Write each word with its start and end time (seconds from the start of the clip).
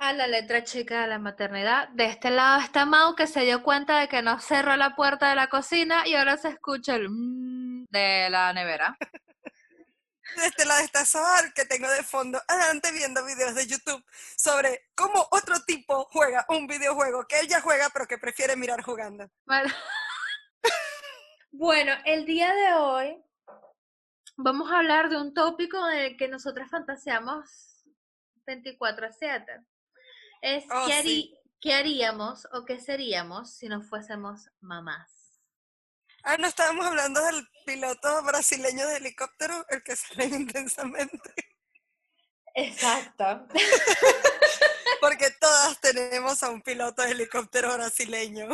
A 0.00 0.12
la 0.12 0.26
letra 0.26 0.62
chica 0.62 1.02
de 1.02 1.06
la 1.06 1.18
maternidad. 1.18 1.88
De 1.90 2.04
este 2.04 2.30
lado 2.30 2.60
está 2.60 2.84
Mau 2.84 3.14
que 3.14 3.26
se 3.26 3.40
dio 3.40 3.62
cuenta 3.62 3.98
de 3.98 4.08
que 4.08 4.20
no 4.20 4.38
cerró 4.40 4.76
la 4.76 4.94
puerta 4.94 5.30
de 5.30 5.36
la 5.36 5.48
cocina 5.48 6.06
y 6.06 6.14
ahora 6.14 6.36
se 6.36 6.48
escucha 6.48 6.96
el 6.96 7.08
mmm 7.08 7.86
de 7.88 8.28
la 8.30 8.52
nevera. 8.52 8.96
De 10.36 10.46
este 10.46 10.66
lado 10.66 10.84
está 10.84 11.06
Soar, 11.06 11.54
que 11.54 11.64
tengo 11.64 11.88
de 11.90 12.02
fondo 12.02 12.40
adelante 12.46 12.92
viendo 12.92 13.24
videos 13.24 13.54
de 13.54 13.66
YouTube 13.66 14.04
sobre 14.36 14.90
cómo 14.94 15.26
otro 15.30 15.60
tipo 15.66 16.04
juega 16.12 16.44
un 16.50 16.66
videojuego 16.66 17.26
que 17.26 17.40
él 17.40 17.48
ya 17.48 17.62
juega 17.62 17.88
pero 17.90 18.06
que 18.06 18.18
prefiere 18.18 18.54
mirar 18.54 18.82
jugando. 18.82 19.30
Bueno, 19.46 19.72
bueno 21.50 21.92
el 22.04 22.26
día 22.26 22.52
de 22.54 22.74
hoy 22.74 23.24
vamos 24.36 24.70
a 24.70 24.78
hablar 24.78 25.08
de 25.08 25.16
un 25.16 25.32
tópico 25.32 25.88
en 25.88 25.98
el 25.98 26.16
que 26.18 26.28
nosotras 26.28 26.70
fantaseamos 26.70 27.67
24 28.48 29.06
a 29.06 29.12
7. 29.12 29.60
Es 30.40 30.64
Oh, 30.70 30.86
¿qué, 30.86 31.02
sí. 31.02 31.38
¿qué 31.60 31.74
haríamos 31.74 32.48
o 32.52 32.64
qué 32.64 32.80
seríamos 32.80 33.52
si 33.52 33.68
no 33.68 33.82
fuésemos 33.82 34.48
mamás? 34.60 35.38
Ah, 36.24 36.36
no 36.38 36.46
estábamos 36.46 36.86
hablando 36.86 37.22
del 37.24 37.46
piloto 37.66 38.22
brasileño 38.24 38.86
de 38.88 38.96
helicóptero, 38.96 39.66
el 39.68 39.82
que 39.82 39.96
sale 39.96 40.24
intensamente. 40.24 41.34
Exacto. 42.54 43.46
Porque 45.00 45.30
todas 45.40 45.80
tenemos 45.80 46.42
a 46.42 46.50
un 46.50 46.62
piloto 46.62 47.02
de 47.02 47.12
helicóptero 47.12 47.72
brasileño. 47.74 48.48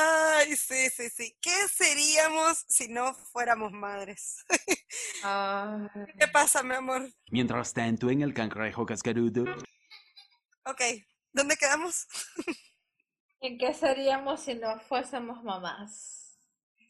Ay, 0.00 0.54
sí, 0.54 0.88
sí, 0.90 1.10
sí. 1.10 1.36
¿Qué 1.42 1.66
seríamos 1.74 2.64
si 2.68 2.86
no 2.86 3.14
fuéramos 3.14 3.72
madres? 3.72 4.44
Ay. 5.24 5.88
¿Qué 6.16 6.28
pasa, 6.28 6.62
mi 6.62 6.76
amor? 6.76 7.10
Mientras 7.32 7.74
tanto, 7.74 8.08
en 8.08 8.22
el 8.22 8.32
cangrejo 8.32 8.86
cascarudo. 8.86 9.44
Ok, 10.66 10.80
¿dónde 11.32 11.56
quedamos? 11.56 12.06
¿En 13.40 13.58
qué 13.58 13.74
seríamos 13.74 14.40
si 14.44 14.54
no 14.54 14.78
fuésemos 14.78 15.42
mamás? 15.42 16.38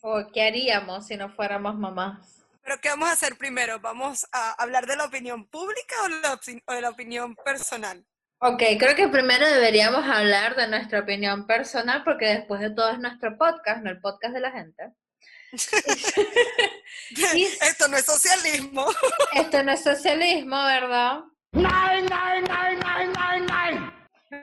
¿O 0.03 0.31
qué 0.31 0.43
haríamos 0.43 1.07
si 1.07 1.17
no 1.17 1.31
fuéramos 1.31 1.77
mamás? 1.79 2.45
¿Pero 2.63 2.79
qué 2.83 2.91
vamos 2.91 3.09
a 3.09 3.13
hacer 3.13 3.39
primero? 3.39 3.81
¿Vamos 3.81 4.27
a 4.33 4.53
hablar 4.63 4.87
de 4.87 4.97
la 4.97 5.07
opinión 5.07 5.49
pública 5.49 5.95
o, 6.05 6.09
la 6.09 6.39
opci- 6.39 6.63
o 6.67 6.73
de 6.75 6.83
la 6.83 6.91
opinión 6.91 7.35
personal? 7.37 8.07
Ok, 8.41 8.63
creo 8.79 8.95
que 8.95 9.09
primero 9.09 9.49
deberíamos 9.49 10.05
hablar 10.05 10.55
de 10.55 10.69
nuestra 10.69 11.01
opinión 11.01 11.45
personal 11.47 12.05
porque 12.05 12.27
después 12.27 12.61
de 12.61 12.71
todo 12.71 12.91
es 12.91 13.01
nuestro 13.01 13.37
podcast, 13.37 13.83
no 13.83 13.91
el 13.91 14.01
podcast 14.01 14.33
de 14.33 14.41
la 14.41 14.53
gente. 14.53 14.93
Esto 17.63 17.89
no 17.89 17.97
es 17.97 18.05
socialismo. 18.05 18.87
Esto 19.35 19.63
no 19.65 19.73
es 19.73 19.83
socialismo, 19.83 20.57
¿verdad? 20.57 21.21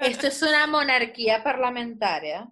Esto 0.01 0.27
es 0.27 0.41
una 0.41 0.67
monarquía 0.67 1.41
parlamentaria. 1.41 2.49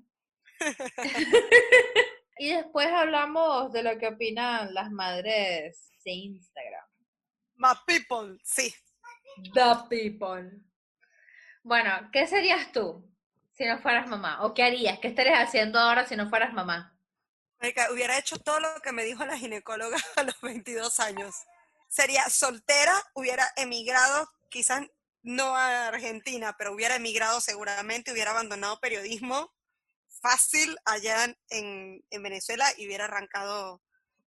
y 2.38 2.53
después 2.53 2.88
hablamos 2.88 3.73
de 3.73 3.83
lo 3.83 3.97
que 3.97 4.08
opinan 4.08 4.73
las 4.73 4.91
madres 4.91 5.91
de 6.05 6.11
Instagram. 6.11 6.88
My 7.55 7.73
people, 7.86 8.38
sí. 8.44 8.73
The 9.53 9.76
people. 9.89 10.49
Bueno, 11.64 12.10
¿qué 12.12 12.28
serías 12.28 12.72
tú 12.72 13.10
si 13.54 13.66
no 13.66 13.80
fueras 13.80 14.08
mamá? 14.08 14.44
¿O 14.44 14.54
qué 14.54 14.64
harías? 14.64 15.00
¿Qué 15.00 15.08
estarías 15.08 15.40
haciendo 15.48 15.80
ahora 15.80 16.06
si 16.06 16.16
no 16.16 16.30
fueras 16.30 16.54
mamá? 16.54 16.98
Marica, 17.60 17.90
hubiera 17.92 18.18
hecho 18.18 18.38
todo 18.38 18.60
lo 18.60 18.82
que 18.82 18.92
me 18.92 19.04
dijo 19.06 19.26
la 19.26 19.38
ginecóloga 19.38 19.98
a 20.18 20.24
los 20.24 20.40
22 20.42 21.00
años. 21.00 21.36
Sería 21.88 22.30
soltera, 22.30 22.94
hubiera 23.14 23.46
emigrado, 23.56 24.30
quizás 24.50 24.82
no 25.22 25.56
a 25.56 25.88
Argentina, 25.88 26.56
pero 26.58 26.74
hubiera 26.74 26.96
emigrado 26.96 27.40
seguramente, 27.40 28.12
hubiera 28.12 28.32
abandonado 28.32 28.80
periodismo 28.80 29.54
fácil 30.22 30.76
allá 30.86 31.26
en- 31.26 31.38
en, 31.50 32.06
en 32.10 32.24
Venezuela 32.24 32.66
y 32.78 32.88
hubiera 32.88 33.06
arrancado 33.06 33.82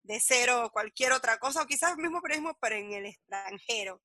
de 0.04 0.20
cero 0.20 0.70
cualquier 0.74 1.12
otra 1.12 1.38
cosa, 1.38 1.62
o 1.62 1.68
quizás 1.68 1.98
mismo 1.98 2.22
periodismo, 2.22 2.58
pero 2.60 2.76
en 2.76 2.94
el 2.94 3.06
extranjero. 3.06 4.02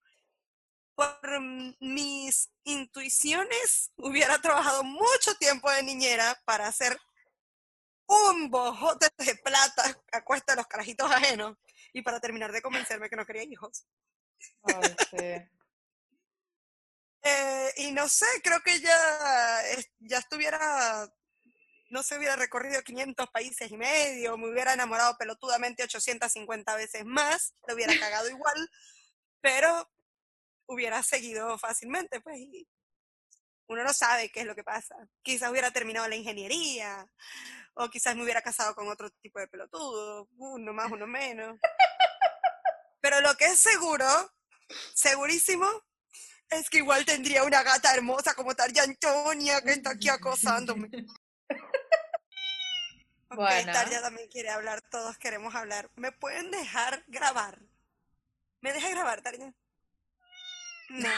Por 0.94 1.40
mis 1.80 2.50
intuiciones, 2.64 3.90
hubiera 3.96 4.40
trabajado 4.40 4.84
mucho 4.84 5.34
tiempo 5.38 5.70
de 5.70 5.82
niñera 5.82 6.40
para 6.44 6.68
hacer 6.68 6.96
un 8.06 8.50
bojote 8.50 9.08
de 9.18 9.34
plata 9.36 9.82
a 10.12 10.24
cuesta 10.24 10.52
de 10.52 10.56
los 10.56 10.66
carajitos 10.66 11.10
ajenos 11.10 11.56
y 11.92 12.02
para 12.02 12.20
terminar 12.20 12.52
de 12.52 12.62
convencerme 12.62 13.08
que 13.08 13.16
no 13.16 13.26
quería 13.26 13.42
hijos. 13.44 13.86
Eh, 17.26 17.72
y 17.78 17.92
no 17.92 18.06
sé, 18.06 18.26
creo 18.42 18.60
que 18.60 18.78
ya, 18.80 19.62
ya 20.00 20.18
estuviera, 20.18 21.10
no 21.88 22.02
se 22.02 22.18
hubiera 22.18 22.36
recorrido 22.36 22.82
500 22.82 23.30
países 23.30 23.70
y 23.70 23.78
medio, 23.78 24.36
me 24.36 24.50
hubiera 24.50 24.74
enamorado 24.74 25.16
pelotudamente 25.16 25.84
850 25.84 26.76
veces 26.76 27.06
más, 27.06 27.54
lo 27.66 27.74
hubiera 27.76 27.98
cagado 27.98 28.28
igual, 28.28 28.70
pero 29.40 29.90
hubiera 30.66 31.02
seguido 31.02 31.58
fácilmente, 31.58 32.20
pues, 32.20 32.38
y 32.38 32.68
uno 33.66 33.82
no 33.82 33.92
sabe 33.92 34.30
qué 34.30 34.40
es 34.40 34.46
lo 34.46 34.54
que 34.54 34.64
pasa. 34.64 34.94
Quizás 35.22 35.50
hubiera 35.50 35.70
terminado 35.70 36.06
la 36.08 36.16
ingeniería, 36.16 37.08
o 37.74 37.88
quizás 37.88 38.14
me 38.16 38.22
hubiera 38.22 38.42
casado 38.42 38.74
con 38.74 38.88
otro 38.88 39.10
tipo 39.10 39.38
de 39.38 39.48
pelotudo, 39.48 40.28
uno 40.36 40.72
más, 40.72 40.90
uno 40.90 41.06
menos. 41.06 41.58
Pero 43.00 43.20
lo 43.20 43.34
que 43.36 43.46
es 43.46 43.58
seguro, 43.58 44.06
segurísimo, 44.94 45.68
es 46.50 46.70
que 46.70 46.78
igual 46.78 47.04
tendría 47.04 47.44
una 47.44 47.62
gata 47.62 47.94
hermosa 47.94 48.34
como 48.34 48.54
Tarja 48.54 48.82
Antonia 48.82 49.60
que 49.62 49.72
está 49.72 49.90
aquí 49.90 50.08
acosándome. 50.08 50.88
Bueno. 53.30 53.72
Tarja 53.72 54.00
también 54.00 54.28
quiere 54.28 54.50
hablar, 54.50 54.80
todos 54.82 55.18
queremos 55.18 55.56
hablar. 55.56 55.90
¿Me 55.96 56.12
pueden 56.12 56.52
dejar 56.52 57.02
grabar? 57.08 57.58
¿Me 58.60 58.72
deja 58.72 58.90
grabar, 58.90 59.22
Tarja? 59.22 59.52
No. 60.94 61.10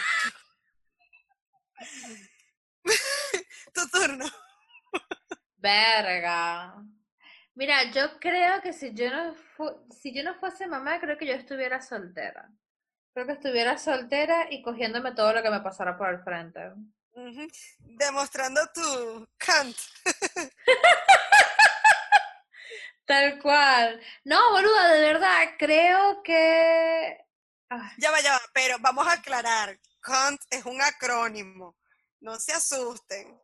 tu 3.75 3.89
turno. 3.91 4.25
Verga. 5.57 6.75
Mira, 7.55 7.85
yo 7.91 8.19
creo 8.21 8.61
que 8.63 8.73
si 8.73 8.93
yo 8.95 9.11
no 9.11 9.35
fu- 9.35 9.87
si 9.91 10.15
yo 10.15 10.23
no 10.23 10.35
fuese 10.39 10.67
mamá, 10.67 11.01
creo 11.01 11.17
que 11.19 11.27
yo 11.27 11.35
estuviera 11.35 11.81
soltera. 11.81 12.49
Creo 13.15 13.27
que 13.27 13.33
estuviera 13.33 13.79
soltera 13.79 14.47
y 14.51 14.63
cogiéndome 14.63 15.13
todo 15.13 15.33
lo 15.33 15.43
que 15.43 15.51
me 15.51 15.61
pasara 15.61 15.97
por 15.97 16.11
el 16.11 16.21
frente. 16.23 16.61
Demostrando 17.79 18.61
tu 18.75 19.27
Kant. 19.39 19.77
Tal 23.07 23.39
cual. 23.41 24.01
No, 24.25 24.51
boluda, 24.51 24.93
de 24.93 25.01
verdad, 25.01 25.49
creo 25.59 26.23
que... 26.23 27.19
Ya 27.99 28.11
va, 28.11 28.21
ya 28.21 28.33
va, 28.33 28.41
pero 28.57 28.79
vamos 28.81 29.07
a 29.07 29.13
aclarar. 29.13 29.79
Kant 30.01 30.41
es 30.49 30.65
un 30.65 30.81
acrónimo. 30.81 31.77
No 32.21 32.41
se 32.41 32.55
asusten. 32.55 33.39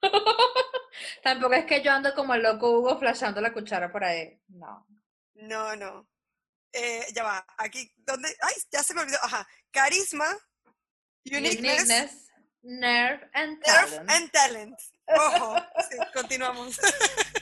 Tampoco 1.24 1.54
es 1.54 1.66
que 1.66 1.82
yo 1.82 1.90
ando 1.90 2.14
como 2.14 2.34
el 2.34 2.42
loco 2.44 2.70
Hugo 2.70 2.96
flashando 2.96 3.40
la 3.40 3.52
cuchara 3.52 3.90
por 3.90 4.04
ahí. 4.04 4.40
No. 4.46 4.86
No, 5.34 5.74
no. 5.74 6.08
Eh, 6.72 7.04
ya 7.12 7.24
va, 7.24 7.44
aquí, 7.58 7.92
¿dónde? 7.96 8.28
Ay, 8.42 8.54
ya 8.70 8.84
se 8.84 8.94
me 8.94 9.00
olvidó. 9.00 9.18
Ajá. 9.22 9.44
Carisma, 9.72 10.26
uniqueness, 11.24 11.80
Uniqueness, 11.80 12.30
nerve 12.62 13.28
and 13.32 13.58
nerve 13.58 13.90
talent. 13.90 14.10
and 14.12 14.30
talent. 14.30 14.80
Ojo, 15.06 15.56
sí, 15.90 15.96
continuamos. 16.12 16.78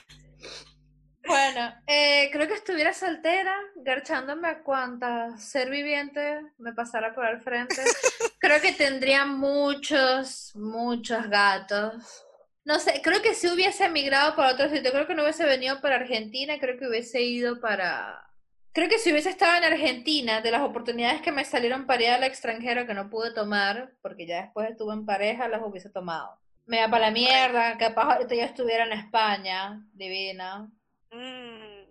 Bueno, 1.26 1.72
eh, 1.86 2.30
creo 2.32 2.48
que 2.48 2.54
estuviera 2.54 2.92
soltera, 2.92 3.56
garchándome 3.76 4.48
a 4.48 4.62
cuanta 4.62 5.36
ser 5.38 5.70
viviente 5.70 6.42
me 6.58 6.72
pasara 6.72 7.14
por 7.14 7.26
el 7.26 7.40
frente. 7.40 7.76
Creo 8.38 8.60
que 8.60 8.72
tendría 8.72 9.24
muchos, 9.24 10.50
muchos 10.56 11.28
gatos. 11.28 12.24
No 12.64 12.78
sé, 12.78 13.00
creo 13.02 13.22
que 13.22 13.34
si 13.34 13.48
hubiese 13.48 13.84
emigrado 13.84 14.36
para 14.36 14.52
otro 14.52 14.68
sitio, 14.68 14.92
creo 14.92 15.06
que 15.06 15.14
no 15.14 15.22
hubiese 15.22 15.44
venido 15.44 15.80
para 15.80 15.96
Argentina, 15.96 16.58
creo 16.60 16.78
que 16.78 16.88
hubiese 16.88 17.22
ido 17.22 17.60
para... 17.60 18.28
Creo 18.72 18.88
que 18.88 18.98
si 18.98 19.12
hubiese 19.12 19.30
estado 19.30 19.58
en 19.58 19.64
Argentina, 19.64 20.40
de 20.40 20.50
las 20.50 20.62
oportunidades 20.62 21.20
que 21.22 21.32
me 21.32 21.44
salieron 21.44 21.86
para 21.86 22.02
ir 22.02 22.10
al 22.10 22.24
extranjero 22.24 22.86
que 22.86 22.94
no 22.94 23.10
pude 23.10 23.32
tomar, 23.32 23.92
porque 24.00 24.26
ya 24.26 24.42
después 24.42 24.70
estuve 24.70 24.94
en 24.94 25.04
pareja, 25.04 25.48
las 25.48 25.62
hubiese 25.62 25.90
tomado. 25.90 26.38
Me 26.66 26.78
da 26.78 26.88
para 26.88 27.06
la 27.06 27.10
mierda, 27.10 27.76
capaz 27.78 28.14
ahorita 28.14 28.34
yo 28.34 28.42
estuviera 28.42 28.84
en 28.84 28.92
España, 28.92 29.84
divina. 29.92 30.70
Mm. 31.12 31.82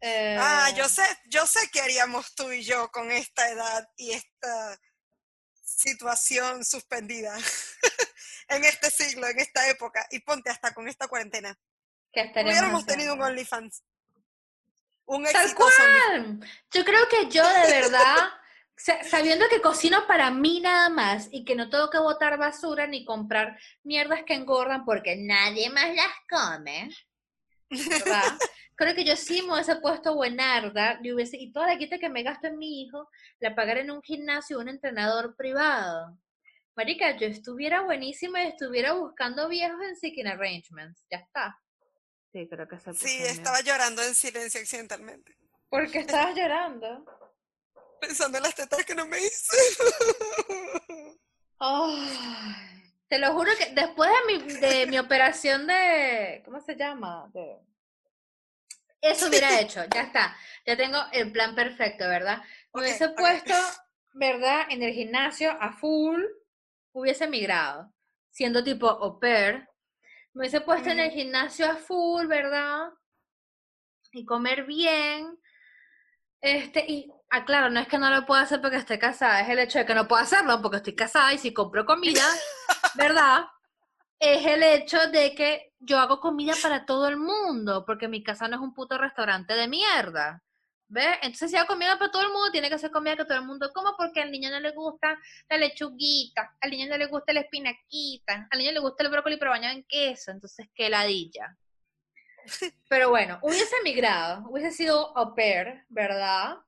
Eh, 0.00 0.36
Ah, 0.38 0.70
yo 0.76 0.88
sé, 0.88 1.02
yo 1.26 1.46
sé 1.46 1.60
qué 1.72 1.80
haríamos 1.80 2.34
tú 2.34 2.50
y 2.52 2.62
yo 2.62 2.90
con 2.90 3.10
esta 3.10 3.48
edad 3.50 3.88
y 3.96 4.12
esta 4.12 4.78
situación 5.62 6.64
suspendida 6.64 7.34
en 8.48 8.64
este 8.64 8.90
siglo, 8.90 9.26
en 9.28 9.38
esta 9.40 9.68
época, 9.68 10.06
y 10.10 10.20
ponte 10.20 10.50
hasta 10.50 10.72
con 10.74 10.88
esta 10.88 11.08
cuarentena. 11.08 11.58
que 12.12 12.30
Hubiéramos 12.42 12.86
tenido 12.86 13.14
un. 13.14 13.22
OnlyFans. 13.22 13.82
Un 15.08 15.24
Tal. 15.24 16.40
Yo 16.72 16.84
creo 16.84 17.08
que 17.08 17.28
yo 17.30 17.46
de 17.48 17.70
verdad, 17.80 18.28
sa- 18.76 19.04
sabiendo 19.04 19.46
que 19.48 19.60
cocino 19.60 20.06
para 20.06 20.30
mí 20.30 20.60
nada 20.60 20.88
más 20.88 21.28
y 21.30 21.44
que 21.44 21.54
no 21.54 21.70
tengo 21.70 21.90
que 21.90 21.98
botar 21.98 22.36
basura 22.38 22.86
ni 22.86 23.04
comprar 23.04 23.58
mierdas 23.84 24.22
que 24.26 24.34
engordan 24.34 24.84
porque 24.84 25.16
nadie 25.16 25.70
más 25.70 25.94
las 25.94 26.12
come, 26.28 26.90
¿verdad? 27.70 28.38
Creo 28.76 28.94
que 28.94 29.04
yo 29.04 29.16
sí 29.16 29.42
me 29.42 29.54
hubiese 29.54 29.76
puesto 29.76 30.14
buenarda 30.14 31.00
y, 31.02 31.12
hubiese, 31.12 31.38
y 31.38 31.50
toda 31.50 31.68
la 31.68 31.78
quita 31.78 31.98
que 31.98 32.10
me 32.10 32.22
gasto 32.22 32.46
en 32.46 32.58
mi 32.58 32.82
hijo 32.82 33.08
la 33.40 33.54
pagar 33.54 33.78
en 33.78 33.90
un 33.90 34.02
gimnasio 34.02 34.58
o 34.58 34.60
un 34.60 34.68
entrenador 34.68 35.34
privado. 35.34 36.18
Marica, 36.76 37.16
yo 37.16 37.26
estuviera 37.26 37.80
buenísima 37.80 38.44
y 38.44 38.48
estuviera 38.48 38.92
buscando 38.92 39.48
viejos 39.48 39.80
en 39.82 39.96
Seeking 39.96 40.26
Arrangements. 40.26 41.06
Ya 41.10 41.18
está. 41.18 41.58
Sí, 42.32 42.46
creo 42.50 42.68
que 42.68 42.78
se 42.78 42.90
puso 42.90 43.06
Sí, 43.06 43.16
estaba 43.22 43.62
llorando 43.62 44.02
en 44.02 44.14
silencio 44.14 44.60
accidentalmente. 44.60 45.34
¿Por 45.70 45.90
qué 45.90 46.00
estabas 46.00 46.36
llorando? 46.36 47.04
Pensando 48.00 48.36
en 48.36 48.44
las 48.44 48.54
tetas 48.54 48.84
que 48.84 48.94
no 48.94 49.06
me 49.06 49.18
hice. 49.18 49.56
Ay, 51.58 52.75
te 53.08 53.18
lo 53.18 53.32
juro 53.32 53.52
que 53.58 53.72
después 53.74 54.10
de 54.10 54.32
mi, 54.38 54.52
de 54.60 54.86
mi 54.86 54.98
operación 54.98 55.66
de, 55.66 56.42
¿cómo 56.44 56.60
se 56.60 56.76
llama? 56.76 57.30
De- 57.32 57.60
eso 59.00 59.28
hubiera 59.28 59.60
hecho, 59.60 59.84
ya 59.92 60.02
está. 60.02 60.36
Ya 60.66 60.76
tengo 60.76 60.98
el 61.12 61.30
plan 61.30 61.54
perfecto, 61.54 62.08
¿verdad? 62.08 62.42
Me 62.74 62.80
hubiese 62.82 63.10
puesto, 63.10 63.54
¿verdad? 64.14 64.66
En 64.70 64.82
el 64.82 64.92
gimnasio 64.92 65.50
a 65.60 65.72
full, 65.72 66.20
hubiese 66.92 67.28
migrado, 67.28 67.92
siendo 68.30 68.64
tipo 68.64 68.88
au 68.88 69.20
pair. 69.20 69.68
Me 70.32 70.40
hubiese 70.40 70.60
puesto 70.60 70.90
en 70.90 71.00
el 71.00 71.10
gimnasio 71.12 71.70
a 71.70 71.76
full, 71.76 72.26
¿verdad? 72.26 72.88
Y 74.12 74.24
comer 74.24 74.64
bien. 74.64 75.38
Este, 76.40 76.84
y, 76.86 77.12
ah, 77.30 77.44
claro, 77.44 77.70
no 77.70 77.80
es 77.80 77.88
que 77.88 77.98
no 77.98 78.10
lo 78.10 78.26
pueda 78.26 78.42
hacer 78.42 78.60
porque 78.60 78.76
esté 78.76 78.98
casada, 78.98 79.40
es 79.40 79.48
el 79.48 79.58
hecho 79.58 79.78
de 79.78 79.86
que 79.86 79.94
no 79.94 80.08
puedo 80.08 80.22
hacerlo 80.22 80.60
porque 80.62 80.78
estoy 80.78 80.94
casada 80.94 81.32
y 81.34 81.38
si 81.38 81.52
compro 81.52 81.84
comida, 81.84 82.22
¿verdad? 82.94 83.46
Es 84.18 84.46
el 84.46 84.62
hecho 84.62 84.98
de 85.10 85.34
que 85.34 85.74
yo 85.78 85.98
hago 85.98 86.20
comida 86.20 86.54
para 86.62 86.86
todo 86.86 87.08
el 87.08 87.16
mundo, 87.16 87.84
porque 87.84 88.08
mi 88.08 88.22
casa 88.22 88.48
no 88.48 88.56
es 88.56 88.62
un 88.62 88.74
puto 88.74 88.96
restaurante 88.98 89.54
de 89.54 89.68
mierda. 89.68 90.42
¿Ves? 90.88 91.16
Entonces, 91.22 91.50
si 91.50 91.56
hago 91.56 91.66
comida 91.66 91.98
para 91.98 92.12
todo 92.12 92.22
el 92.22 92.32
mundo, 92.32 92.52
tiene 92.52 92.70
que 92.70 92.78
ser 92.78 92.92
comida 92.92 93.16
que 93.16 93.24
todo 93.24 93.38
el 93.38 93.44
mundo 93.44 93.72
coma, 93.74 93.94
porque 93.98 94.22
al 94.22 94.30
niño 94.30 94.50
no 94.50 94.60
le 94.60 94.70
gusta 94.70 95.18
la 95.48 95.58
lechuguita, 95.58 96.56
al 96.60 96.70
niño 96.70 96.88
no 96.88 96.96
le 96.96 97.06
gusta 97.06 97.32
la 97.32 97.40
espinaquita, 97.40 98.46
al 98.48 98.58
niño 98.58 98.70
le 98.70 98.78
gusta 98.78 99.02
el 99.02 99.10
brócoli 99.10 99.36
pero 99.36 99.50
bañado 99.50 99.74
en 99.74 99.84
queso, 99.84 100.30
entonces, 100.30 100.68
qué 100.74 100.88
ladilla. 100.88 101.56
Pero 102.88 103.10
bueno, 103.10 103.40
hubiese 103.42 103.74
migrado, 103.82 104.48
hubiese 104.48 104.70
sido 104.70 105.16
au 105.16 105.34
pair, 105.34 105.84
¿verdad? 105.88 106.58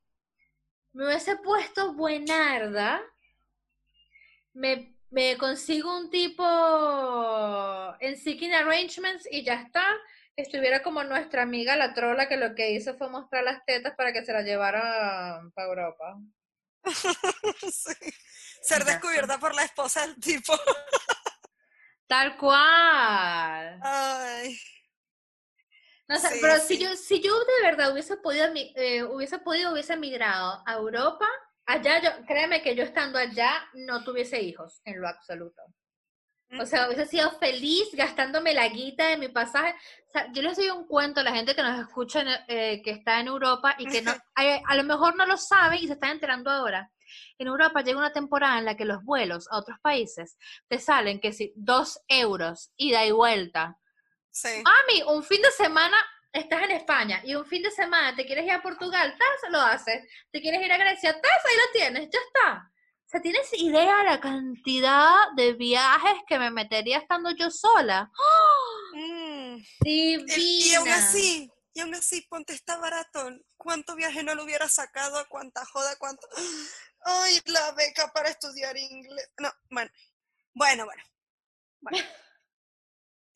Me 0.92 1.06
hubiese 1.06 1.36
puesto 1.36 1.94
buenarda, 1.94 3.00
me, 4.54 4.96
me 5.10 5.36
consigo 5.36 5.96
un 5.96 6.10
tipo 6.10 6.44
en 8.00 8.16
Seeking 8.16 8.54
Arrangements 8.54 9.28
y 9.30 9.44
ya 9.44 9.54
está. 9.54 9.84
Estuviera 10.36 10.82
como 10.82 11.02
nuestra 11.02 11.42
amiga 11.42 11.76
la 11.76 11.94
trola 11.94 12.28
que 12.28 12.36
lo 12.36 12.54
que 12.54 12.70
hizo 12.70 12.96
fue 12.96 13.10
mostrar 13.10 13.44
las 13.44 13.64
tetas 13.64 13.94
para 13.96 14.12
que 14.12 14.24
se 14.24 14.32
las 14.32 14.44
llevara 14.44 15.42
para 15.54 15.68
Europa. 15.68 16.18
Sí. 17.72 17.94
Ser 18.62 18.84
descubierta 18.84 19.38
por 19.38 19.54
la 19.54 19.64
esposa 19.64 20.06
del 20.06 20.18
tipo. 20.20 20.52
Tal 22.06 22.36
cual. 22.36 23.80
Ay. 23.82 24.58
No 26.08 26.16
sé, 26.18 26.28
Sí, 26.28 26.38
pero 26.40 26.56
sí. 26.56 26.76
si 26.76 26.78
yo, 26.78 26.96
si 26.96 27.20
yo 27.20 27.38
de 27.38 27.62
verdad 27.62 27.92
hubiese 27.92 28.16
podido, 28.16 28.46
eh, 28.54 29.02
hubiese 29.04 29.38
podido, 29.38 29.72
hubiese 29.72 29.96
migrado 29.96 30.62
a 30.66 30.74
Europa, 30.74 31.26
allá 31.66 32.00
yo, 32.02 32.10
créeme 32.26 32.62
que 32.62 32.74
yo 32.74 32.82
estando 32.82 33.18
allá 33.18 33.52
no 33.74 34.02
tuviese 34.04 34.40
hijos 34.40 34.80
en 34.84 35.00
lo 35.00 35.08
absoluto. 35.08 35.62
O 36.58 36.64
sea, 36.64 36.86
hubiese 36.86 37.04
sido 37.04 37.30
feliz 37.32 37.90
gastándome 37.92 38.54
la 38.54 38.68
guita 38.68 39.08
de 39.08 39.18
mi 39.18 39.28
pasaje. 39.28 39.74
O 40.06 40.10
sea, 40.10 40.32
yo 40.32 40.40
les 40.40 40.56
doy 40.56 40.70
un 40.70 40.86
cuento 40.86 41.20
a 41.20 41.22
la 41.22 41.34
gente 41.34 41.54
que 41.54 41.62
nos 41.62 41.78
escucha, 41.78 42.22
en, 42.22 42.28
eh, 42.48 42.80
que 42.82 42.92
está 42.92 43.20
en 43.20 43.26
Europa 43.26 43.74
y 43.76 43.86
que 43.86 44.00
no, 44.00 44.12
a, 44.34 44.60
a 44.66 44.74
lo 44.76 44.84
mejor 44.84 45.14
no 45.14 45.26
lo 45.26 45.36
sabe 45.36 45.76
y 45.76 45.86
se 45.86 45.92
están 45.92 46.12
enterando 46.12 46.50
ahora. 46.50 46.90
En 47.38 47.48
Europa 47.48 47.82
llega 47.82 47.98
una 47.98 48.12
temporada 48.12 48.58
en 48.58 48.64
la 48.64 48.76
que 48.76 48.86
los 48.86 49.04
vuelos 49.04 49.46
a 49.50 49.58
otros 49.58 49.78
países 49.82 50.38
te 50.68 50.78
salen 50.78 51.20
que 51.20 51.32
si 51.32 51.52
dos 51.54 52.00
euros 52.08 52.72
ida 52.76 53.04
y 53.04 53.10
vuelta. 53.10 53.78
Sí. 54.30 54.62
Mami, 54.62 55.02
un 55.08 55.22
fin 55.24 55.42
de 55.42 55.50
semana 55.50 55.96
estás 56.32 56.62
en 56.62 56.72
España 56.72 57.22
y 57.24 57.34
un 57.34 57.46
fin 57.46 57.62
de 57.62 57.70
semana 57.70 58.14
te 58.14 58.26
quieres 58.26 58.44
ir 58.44 58.52
a 58.52 58.62
Portugal, 58.62 59.16
tas, 59.18 59.50
lo 59.50 59.60
haces. 59.60 60.02
Te 60.30 60.40
quieres 60.40 60.60
ir 60.62 60.72
a 60.72 60.78
Grecia, 60.78 61.20
tas, 61.20 61.44
ahí 61.44 61.56
lo 61.56 61.72
tienes, 61.72 62.08
ya 62.10 62.18
está. 62.18 62.70
O 63.08 63.10
sea, 63.10 63.22
¿tienes 63.22 63.52
idea 63.54 64.04
la 64.04 64.20
cantidad 64.20 65.14
de 65.34 65.54
viajes 65.54 66.20
que 66.26 66.38
me 66.38 66.50
metería 66.50 66.98
estando 66.98 67.30
yo 67.30 67.50
sola? 67.50 68.10
¡Oh! 68.14 68.96
Mm. 68.96 69.56
Divina. 69.80 70.34
Y, 70.36 70.70
y 70.70 70.74
aún 70.74 70.88
así, 70.90 71.50
y 71.72 71.80
aún 71.80 71.94
así, 71.94 72.22
ponte 72.22 72.52
está 72.52 72.76
barato. 72.76 73.30
¿Cuánto 73.56 73.94
viaje 73.94 74.22
no 74.22 74.34
lo 74.34 74.44
hubiera 74.44 74.68
sacado? 74.68 75.24
¿Cuánta 75.28 75.64
joda? 75.64 75.96
¿Cuánto? 75.96 76.26
Ay, 77.04 77.40
la 77.46 77.72
beca 77.72 78.12
para 78.12 78.30
estudiar 78.30 78.76
inglés. 78.76 79.30
No, 79.38 79.50
bueno. 79.70 79.90
Bueno, 80.54 80.84
bueno. 80.84 81.02
bueno. 81.80 81.98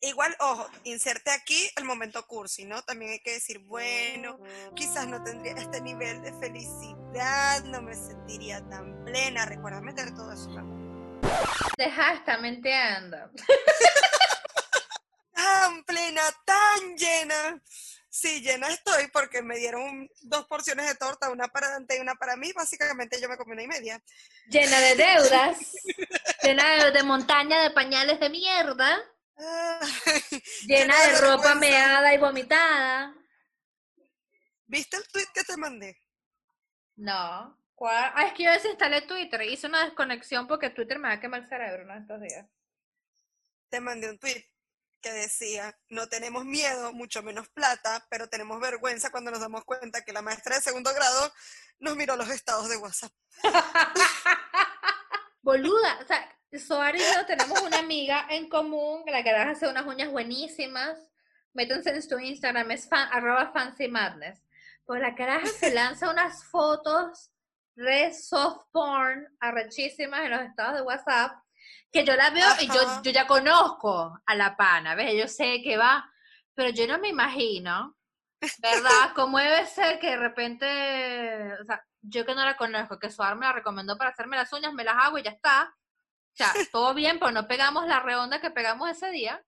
Igual, 0.05 0.35
ojo, 0.41 0.69
inserte 0.83 1.31
aquí 1.31 1.71
el 1.77 1.85
momento 1.85 2.27
cursi, 2.27 2.65
¿no? 2.65 2.81
También 2.81 3.11
hay 3.11 3.19
que 3.21 3.31
decir, 3.31 3.59
bueno, 3.59 4.37
quizás 4.75 5.07
no 5.07 5.23
tendría 5.23 5.53
este 5.53 5.79
nivel 5.79 6.21
de 6.21 6.33
felicidad, 6.33 7.63
no 7.63 7.81
me 7.81 7.95
sentiría 7.95 8.59
tan 8.67 9.05
plena. 9.05 9.45
Recuerda 9.45 9.79
meter 9.79 10.13
todo 10.13 10.33
eso. 10.33 10.49
¿no? 10.49 11.21
Deja, 11.77 12.15
está 12.15 12.37
mintiendo. 12.37 13.17
tan 15.33 15.85
plena, 15.85 16.21
tan 16.43 16.97
llena. 16.97 17.61
Sí, 18.09 18.41
llena 18.41 18.67
estoy 18.67 19.07
porque 19.07 19.41
me 19.41 19.57
dieron 19.57 20.09
dos 20.23 20.45
porciones 20.47 20.85
de 20.85 20.95
torta, 20.95 21.29
una 21.29 21.47
para 21.47 21.69
Dante 21.69 21.95
y 21.95 22.01
una 22.01 22.15
para 22.15 22.35
mí. 22.35 22.51
Básicamente 22.51 23.21
yo 23.21 23.29
me 23.29 23.37
comí 23.37 23.53
una 23.53 23.63
y 23.63 23.67
media. 23.67 24.03
Llena 24.49 24.81
de 24.81 24.95
deudas, 24.95 25.57
llena 26.43 26.83
de, 26.83 26.91
de 26.91 27.03
montaña 27.03 27.63
de 27.63 27.71
pañales 27.71 28.19
de 28.19 28.29
mierda, 28.29 29.01
llena 30.67 30.99
de 31.01 31.13
de 31.13 31.21
ropa 31.21 31.55
meada 31.55 32.13
y 32.13 32.17
vomitada. 32.17 33.15
¿Viste 34.65 34.97
el 34.97 35.07
tweet 35.07 35.27
que 35.33 35.43
te 35.43 35.57
mandé? 35.57 35.97
No. 36.95 37.59
¿Cuál? 37.75 38.11
Ah, 38.15 38.27
es 38.27 38.33
que 38.33 38.43
yo 38.43 38.51
desinstalé 38.51 39.01
Twitter. 39.01 39.41
Hice 39.41 39.67
una 39.67 39.83
desconexión 39.85 40.47
porque 40.47 40.69
Twitter 40.69 40.99
me 40.99 41.09
va 41.09 41.15
a 41.15 41.19
quemar 41.19 41.41
el 41.41 41.49
cerebro 41.49 41.85
¿no? 41.85 41.95
estos 41.95 42.21
días. 42.21 42.47
Te 43.69 43.79
mandé 43.79 44.09
un 44.09 44.19
tweet 44.19 44.45
que 45.01 45.11
decía, 45.11 45.77
no 45.89 46.07
tenemos 46.07 46.45
miedo, 46.45 46.93
mucho 46.93 47.21
menos 47.21 47.49
plata, 47.49 48.05
pero 48.09 48.29
tenemos 48.29 48.59
vergüenza 48.61 49.11
cuando 49.11 49.31
nos 49.31 49.41
damos 49.41 49.65
cuenta 49.65 50.03
que 50.03 50.13
la 50.13 50.21
maestra 50.21 50.55
de 50.55 50.61
segundo 50.61 50.93
grado 50.93 51.33
nos 51.79 51.97
miró 51.97 52.15
los 52.15 52.29
estados 52.29 52.69
de 52.69 52.77
WhatsApp. 52.77 53.11
Boluda, 55.41 55.99
o 56.01 56.07
sea, 56.07 56.32
Soar 56.59 56.95
y 56.95 56.99
yo 56.99 57.25
tenemos 57.25 57.61
una 57.61 57.79
amiga 57.79 58.27
en 58.29 58.49
común, 58.49 59.03
la 59.07 59.23
que 59.23 59.31
hace 59.31 59.67
unas 59.67 59.85
uñas 59.85 60.09
buenísimas. 60.09 60.99
Métanse 61.53 61.91
en 61.91 62.01
su 62.01 62.19
Instagram, 62.19 62.71
es 62.71 62.87
fan, 62.87 63.07
arroba 63.11 63.51
fancy 63.51 63.87
madness. 63.87 64.41
Pues 64.85 65.01
la 65.01 65.15
caraja 65.15 65.47
se 65.47 65.73
lanza 65.73 66.09
unas 66.09 66.43
fotos 66.45 67.31
re 67.75 68.13
soft 68.13 68.65
porn, 68.71 69.27
arrechísimas 69.39 70.21
en 70.21 70.31
los 70.31 70.41
estados 70.41 70.75
de 70.75 70.81
WhatsApp, 70.81 71.31
que 71.91 72.03
yo 72.05 72.15
la 72.15 72.29
veo 72.29 72.47
y 72.59 72.67
yo, 72.67 73.01
yo 73.01 73.11
ya 73.11 73.27
conozco 73.27 74.19
a 74.25 74.35
la 74.35 74.55
pana, 74.55 74.95
¿ves? 74.95 75.13
Yo 75.15 75.27
sé 75.27 75.61
que 75.63 75.77
va, 75.77 76.09
pero 76.53 76.69
yo 76.69 76.87
no 76.87 76.99
me 76.99 77.09
imagino, 77.09 77.95
¿verdad? 78.59 78.89
Cómo 79.15 79.37
debe 79.37 79.65
ser 79.65 79.99
que 79.99 80.11
de 80.11 80.17
repente, 80.17 81.53
o 81.61 81.65
sea, 81.65 81.83
yo 82.01 82.25
que 82.25 82.35
no 82.35 82.45
la 82.45 82.57
conozco, 82.57 82.99
que 82.99 83.09
Suar 83.09 83.35
me 83.35 83.45
la 83.45 83.53
recomendó 83.53 83.97
para 83.97 84.11
hacerme 84.11 84.37
las 84.37 84.51
uñas, 84.53 84.73
me 84.73 84.83
las 84.83 84.95
hago 84.97 85.17
y 85.17 85.23
ya 85.23 85.31
está. 85.31 85.73
O 86.33 86.35
sea, 86.35 86.53
todo 86.71 86.93
bien, 86.93 87.19
pero 87.19 87.31
no 87.31 87.47
pegamos 87.47 87.85
la 87.87 87.99
redonda 87.99 88.41
que 88.41 88.49
pegamos 88.49 88.89
ese 88.89 89.11
día. 89.11 89.43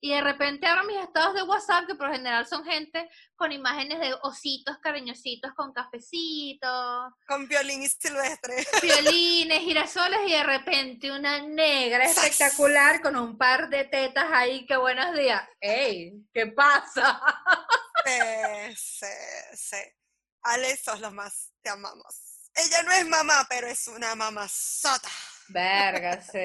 Y 0.00 0.10
de 0.10 0.20
repente 0.20 0.66
abro 0.66 0.84
mis 0.84 0.98
estados 0.98 1.34
de 1.34 1.42
WhatsApp, 1.42 1.86
que 1.86 1.94
por 1.94 2.06
lo 2.06 2.12
general 2.12 2.46
son 2.46 2.64
gente 2.64 3.08
con 3.34 3.50
imágenes 3.50 3.98
de 3.98 4.14
ositos 4.22 4.78
cariñositos 4.78 5.52
con 5.54 5.72
cafecitos, 5.72 7.12
Con 7.26 7.48
violín 7.48 7.82
y 7.82 7.88
silvestre. 7.88 8.64
violines, 8.82 9.60
girasoles 9.60 10.20
y 10.26 10.32
de 10.32 10.44
repente 10.44 11.10
una 11.10 11.40
negra 11.40 12.04
espectacular 12.04 13.00
con 13.00 13.16
un 13.16 13.36
par 13.36 13.68
de 13.68 13.84
tetas 13.84 14.26
ahí, 14.30 14.66
que 14.66 14.76
buenos 14.76 15.16
días. 15.16 15.42
¡Ey! 15.60 16.12
¿Qué 16.32 16.46
pasa? 16.48 17.20
Sí, 18.04 18.76
sí, 18.76 19.06
sí. 19.56 19.76
Ale, 20.42 20.76
sos 20.76 21.00
lo 21.00 21.10
más, 21.10 21.52
te 21.62 21.70
amamos. 21.70 22.50
Ella 22.54 22.82
no 22.84 22.92
es 22.92 23.06
mamá, 23.06 23.46
pero 23.48 23.66
es 23.66 23.88
una 23.88 24.14
mamazota. 24.14 25.10
Verga, 25.48 26.20
sí. 26.20 26.38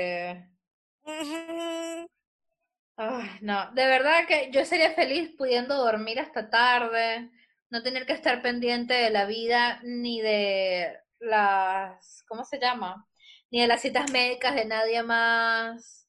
No, 3.42 3.72
de 3.72 3.86
verdad 3.88 4.28
que 4.28 4.52
yo 4.52 4.64
sería 4.66 4.94
feliz 4.94 5.34
pudiendo 5.38 5.76
dormir 5.76 6.20
hasta 6.20 6.50
tarde, 6.50 7.32
no 7.70 7.82
tener 7.82 8.06
que 8.06 8.14
estar 8.14 8.42
pendiente 8.42 8.94
de 8.94 9.10
la 9.10 9.26
vida 9.26 9.80
ni 9.84 10.22
de 10.22 11.00
las, 11.20 12.24
¿cómo 12.28 12.44
se 12.46 12.60
llama? 12.60 13.08
Ni 13.50 13.62
de 13.62 13.68
las 13.68 13.82
citas 13.82 14.12
médicas 14.12 14.56
de 14.56 14.66
nadie 14.66 15.02
más, 15.04 16.06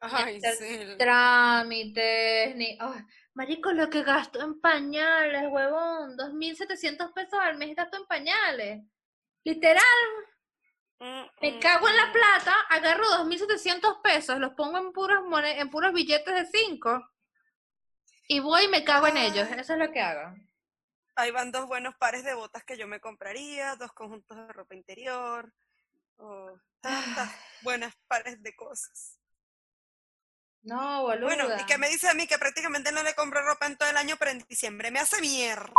Ay, 0.00 0.38
hacer 0.38 0.54
sí. 0.54 0.98
trámites, 0.98 2.56
ni... 2.56 2.76
marico, 3.34 3.72
lo 3.72 3.88
que 3.88 4.02
gasto 4.02 4.42
en 4.42 4.60
pañales, 4.60 5.44
huevón, 5.48 6.16
2.700 6.16 7.12
pesos 7.12 7.38
al 7.40 7.56
mes 7.56 7.76
gasto 7.76 7.98
en 7.98 8.06
pañales. 8.06 8.82
Literal, 9.44 9.82
me 11.40 11.52
mm, 11.52 11.60
cago 11.60 11.88
en 11.88 11.96
la 11.96 12.06
mm. 12.06 12.12
plata, 12.12 12.54
agarro 12.70 13.04
2.700 13.04 14.02
pesos, 14.02 14.38
los 14.38 14.54
pongo 14.54 14.78
en 14.78 14.92
puros, 14.92 15.20
en 15.44 15.70
puros 15.70 15.92
billetes 15.92 16.34
de 16.34 16.46
5 16.46 17.10
y 18.28 18.40
voy 18.40 18.64
y 18.64 18.68
me 18.68 18.84
cago 18.84 19.06
en 19.06 19.16
ellos. 19.16 19.48
Ay. 19.50 19.60
Eso 19.60 19.74
es 19.74 19.78
lo 19.78 19.90
que 19.90 20.00
hago. 20.00 20.34
Ahí 21.16 21.30
van 21.30 21.52
dos 21.52 21.66
buenos 21.66 21.94
pares 21.96 22.24
de 22.24 22.34
botas 22.34 22.64
que 22.64 22.76
yo 22.76 22.88
me 22.88 23.00
compraría, 23.00 23.76
dos 23.76 23.92
conjuntos 23.92 24.36
de 24.36 24.52
ropa 24.52 24.74
interior, 24.74 25.52
o 26.16 26.58
tantas 26.80 27.30
buenas 27.62 27.94
pares 28.08 28.42
de 28.42 28.54
cosas. 28.56 29.20
No, 30.62 31.02
boluda. 31.02 31.26
Bueno, 31.26 31.60
y 31.60 31.66
que 31.66 31.76
me 31.76 31.90
dice 31.90 32.08
a 32.08 32.14
mí 32.14 32.26
que 32.26 32.38
prácticamente 32.38 32.90
no 32.90 33.02
le 33.02 33.14
compro 33.14 33.42
ropa 33.42 33.66
en 33.66 33.76
todo 33.76 33.90
el 33.90 33.98
año, 33.98 34.16
pero 34.18 34.30
en 34.30 34.38
diciembre 34.48 34.90
me 34.90 35.00
hace 35.00 35.20
mierda. 35.20 35.72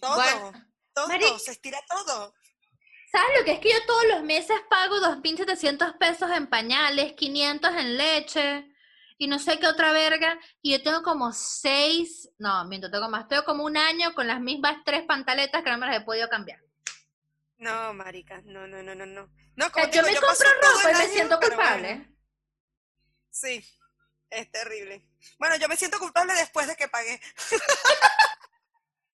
Todo, 0.00 0.14
Bueno, 0.14 0.52
todo, 0.94 1.08
Mari- 1.08 1.38
se 1.40 1.50
estira 1.50 1.80
todo. 1.88 2.32
¿Sabes 3.10 3.38
lo 3.38 3.44
que 3.44 3.52
es 3.52 3.60
que 3.60 3.70
yo 3.70 3.86
todos 3.86 4.04
los 4.06 4.22
meses 4.22 4.56
pago 4.68 4.96
2.700 4.96 5.96
pesos 5.98 6.30
en 6.30 6.46
pañales, 6.46 7.14
500 7.14 7.70
en 7.76 7.96
leche 7.96 8.74
y 9.16 9.28
no 9.28 9.38
sé 9.38 9.58
qué 9.58 9.66
otra 9.66 9.92
verga? 9.92 10.38
Y 10.60 10.72
yo 10.72 10.82
tengo 10.82 11.02
como 11.02 11.32
seis, 11.32 12.28
no, 12.38 12.64
miento, 12.66 12.90
tengo 12.90 13.08
más, 13.08 13.26
tengo 13.26 13.44
como 13.44 13.64
un 13.64 13.78
año 13.78 14.14
con 14.14 14.26
las 14.26 14.40
mismas 14.40 14.78
tres 14.84 15.04
pantaletas 15.04 15.62
que 15.62 15.70
no 15.70 15.78
me 15.78 15.86
las 15.86 15.96
he 15.96 16.00
podido 16.02 16.28
cambiar. 16.28 16.60
No, 17.56 17.94
marica, 17.94 18.42
no, 18.44 18.66
no, 18.66 18.82
no, 18.82 18.94
no, 18.94 19.06
no. 19.06 19.28
No, 19.56 19.72
como 19.72 19.86
yo 19.86 20.02
digo, 20.02 20.20
me 20.20 20.26
paso 20.26 20.44
compro 20.44 20.70
ropa 20.70 20.90
y 20.90 20.94
me 20.94 21.12
siento 21.12 21.40
culpable. 21.40 21.94
bueno, 21.94 22.16
sí, 23.30 23.64
es 24.30 24.52
terrible. 24.52 25.08
Bueno, 25.38 25.56
yo 25.56 25.66
me 25.66 25.76
siento 25.76 25.98
culpable 25.98 26.34
después 26.34 26.66
de 26.66 26.76
que 26.76 26.88
pagué. 26.88 27.20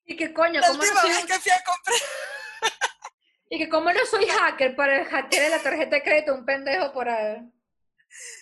Y 0.07 0.17
que 0.17 0.35
coño, 0.35 0.61
La 0.61 0.69
¿cómo 0.69 0.81
última 0.81 1.03
vez 1.03 1.25
que 1.25 1.41
fui 1.41 1.51
a 1.51 1.65
comprar. 1.65 1.99
Y 3.51 3.59
que 3.59 3.69
como 3.69 3.93
no 3.93 4.07
soy 4.07 4.27
hacker 4.27 4.75
para 4.75 5.01
el 5.03 5.07
hacker 5.07 5.43
de 5.43 5.49
la 5.51 5.63
tarjeta 5.63 5.97
de 5.97 6.03
crédito, 6.03 6.35
un 6.35 6.45
pendejo 6.45 6.93
por 6.93 7.09
ahí. 7.09 7.51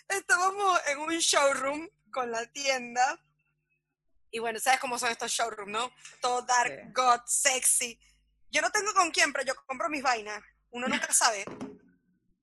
Estábamos 0.09 0.81
en 0.89 0.99
un 0.99 1.19
showroom 1.19 1.89
con 2.13 2.31
la 2.31 2.47
tienda. 2.53 3.19
Y 4.31 4.39
bueno, 4.39 4.59
¿sabes 4.61 4.81
cómo 4.81 4.99
son 4.99 5.11
estos 5.11 5.31
showrooms, 5.31 5.71
no? 5.73 5.93
Todo 6.21 6.43
dark, 6.43 6.73
Sí. 6.87 6.93
god, 6.95 7.21
sexy. 7.27 7.99
Yo 8.51 8.63
no 8.63 8.71
tengo 8.71 8.93
con 8.95 9.11
quién, 9.11 9.33
pero 9.33 9.45
yo 9.45 9.55
compro 9.67 9.89
mis 9.89 10.03
vainas. 10.03 10.43
Uno 10.71 10.89
nunca 10.89 11.13
sabe. 11.13 11.45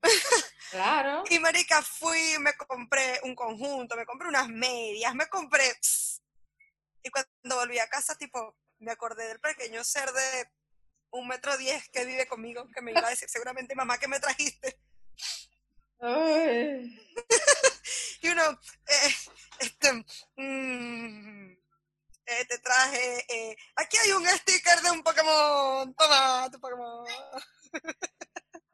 Claro. 0.70 1.24
Y 1.28 1.40
marica, 1.40 1.82
fui, 1.82 2.38
me 2.38 2.54
compré 2.54 3.18
un 3.24 3.34
conjunto, 3.34 3.96
me 3.96 4.06
compré 4.06 4.28
unas 4.28 4.48
medias, 4.48 5.12
me 5.16 5.28
compré... 5.28 5.64
pss. 5.80 6.22
Y 7.02 7.10
cuando 7.10 7.56
volví 7.56 7.76
a 7.80 7.88
casa, 7.88 8.16
tipo, 8.16 8.56
me 8.78 8.92
acordé 8.92 9.26
del 9.26 9.40
pequeño 9.40 9.82
ser 9.82 10.12
de 10.12 10.48
un 11.10 11.28
metro 11.28 11.56
diez 11.56 11.88
que 11.88 12.04
vive 12.04 12.26
conmigo, 12.26 12.68
que 12.74 12.82
me 12.82 12.92
iba 12.92 13.06
a 13.06 13.10
decir 13.10 13.28
seguramente, 13.28 13.74
mamá, 13.74 13.98
que 13.98 14.08
me 14.08 14.20
trajiste? 14.20 14.78
Ay. 16.00 16.98
Y 18.22 18.28
uno, 18.28 18.42
eh, 18.86 19.14
este, 19.60 19.92
mm, 20.36 21.52
eh, 22.26 22.44
te 22.46 22.58
traje, 22.58 23.24
eh, 23.28 23.56
aquí 23.76 23.96
hay 23.96 24.12
un 24.12 24.26
sticker 24.26 24.78
de 24.82 24.90
un 24.90 25.02
Pokémon, 25.02 25.94
toma 25.94 26.48
tu 26.52 26.60
Pokémon. 26.60 27.06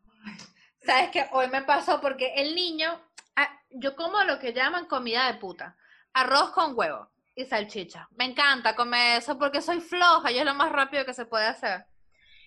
¿Sabes 0.84 1.10
qué? 1.12 1.28
Hoy 1.30 1.48
me 1.48 1.62
pasó 1.62 2.00
porque 2.00 2.34
el 2.34 2.56
niño, 2.56 3.00
ah, 3.36 3.60
yo 3.70 3.94
como 3.94 4.22
lo 4.24 4.38
que 4.40 4.52
llaman 4.52 4.86
comida 4.86 5.32
de 5.32 5.38
puta, 5.38 5.76
arroz 6.12 6.50
con 6.50 6.76
huevo 6.76 7.08
y 7.34 7.44
salchicha. 7.44 8.08
Me 8.16 8.24
encanta 8.24 8.74
comer 8.74 9.18
eso 9.18 9.38
porque 9.38 9.62
soy 9.62 9.80
floja 9.80 10.30
y 10.32 10.38
es 10.38 10.44
lo 10.44 10.54
más 10.54 10.72
rápido 10.72 11.04
que 11.04 11.14
se 11.14 11.26
puede 11.26 11.46
hacer. 11.46 11.86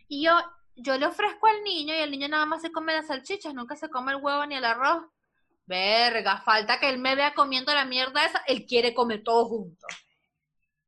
Y 0.09 0.23
yo, 0.23 0.33
yo 0.75 0.97
le 0.97 1.05
ofrezco 1.05 1.47
al 1.47 1.63
niño 1.63 1.95
y 1.95 1.99
el 1.99 2.09
niño 2.09 2.27
nada 2.27 2.47
más 2.47 2.63
se 2.63 2.71
come 2.71 2.93
las 2.93 3.07
salchichas, 3.07 3.53
nunca 3.53 3.75
se 3.75 3.89
come 3.89 4.11
el 4.11 4.17
huevo 4.17 4.45
ni 4.47 4.55
el 4.55 4.65
arroz. 4.65 5.03
Verga, 5.67 6.41
falta 6.41 6.79
que 6.79 6.89
él 6.89 6.97
me 6.97 7.13
vea 7.13 7.35
comiendo 7.35 7.71
la 7.71 7.85
mierda 7.85 8.25
esa, 8.25 8.39
él 8.47 8.65
quiere 8.65 8.95
comer 8.95 9.23
todo 9.23 9.45
junto. 9.45 9.85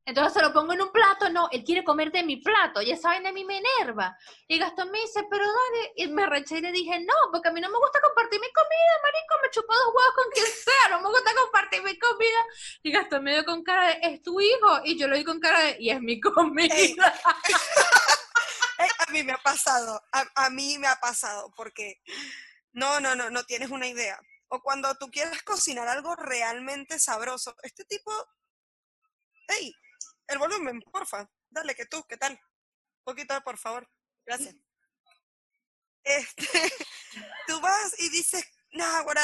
Entonces 0.04 0.32
se 0.32 0.42
lo 0.42 0.52
pongo 0.52 0.72
en 0.72 0.82
un 0.82 0.90
plato, 0.90 1.30
no, 1.30 1.48
él 1.52 1.62
quiere 1.62 1.84
comer 1.84 2.10
de 2.10 2.24
mi 2.24 2.38
plato 2.38 2.82
y 2.82 2.90
esa 2.90 3.10
vaina 3.10 3.28
a 3.28 3.32
mí 3.32 3.44
me 3.44 3.58
enerva. 3.58 4.16
Y 4.48 4.58
Gastón 4.58 4.90
me 4.90 4.98
dice, 4.98 5.24
pero 5.30 5.44
dale, 5.44 5.92
y 5.94 6.08
me 6.08 6.26
reché 6.26 6.58
y 6.58 6.60
le 6.62 6.72
dije, 6.72 6.98
no, 6.98 7.14
porque 7.30 7.50
a 7.50 7.52
mí 7.52 7.60
no 7.60 7.70
me 7.70 7.78
gusta 7.78 8.00
compartir 8.00 8.40
mi 8.40 8.52
comida, 8.52 9.02
marico, 9.04 9.34
me 9.40 9.50
chupo 9.50 9.72
dos 9.72 9.94
huevos 9.94 10.14
con 10.16 10.30
quien 10.32 10.46
sea, 10.46 10.96
no 10.96 11.00
me 11.00 11.08
gusta 11.10 11.30
compartir 11.40 11.82
mi 11.84 11.96
comida. 11.96 12.44
Y 12.82 12.90
Gastón 12.90 13.22
me 13.22 13.34
dio 13.34 13.44
con 13.44 13.62
cara 13.62 13.86
de, 13.86 13.98
es 14.02 14.22
tu 14.22 14.40
hijo, 14.40 14.80
y 14.84 14.98
yo 14.98 15.06
lo 15.06 15.16
di 15.16 15.22
con 15.22 15.38
cara 15.38 15.60
de, 15.60 15.76
y 15.78 15.90
es 15.90 16.00
mi 16.00 16.18
comida. 16.18 17.14
Mí 19.12 19.22
me 19.22 19.32
ha 19.32 19.38
pasado, 19.38 20.02
a, 20.10 20.50
mí 20.50 20.78
me 20.78 20.86
ha 20.86 20.96
pasado, 20.96 21.52
porque 21.54 22.00
no, 22.72 22.98
no, 23.00 23.14
no, 23.14 23.30
no 23.30 23.44
tienes 23.44 23.70
una 23.70 23.86
idea. 23.86 24.18
O 24.48 24.62
cuando 24.62 24.96
tú 24.96 25.10
quieres 25.10 25.42
cocinar 25.42 25.86
algo 25.88 26.16
realmente 26.16 26.98
sabroso, 26.98 27.54
este 27.62 27.84
tipo, 27.84 28.10
hey, 29.48 29.74
el 30.28 30.38
volumen, 30.38 30.80
porfa, 30.80 31.30
dale 31.50 31.74
que 31.74 31.86
tú, 31.86 32.02
¿qué 32.08 32.16
tal? 32.16 32.32
Un 32.32 33.04
poquito, 33.04 33.38
por 33.42 33.58
favor, 33.58 33.88
gracias. 34.24 34.54
Este, 36.04 36.46
tú 37.46 37.60
vas 37.60 37.98
y 37.98 38.08
dices, 38.08 38.44
no, 38.72 38.84
ahora 38.84 39.22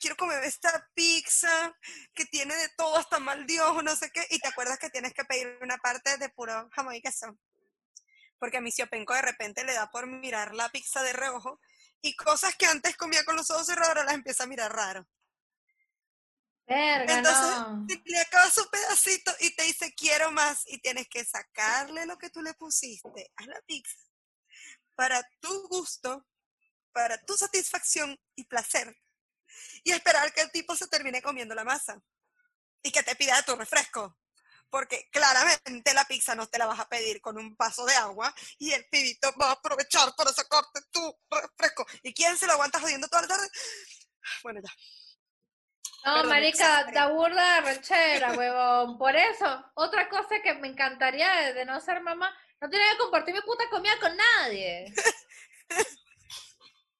quiero 0.00 0.16
comer 0.16 0.42
esta 0.44 0.88
pizza 0.94 1.76
que 2.14 2.26
tiene 2.26 2.54
de 2.54 2.68
todo 2.76 2.96
hasta 2.96 3.18
mal 3.18 3.46
Dios 3.46 3.82
no 3.82 3.94
sé 3.96 4.10
qué, 4.10 4.26
y 4.30 4.38
te 4.38 4.48
acuerdas 4.48 4.78
que 4.78 4.90
tienes 4.90 5.14
que 5.14 5.24
pedir 5.24 5.58
una 5.60 5.76
parte 5.78 6.16
de 6.18 6.28
puro 6.30 6.68
jamón 6.72 6.94
y 6.94 7.02
queso. 7.02 7.38
Porque 8.38 8.58
a 8.58 8.60
mi 8.60 8.70
penco 8.90 9.14
de 9.14 9.22
repente 9.22 9.64
le 9.64 9.74
da 9.74 9.90
por 9.90 10.06
mirar 10.06 10.54
la 10.54 10.68
pizza 10.68 11.02
de 11.02 11.12
reojo 11.12 11.60
y 12.00 12.14
cosas 12.16 12.54
que 12.56 12.66
antes 12.66 12.96
comía 12.96 13.24
con 13.24 13.36
los 13.36 13.50
ojos 13.50 13.66
cerrados 13.66 13.88
ahora 13.88 14.04
las 14.04 14.14
empieza 14.14 14.44
a 14.44 14.46
mirar 14.46 14.72
raro. 14.72 15.08
Verga, 16.66 17.18
Entonces, 17.18 17.58
no. 17.58 17.86
le 18.04 18.20
acabas 18.20 18.52
su 18.52 18.68
pedacito 18.68 19.32
y 19.40 19.56
te 19.56 19.62
dice 19.62 19.94
quiero 19.94 20.30
más 20.30 20.64
y 20.66 20.78
tienes 20.80 21.08
que 21.08 21.24
sacarle 21.24 22.04
lo 22.04 22.18
que 22.18 22.28
tú 22.28 22.42
le 22.42 22.52
pusiste 22.54 23.32
a 23.36 23.46
la 23.46 23.60
pizza 23.62 23.96
para 24.98 25.22
tu 25.40 25.68
gusto, 25.68 26.26
para 26.92 27.24
tu 27.24 27.36
satisfacción 27.36 28.20
y 28.34 28.44
placer 28.44 28.94
y 29.84 29.92
esperar 29.92 30.32
que 30.32 30.40
el 30.40 30.50
tipo 30.50 30.74
se 30.74 30.88
termine 30.88 31.22
comiendo 31.22 31.54
la 31.54 31.62
masa 31.62 32.02
y 32.82 32.90
que 32.90 33.04
te 33.04 33.14
pida 33.14 33.40
tu 33.42 33.54
refresco. 33.54 34.18
Porque 34.70 35.08
claramente 35.10 35.94
la 35.94 36.04
pizza 36.04 36.34
no 36.34 36.46
te 36.46 36.58
la 36.58 36.66
vas 36.66 36.80
a 36.80 36.88
pedir 36.88 37.20
con 37.20 37.38
un 37.38 37.56
vaso 37.56 37.86
de 37.86 37.94
agua 37.94 38.34
y 38.58 38.72
el 38.72 38.86
pibito 38.90 39.32
va 39.40 39.48
a 39.48 39.52
aprovechar 39.52 40.14
para 40.16 40.30
sacarte 40.30 40.80
tu 40.90 41.18
refresco. 41.30 41.86
¿Y 42.02 42.12
quién 42.12 42.36
se 42.36 42.46
lo 42.46 42.52
aguanta 42.52 42.80
jodiendo 42.80 43.08
toda 43.08 43.22
la 43.22 43.28
tarde? 43.28 43.48
Bueno, 44.42 44.60
ya. 44.62 44.70
No, 46.04 46.14
Perdón, 46.14 46.28
marica, 46.28 46.84
da 46.92 47.08
burda 47.08 47.54
de 47.54 47.60
rechera, 47.74 48.32
huevón. 48.38 48.98
Por 48.98 49.16
eso, 49.16 49.64
otra 49.74 50.08
cosa 50.08 50.40
que 50.42 50.54
me 50.54 50.68
encantaría 50.68 51.30
de, 51.32 51.54
de 51.54 51.64
no 51.64 51.80
ser 51.80 52.00
mamá, 52.00 52.32
no 52.60 52.70
tener 52.70 52.92
que 52.92 52.98
compartir 52.98 53.34
mi 53.34 53.40
puta 53.40 53.68
comida 53.70 53.98
con 54.00 54.16
nadie. 54.16 54.92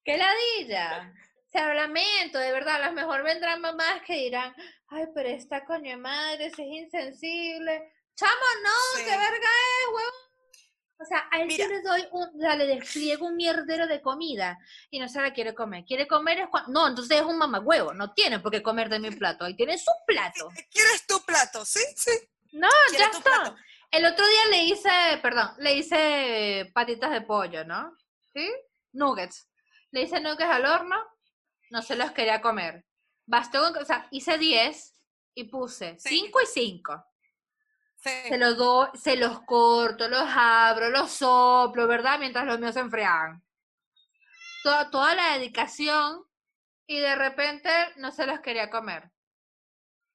¡Qué 0.03 0.17
ladilla! 0.17 1.13
O 1.49 1.51
sea, 1.51 1.67
lo 1.69 1.73
lamento, 1.73 2.37
de 2.37 2.51
verdad, 2.51 2.75
a 2.83 2.89
lo 2.89 2.93
mejor 2.93 3.23
vendrán 3.23 3.59
mamás 3.59 4.03
que 4.05 4.13
dirán, 4.13 4.53
ay, 4.89 5.05
pero 5.15 5.29
esta 5.29 5.65
coño 5.65 5.89
de 5.89 5.97
madre, 5.97 6.51
si 6.51 6.61
es 6.61 6.83
insensible. 6.83 7.91
Chamo, 8.15 8.31
no, 8.63 8.97
Sí. 8.99 9.03
qué 9.03 9.09
verga 9.17 9.49
es, 9.49 9.87
huevón. 9.87 10.13
O 11.01 11.05
sea, 11.05 11.27
a 11.31 11.39
él 11.41 11.47
Mira. 11.47 11.65
sí 11.65 11.71
le 11.71 11.81
doy 11.81 12.07
un, 12.11 12.27
o 12.27 12.39
sea, 12.39 12.55
le 12.55 12.67
despliego 12.67 13.25
un 13.27 13.35
mierdero 13.35 13.87
de 13.87 13.99
comida 14.01 14.59
y 14.91 14.99
no 14.99 15.07
se 15.09 15.21
la 15.21 15.33
quiere 15.33 15.55
comer. 15.55 15.85
Quiere 15.85 16.07
comer 16.07 16.39
es 16.39 16.49
cuando, 16.49 16.71
no, 16.71 16.87
entonces 16.87 17.17
es 17.17 17.23
un 17.23 17.37
mamagüevo, 17.37 17.93
no 17.93 18.13
tiene 18.13 18.39
por 18.39 18.51
qué 18.51 18.61
comer 18.61 18.89
de 18.89 18.99
mi 18.99 19.09
plato, 19.09 19.45
ahí 19.45 19.55
tiene 19.55 19.77
su 19.79 19.91
plato. 20.05 20.49
¿Quieres 20.69 21.07
tu 21.07 21.19
plato? 21.25 21.65
Sí, 21.65 21.79
sí. 21.95 22.11
No, 22.51 22.67
ya 22.91 22.97
¿Quieres 22.97 23.11
tu 23.11 23.17
está. 23.19 23.29
plato? 23.41 23.55
El 23.89 24.05
otro 24.05 24.27
día 24.27 24.45
le 24.51 24.63
hice, 24.65 24.89
perdón, 25.23 25.51
le 25.59 25.73
hice 25.73 26.69
patitas 26.75 27.09
de 27.11 27.21
pollo, 27.21 27.63
¿no? 27.65 27.95
¿Sí? 28.33 28.47
Nuggets. 28.91 29.49
Le 29.91 30.01
hice 30.03 30.19
nuggets 30.19 30.51
al 30.51 30.65
horno, 30.65 30.95
no 31.69 31.81
se 31.81 31.95
los 31.95 32.11
quería 32.11 32.41
comer. 32.41 32.85
Bastó 33.25 33.61
con, 33.73 33.83
o 33.83 33.85
sea, 33.85 34.07
hice 34.11 34.37
10 34.37 34.99
y 35.35 35.45
puse 35.45 35.97
Sí. 35.99 36.09
5 36.09 36.41
y 36.41 36.45
5. 36.45 37.05
Sí. 37.95 38.09
Se 38.29 38.37
los 38.37 38.55
doy, 38.57 38.87
se 38.95 39.15
los 39.17 39.41
corto, 39.41 40.07
los 40.07 40.23
abro, 40.27 40.89
los 40.89 41.11
soplo, 41.11 41.87
¿verdad? 41.87 42.17
Mientras 42.19 42.45
los 42.45 42.59
míos 42.59 42.73
se 42.73 42.79
enfriaban. 42.79 43.43
Toda, 44.63 44.89
toda 44.89 45.15
la 45.15 45.33
dedicación 45.37 46.23
y 46.87 46.99
de 46.99 47.15
repente 47.15 47.69
no 47.97 48.11
se 48.11 48.25
los 48.25 48.39
quería 48.39 48.69
comer. 48.69 49.11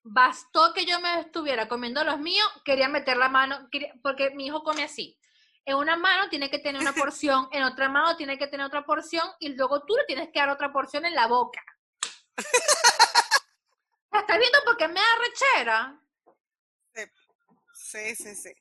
Bastó 0.02 0.72
que 0.74 0.84
yo 0.84 1.00
me 1.00 1.20
estuviera 1.20 1.66
comiendo 1.68 2.04
los 2.04 2.18
míos, 2.18 2.46
quería 2.64 2.88
meter 2.88 3.16
la 3.16 3.28
mano, 3.28 3.68
quería- 3.70 3.94
porque 4.02 4.30
mi 4.30 4.46
hijo 4.46 4.62
come 4.62 4.84
así. 4.84 5.18
En 5.66 5.76
una 5.76 5.96
mano 5.96 6.28
tiene 6.28 6.50
que 6.50 6.58
tener 6.58 6.80
una 6.80 6.92
porción, 7.12 7.48
en 7.52 7.62
otra 7.64 7.88
mano 7.88 8.16
tiene 8.16 8.38
que 8.38 8.46
tener 8.46 8.66
otra 8.66 8.84
porción 8.84 9.28
y 9.40 9.50
luego 9.50 9.84
tú 9.84 9.94
le 9.96 10.04
tienes 10.04 10.30
que 10.32 10.40
dar 10.40 10.50
otra 10.50 10.72
porción 10.72 11.04
en 11.04 11.14
la 11.14 11.26
boca. 11.26 11.62
¿Estás 14.12 14.38
viendo 14.38 14.58
por 14.64 14.76
qué 14.76 14.88
me 14.88 14.94
da 14.94 15.06
rechera? 15.18 16.00
Sí, 17.74 18.14
sí, 18.14 18.34
sí. 18.34 18.52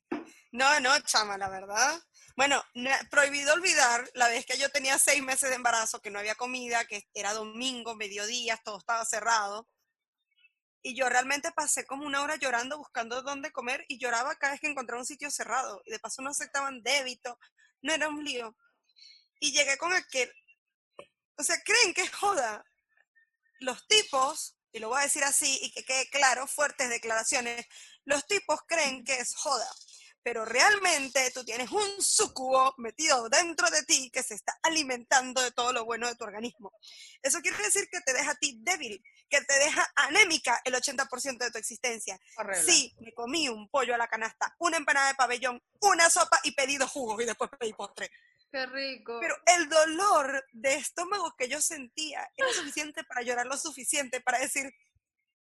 No, 0.51 0.79
no, 0.79 0.99
chama, 1.01 1.37
la 1.37 1.49
verdad. 1.49 2.01
Bueno, 2.35 2.63
prohibido 3.09 3.53
olvidar 3.53 4.09
la 4.13 4.27
vez 4.27 4.45
que 4.45 4.57
yo 4.57 4.69
tenía 4.69 4.97
seis 4.97 5.21
meses 5.21 5.49
de 5.49 5.55
embarazo, 5.55 6.01
que 6.01 6.09
no 6.09 6.19
había 6.19 6.35
comida, 6.35 6.85
que 6.85 7.03
era 7.13 7.33
domingo, 7.33 7.95
mediodía, 7.95 8.59
todo 8.63 8.79
estaba 8.79 9.05
cerrado. 9.05 9.67
Y 10.85 10.95
yo 10.95 11.07
realmente 11.07 11.51
pasé 11.53 11.85
como 11.85 12.05
una 12.05 12.21
hora 12.21 12.35
llorando 12.35 12.77
buscando 12.77 13.21
dónde 13.21 13.53
comer 13.53 13.85
y 13.87 13.97
lloraba 13.97 14.35
cada 14.35 14.51
vez 14.51 14.61
que 14.61 14.67
encontraba 14.67 15.01
un 15.01 15.05
sitio 15.05 15.31
cerrado. 15.31 15.81
Y 15.85 15.91
de 15.91 15.99
paso 15.99 16.21
no 16.21 16.29
aceptaban 16.29 16.83
débito, 16.83 17.39
no 17.81 17.93
era 17.93 18.09
un 18.09 18.23
lío. 18.23 18.55
Y 19.39 19.53
llegué 19.53 19.77
con 19.77 19.93
aquel. 19.93 20.31
O 21.37 21.43
sea, 21.43 21.57
¿creen 21.63 21.93
que 21.93 22.01
es 22.01 22.13
joda? 22.13 22.65
Los 23.59 23.87
tipos, 23.87 24.57
y 24.73 24.79
lo 24.79 24.89
voy 24.89 24.99
a 24.99 25.03
decir 25.03 25.23
así 25.23 25.57
y 25.61 25.71
que 25.71 25.85
quede 25.85 26.09
claro, 26.09 26.47
fuertes 26.47 26.89
declaraciones, 26.89 27.65
los 28.03 28.27
tipos 28.27 28.59
creen 28.67 29.05
que 29.05 29.15
es 29.15 29.33
joda. 29.35 29.69
Pero 30.23 30.45
realmente 30.45 31.31
tú 31.31 31.43
tienes 31.43 31.69
un 31.69 32.01
sucubo 32.01 32.73
metido 32.77 33.27
dentro 33.29 33.69
de 33.69 33.83
ti 33.83 34.09
que 34.09 34.23
se 34.23 34.35
está 34.35 34.57
alimentando 34.63 35.41
de 35.41 35.51
todo 35.51 35.73
lo 35.73 35.85
bueno 35.85 36.07
de 36.07 36.15
tu 36.15 36.23
organismo. 36.23 36.71
Eso 37.21 37.41
quiere 37.41 37.57
decir 37.57 37.89
que 37.89 37.99
te 38.01 38.13
deja 38.13 38.31
a 38.31 38.35
ti 38.35 38.57
débil, 38.61 39.03
que 39.29 39.41
te 39.41 39.59
deja 39.59 39.91
anémica 39.95 40.61
el 40.63 40.75
80% 40.75 41.37
de 41.37 41.51
tu 41.51 41.57
existencia. 41.57 42.19
Horrible. 42.37 42.63
Sí, 42.63 42.95
me 42.99 43.13
comí 43.13 43.49
un 43.49 43.69
pollo 43.69 43.93
a 43.95 43.97
la 43.97 44.07
canasta, 44.07 44.55
una 44.59 44.77
empanada 44.77 45.09
de 45.09 45.15
pabellón, 45.15 45.61
una 45.81 46.09
sopa 46.09 46.39
y 46.43 46.51
pedí 46.51 46.77
dos 46.77 46.89
jugos 46.89 47.21
y 47.21 47.25
después 47.25 47.49
pedí 47.59 47.73
postre. 47.73 48.09
Qué 48.53 48.67
rico. 48.67 49.17
Pero 49.19 49.35
el 49.47 49.67
dolor 49.67 50.45
de 50.51 50.75
estómago 50.75 51.35
que 51.35 51.49
yo 51.49 51.59
sentía 51.59 52.29
era 52.37 52.53
suficiente 52.53 53.03
para 53.03 53.23
llorar 53.23 53.47
lo 53.47 53.57
suficiente 53.57 54.21
para 54.21 54.37
decir, 54.37 54.71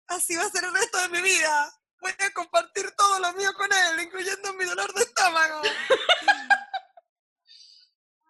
así 0.06 0.36
va 0.36 0.44
a 0.44 0.50
ser 0.50 0.62
el 0.62 0.72
resto 0.72 0.98
de 1.02 1.08
mi 1.08 1.20
vida. 1.20 1.79
Voy 2.00 2.12
a 2.18 2.30
compartir 2.32 2.90
todo 2.96 3.18
lo 3.20 3.32
mío 3.34 3.52
con 3.54 3.68
él, 3.72 4.00
incluyendo 4.04 4.52
mi 4.54 4.64
dolor 4.64 4.92
de 4.94 5.02
estómago. 5.02 5.62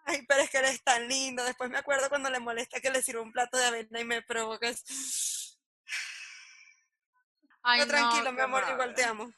Ay, 0.05 0.25
pero 0.27 0.41
es 0.41 0.49
que 0.49 0.57
eres 0.57 0.83
tan 0.83 1.07
lindo. 1.07 1.43
Después 1.43 1.69
me 1.69 1.77
acuerdo 1.77 2.09
cuando 2.09 2.29
le 2.29 2.39
molesta 2.39 2.81
que 2.81 2.89
le 2.91 3.01
sirva 3.01 3.21
un 3.21 3.31
plato 3.31 3.57
de 3.57 3.65
avena 3.65 3.99
y 3.99 4.05
me 4.05 4.21
provoca. 4.21 4.67
es- 4.67 5.57
Ay, 7.63 7.79
No, 7.81 7.87
tranquilo, 7.87 8.31
mi 8.33 8.41
amor, 8.41 8.63
igual 8.71 8.93
te 8.95 9.03
amo. 9.05 9.31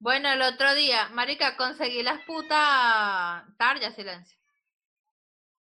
Bueno, 0.00 0.30
el 0.32 0.42
otro 0.42 0.74
día, 0.74 1.08
marica, 1.10 1.56
conseguí 1.56 2.02
las 2.02 2.24
putas... 2.24 3.44
Tarja, 3.56 3.92
silencio. 3.92 4.36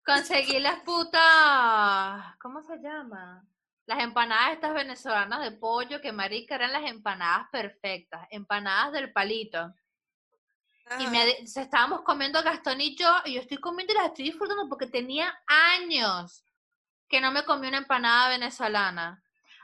Conseguí 0.06 0.60
las 0.60 0.78
putas... 0.82 2.36
¿Cómo 2.40 2.62
se 2.62 2.76
llama? 2.78 3.44
Las 3.88 4.00
empanadas 4.00 4.52
estas 4.52 4.74
venezolanas 4.74 5.40
de 5.40 5.52
pollo, 5.52 6.02
que 6.02 6.12
marica 6.12 6.56
eran 6.56 6.72
las 6.72 6.84
empanadas 6.84 7.46
perfectas, 7.50 8.28
empanadas 8.30 8.92
del 8.92 9.14
palito. 9.14 9.74
Y 11.00 11.06
me, 11.06 11.46
se 11.46 11.62
estábamos 11.62 12.02
comiendo 12.02 12.42
Gastón 12.42 12.82
y 12.82 12.94
yo, 12.94 13.10
y 13.24 13.32
yo 13.32 13.40
estoy 13.40 13.56
comiendo 13.56 13.94
y 13.94 13.96
las 13.96 14.08
estoy 14.08 14.26
disfrutando 14.26 14.68
porque 14.68 14.88
tenía 14.88 15.34
años 15.46 16.44
que 17.08 17.18
no 17.22 17.32
me 17.32 17.46
comí 17.46 17.66
una 17.68 17.78
empanada 17.78 18.28
venezolana. 18.28 19.22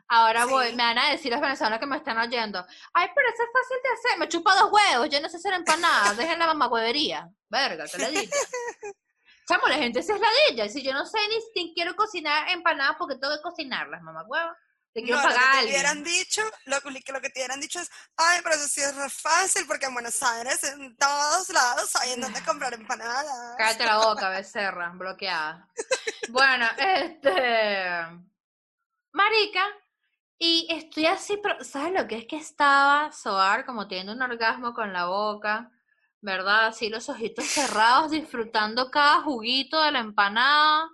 Ahora 0.08 0.46
voy, 0.46 0.74
me 0.74 0.84
van 0.84 0.98
a 0.98 1.10
decir 1.10 1.30
los 1.30 1.42
venezolanos 1.42 1.78
que 1.78 1.86
me 1.86 1.98
están 1.98 2.16
oyendo, 2.16 2.64
ay, 2.94 3.08
pero 3.14 3.28
eso 3.28 3.42
es 3.42 3.48
fácil 3.52 3.76
de 3.82 3.90
hacer, 3.90 4.18
me 4.20 4.28
chupa 4.28 4.56
dos 4.56 4.72
huevos, 4.72 5.10
yo 5.10 5.20
no 5.20 5.28
sé 5.28 5.36
hacer 5.36 5.52
empanadas, 5.52 6.16
dejen 6.16 6.38
la 6.38 6.46
mamagüevería. 6.46 7.28
Verga, 7.50 7.84
que 7.92 7.98
ladilla. 7.98 8.30
Chamo, 9.46 9.66
la 9.68 9.76
gente 9.76 10.02
se 10.02 10.12
es 10.14 10.20
ladilla, 10.20 10.64
y 10.66 10.70
si 10.70 10.82
yo 10.82 10.92
no 10.94 11.04
sé 11.04 11.18
ni, 11.28 11.62
ni 11.64 11.74
quiero 11.74 11.94
cocinar 11.96 12.48
empanadas 12.48 12.96
porque 12.98 13.16
tengo 13.16 13.34
que 13.34 13.42
cocinarlas, 13.42 14.02
mamagüevo. 14.02 14.50
Te 14.94 15.02
quiero 15.02 15.16
No, 15.20 15.22
lo 15.28 15.34
pagar 15.34 15.48
a 15.48 15.52
que 15.52 15.58
te 15.66 15.70
hubieran 15.72 16.04
dicho, 16.04 16.42
lo, 16.66 16.80
que- 16.80 17.12
lo 17.12 17.20
que 17.20 17.28
te 17.30 17.40
hubieran 17.40 17.60
dicho 17.60 17.80
es, 17.80 17.90
ay, 18.16 18.40
pero 18.44 18.54
eso 18.54 18.68
sí 18.68 18.80
es 18.80 18.94
re 18.94 19.10
fácil 19.10 19.66
porque 19.66 19.86
en 19.86 19.92
Buenos 19.94 20.22
Aires, 20.22 20.62
en 20.64 20.96
todos 20.96 21.48
lados, 21.50 21.94
hay 21.96 22.12
en 22.12 22.20
donde 22.20 22.42
comprar 22.44 22.72
empanadas. 22.74 23.54
Cállate 23.58 23.84
la 23.84 23.98
boca, 23.98 24.28
becerra, 24.30 24.90
bloqueada. 24.94 25.68
Bueno, 26.30 26.66
este. 26.78 27.84
Marica, 29.12 29.64
y 30.38 30.66
estoy 30.70 31.06
así, 31.06 31.38
pero 31.42 31.62
¿sabes 31.64 31.92
lo 31.92 32.06
que 32.08 32.16
es 32.18 32.26
que 32.26 32.36
estaba 32.36 33.10
Soar 33.12 33.64
como 33.66 33.86
teniendo 33.88 34.12
un 34.12 34.22
orgasmo 34.22 34.74
con 34.74 34.92
la 34.92 35.06
boca? 35.06 35.70
¿Verdad? 36.24 36.68
Así 36.68 36.88
los 36.88 37.10
ojitos 37.10 37.44
cerrados, 37.44 38.10
disfrutando 38.10 38.90
cada 38.90 39.20
juguito 39.20 39.78
de 39.82 39.92
la 39.92 39.98
empanada. 39.98 40.88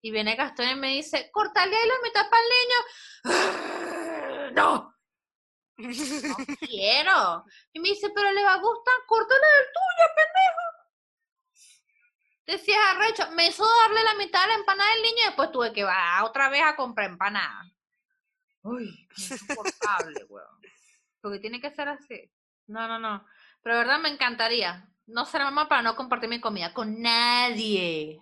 Y 0.00 0.12
viene 0.12 0.36
Gastón 0.36 0.68
y 0.68 0.76
me 0.76 0.94
dice, 0.94 1.30
cortale 1.32 1.74
ahí 1.74 1.88
la 1.88 1.94
mitad 2.04 2.30
para 2.30 2.42
el 2.42 2.48
niño. 2.60 4.52
No, 4.54 4.94
no 6.28 6.36
quiero. 6.60 7.44
Y 7.72 7.80
me 7.80 7.88
dice, 7.88 8.10
pero 8.14 8.30
le 8.30 8.44
va 8.44 8.54
a 8.54 8.60
gustar, 8.60 8.94
córtale 9.08 9.40
el 9.40 9.66
tuyo, 9.72 10.06
pendejo. 10.14 10.62
Decía 12.46 12.90
arrecho, 12.92 13.32
me 13.32 13.48
hizo 13.48 13.64
darle 13.66 14.04
la 14.04 14.14
mitad 14.14 14.42
de 14.42 14.48
la 14.48 14.54
empanada 14.54 14.92
del 14.92 15.02
niño 15.02 15.22
y 15.22 15.26
después 15.26 15.50
tuve 15.50 15.72
que 15.72 15.82
va 15.82 16.22
otra 16.22 16.48
vez 16.50 16.62
a 16.62 16.76
comprar 16.76 17.10
empanada. 17.10 17.64
Uy, 18.62 19.08
qué 19.16 19.22
insoportable, 19.22 20.24
weón. 20.28 20.60
Porque 21.20 21.40
tiene 21.40 21.60
que 21.60 21.72
ser 21.72 21.88
así. 21.88 22.30
No, 22.72 22.88
no, 22.88 22.98
no. 22.98 23.24
Pero 23.62 23.76
de 23.76 23.82
verdad 23.84 24.00
me 24.00 24.08
encantaría. 24.08 24.88
No 25.06 25.26
ser 25.26 25.42
mamá 25.42 25.68
para 25.68 25.82
no 25.82 25.94
compartir 25.94 26.30
mi 26.30 26.40
comida 26.40 26.72
con 26.72 27.00
nadie. 27.02 28.20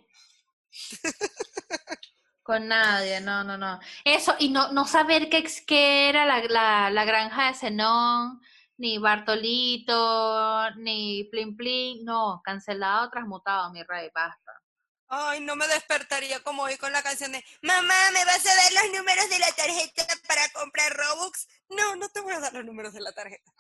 Con 2.42 2.66
nadie, 2.66 3.20
no, 3.20 3.44
no, 3.44 3.56
no. 3.56 3.78
Eso, 4.04 4.34
y 4.40 4.48
no, 4.48 4.72
no 4.72 4.84
saber 4.84 5.28
qué, 5.28 5.44
qué 5.66 6.08
era 6.08 6.24
la, 6.26 6.42
la, 6.42 6.90
la 6.90 7.04
granja 7.04 7.46
de 7.46 7.54
Zenón, 7.54 8.40
ni 8.76 8.98
Bartolito, 8.98 10.70
ni 10.76 11.28
Plin 11.30 11.56
Plin, 11.56 12.04
no, 12.04 12.40
cancelado, 12.42 13.08
transmutado, 13.10 13.70
mi 13.72 13.84
rey, 13.84 14.10
basta. 14.12 14.52
Ay, 15.12 15.40
no 15.40 15.56
me 15.56 15.66
despertaría 15.66 16.40
como 16.44 16.62
hoy 16.62 16.76
con 16.76 16.92
la 16.92 17.02
canción 17.02 17.32
de 17.32 17.44
Mamá, 17.62 17.94
¿me 18.12 18.24
vas 18.24 18.46
a 18.46 18.54
dar 18.54 18.72
los 18.72 18.96
números 18.96 19.28
de 19.28 19.38
la 19.40 19.52
tarjeta 19.52 20.06
para 20.28 20.48
comprar 20.52 20.92
Robux? 20.96 21.48
No, 21.68 21.96
no 21.96 22.08
te 22.10 22.20
voy 22.20 22.32
a 22.32 22.40
dar 22.40 22.54
los 22.54 22.64
números 22.64 22.92
de 22.92 23.00
la 23.00 23.12
tarjeta. 23.12 23.52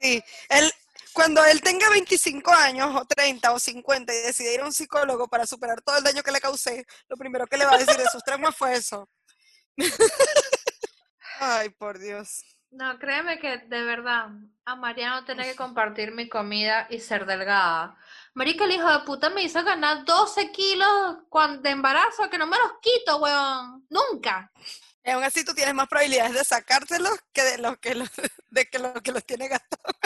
Sí, 0.00 0.22
él, 0.48 0.72
cuando 1.12 1.44
él 1.44 1.60
tenga 1.60 1.90
25 1.90 2.50
años 2.52 2.96
o 2.96 3.04
30 3.04 3.52
o 3.52 3.58
50 3.58 4.14
y 4.14 4.22
decida 4.22 4.52
ir 4.52 4.60
a 4.60 4.64
un 4.64 4.72
psicólogo 4.72 5.28
para 5.28 5.46
superar 5.46 5.82
todo 5.82 5.98
el 5.98 6.04
daño 6.04 6.22
que 6.22 6.32
le 6.32 6.40
causé, 6.40 6.86
lo 7.08 7.16
primero 7.16 7.46
que 7.46 7.58
le 7.58 7.66
va 7.66 7.74
a 7.74 7.78
decir 7.78 7.96
de 7.96 8.08
sus 8.08 8.22
traumas 8.22 8.56
fue 8.56 8.74
eso. 8.74 9.08
Ay, 11.40 11.70
por 11.70 11.98
Dios. 11.98 12.44
No, 12.70 12.98
créeme 12.98 13.40
que 13.40 13.58
de 13.58 13.82
verdad, 13.82 14.28
amaría 14.64 15.10
no 15.10 15.24
tener 15.24 15.46
que 15.46 15.56
compartir 15.56 16.12
mi 16.12 16.28
comida 16.28 16.86
y 16.88 17.00
ser 17.00 17.26
delgada. 17.26 17.98
Marica, 18.34 18.64
el 18.64 18.72
hijo 18.72 18.88
de 18.88 19.00
puta 19.00 19.28
me 19.28 19.42
hizo 19.42 19.62
ganar 19.64 20.04
12 20.04 20.52
kilos 20.52 21.16
de 21.62 21.70
embarazo, 21.70 22.30
que 22.30 22.38
no 22.38 22.46
me 22.46 22.56
los 22.56 22.72
quito, 22.80 23.18
weón. 23.18 23.86
Nunca. 23.90 24.52
Y 25.10 25.12
aún 25.12 25.24
así 25.24 25.44
tú 25.44 25.52
tienes 25.54 25.74
más 25.74 25.88
probabilidades 25.88 26.34
de 26.34 26.44
sacártelos 26.44 27.18
que 27.32 27.42
de 27.42 27.58
los 27.58 27.76
que 27.78 27.96
los, 27.96 28.08
de 28.50 28.66
que 28.66 28.78
los 28.78 29.02
que 29.02 29.10
los 29.10 29.24
tiene 29.26 29.48
gastados. 29.48 29.96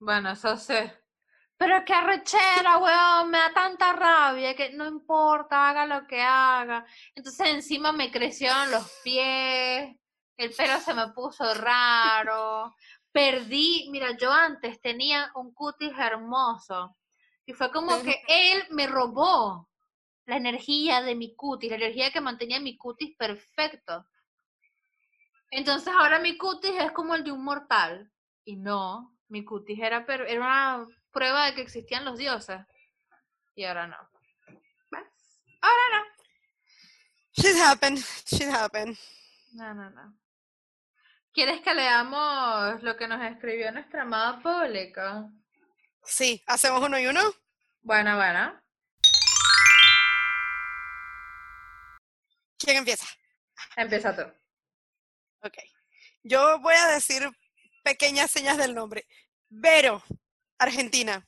Bueno, 0.00 0.32
eso 0.32 0.56
sí. 0.56 0.74
Pero 1.56 1.84
qué 1.84 1.94
arrechera, 1.94 2.78
weón, 2.78 3.30
me 3.30 3.38
da 3.38 3.52
tanta 3.54 3.92
rabia 3.92 4.56
que 4.56 4.70
no 4.70 4.88
importa, 4.88 5.68
haga 5.68 5.86
lo 5.86 6.04
que 6.08 6.20
haga. 6.20 6.84
Entonces 7.14 7.46
encima 7.46 7.92
me 7.92 8.10
crecieron 8.10 8.72
los 8.72 8.90
pies, 9.04 9.96
el 10.36 10.50
pelo 10.50 10.80
se 10.80 10.94
me 10.94 11.12
puso 11.12 11.54
raro, 11.54 12.74
perdí, 13.12 13.88
mira, 13.92 14.16
yo 14.16 14.32
antes 14.32 14.80
tenía 14.80 15.30
un 15.36 15.54
cutis 15.54 15.96
hermoso 15.96 16.96
y 17.46 17.52
fue 17.52 17.70
como 17.70 18.02
que 18.02 18.20
él 18.26 18.64
me 18.70 18.88
robó 18.88 19.70
la 20.26 20.38
energía 20.38 21.02
de 21.02 21.14
mi 21.14 21.36
cutis, 21.36 21.70
la 21.70 21.76
energía 21.76 22.10
que 22.10 22.20
mantenía 22.20 22.58
mi 22.58 22.76
cutis 22.76 23.16
perfecto. 23.16 24.04
Entonces 25.56 25.94
ahora 25.96 26.18
mi 26.18 26.36
cutis 26.36 26.72
es 26.80 26.90
como 26.90 27.14
el 27.14 27.22
de 27.22 27.30
un 27.30 27.44
mortal 27.44 28.10
y 28.44 28.56
no, 28.56 29.16
mi 29.28 29.44
cutis 29.44 29.78
era, 29.78 30.04
per- 30.04 30.26
era 30.28 30.40
una 30.40 30.86
prueba 31.12 31.46
de 31.46 31.54
que 31.54 31.60
existían 31.62 32.04
los 32.04 32.18
dioses 32.18 32.58
y 33.54 33.62
ahora 33.64 33.86
no. 33.86 33.96
¿Ves? 34.90 35.04
Ahora 35.62 35.82
no. 35.92 36.04
Shit 37.36 37.56
happened, 37.62 37.98
shit 38.26 38.48
happened. 38.52 38.96
No, 39.52 39.72
no, 39.74 39.90
no. 39.90 40.18
¿Quieres 41.32 41.60
que 41.60 41.72
leamos 41.72 42.82
lo 42.82 42.96
que 42.96 43.06
nos 43.06 43.22
escribió 43.22 43.70
nuestra 43.70 44.02
amada 44.02 44.40
pública? 44.42 45.30
Sí, 46.02 46.42
hacemos 46.48 46.82
uno 46.82 46.98
y 46.98 47.06
uno. 47.06 47.20
Bueno, 47.82 48.16
bueno. 48.16 48.60
¿Quién 52.58 52.78
empieza? 52.78 53.06
Empieza 53.76 54.16
tú. 54.16 54.43
Ok. 55.44 55.58
Yo 56.22 56.58
voy 56.60 56.74
a 56.74 56.88
decir 56.88 57.28
pequeñas 57.82 58.30
señas 58.30 58.56
del 58.56 58.74
nombre. 58.74 59.06
Vero, 59.50 60.02
Argentina. 60.58 61.26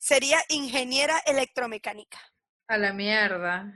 Sería 0.00 0.40
ingeniera 0.48 1.18
electromecánica. 1.26 2.18
A 2.68 2.78
la 2.78 2.94
mierda. 2.94 3.70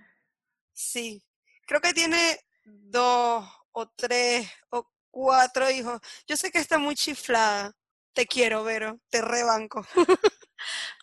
Sí. 0.72 1.22
Creo 1.66 1.82
que 1.82 1.92
tiene 1.92 2.40
dos 2.64 3.46
o 3.72 3.86
tres 3.94 4.50
o 4.70 4.90
cuatro 5.10 5.70
hijos. 5.70 6.00
Yo 6.26 6.36
sé 6.36 6.50
que 6.50 6.58
está 6.58 6.78
muy 6.78 6.94
chiflada. 6.94 7.72
Te 8.14 8.26
quiero, 8.26 8.64
Vero. 8.64 8.98
Te 9.10 9.20
rebanco. 9.20 9.86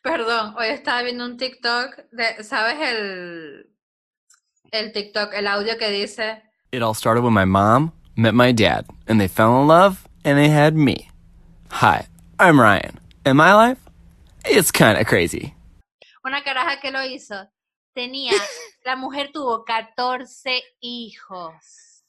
Perdón, 0.02 0.56
hoy 0.58 0.70
estaba 0.70 1.04
viendo 1.04 1.26
un 1.26 1.38
TikTok 1.38 2.10
de, 2.12 2.44
¿sabes 2.44 2.76
el, 2.80 3.72
el 4.72 4.92
TikTok, 4.92 5.32
el 5.34 5.46
audio 5.46 5.78
que 5.78 5.92
dice, 5.92 6.42
It 6.72 6.82
all 6.82 6.96
started 6.96 7.22
when 7.22 7.36
my 7.36 7.46
mom 7.46 7.92
met 8.16 8.34
my 8.34 8.52
dad, 8.52 8.86
and 9.08 9.20
they 9.20 9.28
fell 9.28 9.62
in 9.62 9.68
love, 9.68 10.08
and 10.24 10.38
they 10.38 10.50
had 10.50 10.76
me. 10.76 11.10
Hi, 11.72 12.08
I'm 12.40 12.60
Ryan, 12.60 13.00
and 13.26 13.38
my 13.38 13.54
life? 13.54 13.80
It's 14.46 14.72
kind 14.72 14.98
of 15.00 15.08
crazy. 15.08 15.54
una 16.26 16.42
caraja 16.44 16.80
que 16.80 16.92
lo 16.92 17.04
hizo, 17.04 17.50
tenía, 17.94 18.32
la 18.86 18.96
mujer 18.96 19.32
tuvo 19.34 19.66
14 19.66 20.64
hijos. 20.82 22.06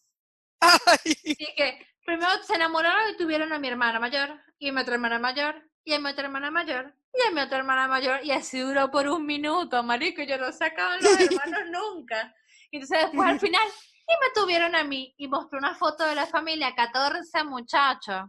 Ay, 0.60 1.12
Así 1.12 1.36
que 1.56 1.86
primero 2.04 2.30
se 2.46 2.54
enamoraron 2.54 3.10
y 3.10 3.16
tuvieron 3.16 3.52
a 3.52 3.58
mi 3.58 3.68
hermana 3.68 3.98
mayor, 3.98 4.40
y 4.58 4.68
a 4.68 4.72
mi 4.72 4.80
otra 4.80 4.94
hermana 4.94 5.18
mayor, 5.18 5.56
y 5.84 5.94
a 5.94 5.98
mi 5.98 6.10
otra 6.10 6.24
hermana 6.24 6.50
mayor, 6.50 6.94
y 7.12 7.26
a 7.26 7.30
mi 7.32 7.40
otra 7.40 7.58
hermana 7.58 7.88
mayor, 7.88 8.20
y 8.24 8.30
así 8.30 8.60
duró 8.60 8.90
por 8.90 9.08
un 9.08 9.26
minuto, 9.26 9.82
marico, 9.82 10.22
y 10.22 10.26
yo 10.26 10.38
no 10.38 10.52
sacaban 10.52 11.00
los 11.02 11.12
hermanos 11.20 11.60
nunca. 11.70 12.34
Y 12.70 12.76
entonces 12.76 13.06
después 13.06 13.28
al 13.28 13.40
final, 13.40 13.68
y 14.06 14.12
me 14.20 14.30
tuvieron 14.34 14.74
a 14.74 14.84
mí, 14.84 15.14
y 15.16 15.28
mostró 15.28 15.58
una 15.58 15.74
foto 15.74 16.04
de 16.04 16.14
la 16.14 16.26
familia, 16.26 16.74
14 16.74 17.44
muchachos, 17.44 18.24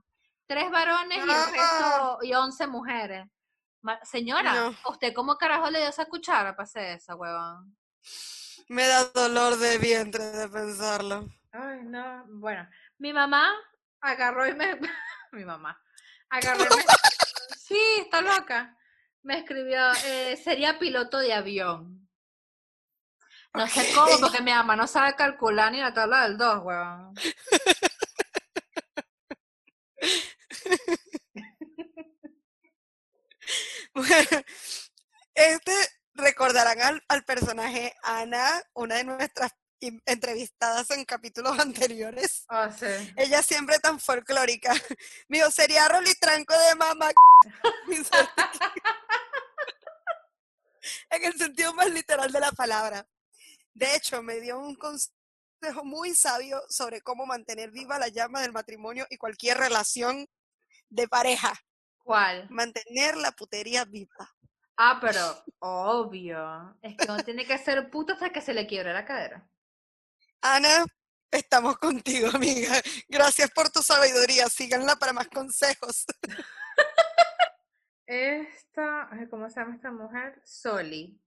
tres 0.47 0.69
varones 0.71 1.17
y 1.17 1.21
el 1.21 1.29
Ah. 1.29 1.45
resto, 1.51 2.19
y 2.23 2.33
11 2.33 2.67
mujeres. 2.67 3.25
Ma- 3.81 3.99
Señora, 4.03 4.53
No. 4.53 4.75
¿usted 4.89 5.13
cómo 5.13 5.37
carajo 5.37 5.69
le 5.69 5.79
dio 5.79 5.89
esa 5.89 6.05
cuchara 6.05 6.55
para 6.55 6.63
hacer 6.65 6.97
eso, 6.97 7.15
huevón? 7.15 7.75
me 8.67 8.87
da 8.87 9.03
dolor 9.13 9.57
de 9.57 9.77
vientre 9.77 10.23
de 10.23 10.47
pensarlo. 10.49 11.27
Ay, 11.51 11.81
no. 11.83 12.23
Bueno, 12.29 12.67
mi 12.97 13.13
mamá 13.13 13.53
agarró 14.01 14.47
y 14.47 14.55
me. 14.55 14.79
mi 15.31 15.45
mamá. 15.45 15.79
Agarró 16.29 16.63
y 16.63 16.69
me. 16.75 16.83
sí, 17.59 17.79
está 17.99 18.21
loca. 18.21 18.75
Me 19.21 19.37
escribió, 19.39 19.91
eh, 20.05 20.35
sería 20.43 20.79
piloto 20.79 21.19
de 21.19 21.33
avión. 21.33 22.04
No 23.55 23.67
sé 23.67 23.91
cómo, 23.93 24.19
porque 24.19 24.41
mi 24.41 24.51
mamá 24.51 24.75
no 24.75 24.87
sabe 24.87 25.15
calcular 25.15 25.71
ni 25.71 25.79
la 25.79 25.93
tabla 25.93 26.23
del 26.23 26.37
2, 26.37 26.63
weón. 26.63 27.13
Bueno, 33.93 34.43
este 35.35 35.73
recordarán 36.15 36.81
al, 36.81 37.03
al 37.07 37.23
personaje 37.23 37.95
Ana, 38.03 38.61
una 38.73 38.95
de 38.95 39.05
nuestras 39.05 39.53
entrevistadas 40.05 40.89
en 40.91 41.05
capítulos 41.05 41.57
anteriores. 41.59 42.45
Oh, 42.49 42.67
sí. 42.71 43.13
Ella 43.15 43.41
siempre 43.41 43.79
tan 43.79 43.99
folclórica. 43.99 44.73
Mío, 45.27 45.49
sería 45.51 45.87
rolitranco 45.87 46.53
de 46.57 46.75
mamá. 46.75 47.11
en 51.09 51.23
el 51.23 51.37
sentido 51.37 51.73
más 51.73 51.89
literal 51.89 52.31
de 52.31 52.39
la 52.39 52.51
palabra. 52.51 53.05
De 53.75 53.93
hecho, 53.93 54.23
me 54.23 54.39
dio 54.39 54.57
un 54.57 54.75
consejo 54.75 55.83
muy 55.83 56.15
sabio 56.15 56.61
sobre 56.69 57.01
cómo 57.01 57.25
mantener 57.25 57.71
viva 57.71 57.99
la 57.99 58.07
llama 58.07 58.41
del 58.41 58.53
matrimonio 58.53 59.05
y 59.09 59.17
cualquier 59.17 59.57
relación 59.57 60.25
de 60.89 61.07
pareja. 61.09 61.53
¿Cuál? 61.97 62.47
Mantener 62.49 63.17
la 63.17 63.33
putería 63.33 63.83
viva. 63.83 64.33
Ah, 64.77 64.97
pero 65.01 65.43
obvio. 65.59 66.77
Es 66.81 66.95
que 66.95 67.11
uno 67.11 67.21
tiene 67.23 67.45
que 67.45 67.57
ser 67.57 67.89
puto 67.89 68.13
hasta 68.13 68.29
que 68.31 68.41
se 68.41 68.53
le 68.53 68.65
quiebre 68.65 68.93
la 68.93 69.03
cadera. 69.03 69.45
Ana, 70.41 70.85
estamos 71.31 71.77
contigo, 71.77 72.29
amiga. 72.33 72.81
Gracias 73.09 73.51
por 73.51 73.69
tu 73.69 73.81
sabiduría. 73.81 74.47
Síganla 74.47 74.95
para 74.95 75.11
más 75.11 75.27
consejos. 75.27 76.05
Esta, 78.07 79.09
¿cómo 79.29 79.49
se 79.49 79.59
llama 79.59 79.75
esta 79.75 79.91
mujer? 79.91 80.39
Soli. 80.45 81.19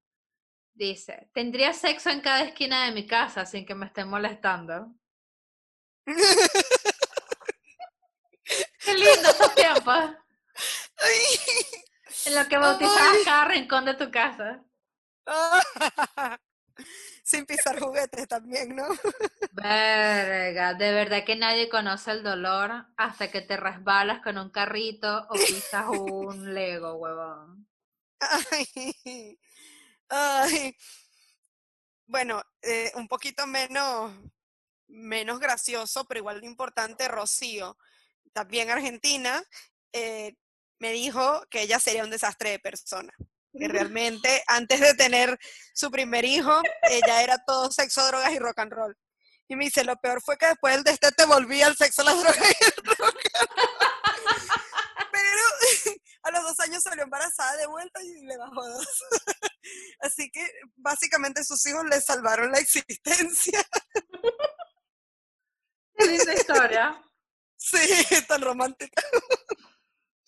Dice, 0.78 1.28
tendría 1.34 1.72
sexo 1.72 2.08
en 2.08 2.20
cada 2.20 2.42
esquina 2.42 2.86
de 2.86 2.92
mi 2.92 3.04
casa 3.04 3.44
sin 3.44 3.66
que 3.66 3.74
me 3.74 3.86
estén 3.86 4.08
molestando. 4.08 4.94
Qué 8.84 8.94
lindo 8.94 9.28
esos 9.28 9.52
tiempos. 9.56 10.14
En 12.26 12.34
lo 12.36 12.46
que 12.46 12.58
bautizabas 12.58 13.16
cada 13.24 13.46
rincón 13.46 13.86
de 13.86 13.94
tu 13.94 14.08
casa. 14.12 14.62
Sin 17.24 17.44
pisar 17.44 17.80
juguetes 17.80 18.28
también, 18.28 18.76
¿no? 18.76 18.86
Verga, 19.50 20.74
de 20.74 20.92
verdad 20.92 21.24
que 21.24 21.34
nadie 21.34 21.68
conoce 21.68 22.12
el 22.12 22.22
dolor 22.22 22.86
hasta 22.96 23.32
que 23.32 23.40
te 23.40 23.56
resbalas 23.56 24.22
con 24.22 24.38
un 24.38 24.50
carrito 24.50 25.26
o 25.28 25.34
pisas 25.34 25.86
un 25.88 26.54
Lego, 26.54 26.94
huevón. 26.94 27.66
Ay, 28.20 29.40
ay. 30.08 30.76
Bueno, 32.06 32.42
eh, 32.62 32.90
un 32.94 33.06
poquito 33.06 33.46
menos, 33.46 34.12
menos 34.86 35.38
gracioso, 35.40 36.06
pero 36.06 36.20
igual 36.20 36.40
de 36.40 36.46
importante, 36.46 37.06
Rocío, 37.06 37.76
también 38.32 38.70
argentina, 38.70 39.42
eh, 39.92 40.34
me 40.78 40.92
dijo 40.92 41.44
que 41.50 41.62
ella 41.62 41.78
sería 41.78 42.04
un 42.04 42.10
desastre 42.10 42.50
de 42.50 42.58
persona. 42.58 43.12
Que 43.52 43.68
realmente 43.68 44.42
antes 44.46 44.80
de 44.80 44.94
tener 44.94 45.38
su 45.74 45.90
primer 45.90 46.24
hijo, 46.24 46.62
ella 46.90 47.22
era 47.22 47.44
todo 47.44 47.70
sexo, 47.70 48.06
drogas 48.06 48.32
y 48.32 48.38
rock 48.38 48.58
and 48.60 48.72
roll. 48.72 48.96
Y 49.48 49.56
me 49.56 49.64
dice, 49.64 49.82
lo 49.84 49.96
peor 49.96 50.20
fue 50.22 50.36
que 50.36 50.46
después 50.46 50.74
del 50.74 50.84
destete 50.84 51.24
volví 51.24 51.62
al 51.62 51.76
sexo, 51.76 52.02
las 52.02 52.14
drogas 52.20 52.38
y 52.38 52.64
el 52.64 52.96
rock 52.96 53.20
and 53.34 53.50
roll. 53.50 53.78
Pero 55.12 55.96
a 56.22 56.30
los 56.30 56.42
dos 56.42 56.60
años 56.60 56.82
salió 56.82 57.04
embarazada 57.04 57.56
de 57.56 57.66
vuelta 57.66 58.02
y 58.02 58.24
le 58.24 58.36
bajó 58.36 58.66
dos. 58.66 58.86
Así 60.00 60.30
que 60.30 60.46
básicamente 60.76 61.44
sus 61.44 61.64
hijos 61.66 61.84
le 61.84 62.00
salvaron 62.00 62.52
la 62.52 62.58
existencia. 62.58 63.64
Qué 65.96 66.06
linda 66.06 66.34
historia. 66.34 67.02
Sí, 67.56 67.78
tan 68.28 68.40
romántica. 68.40 69.02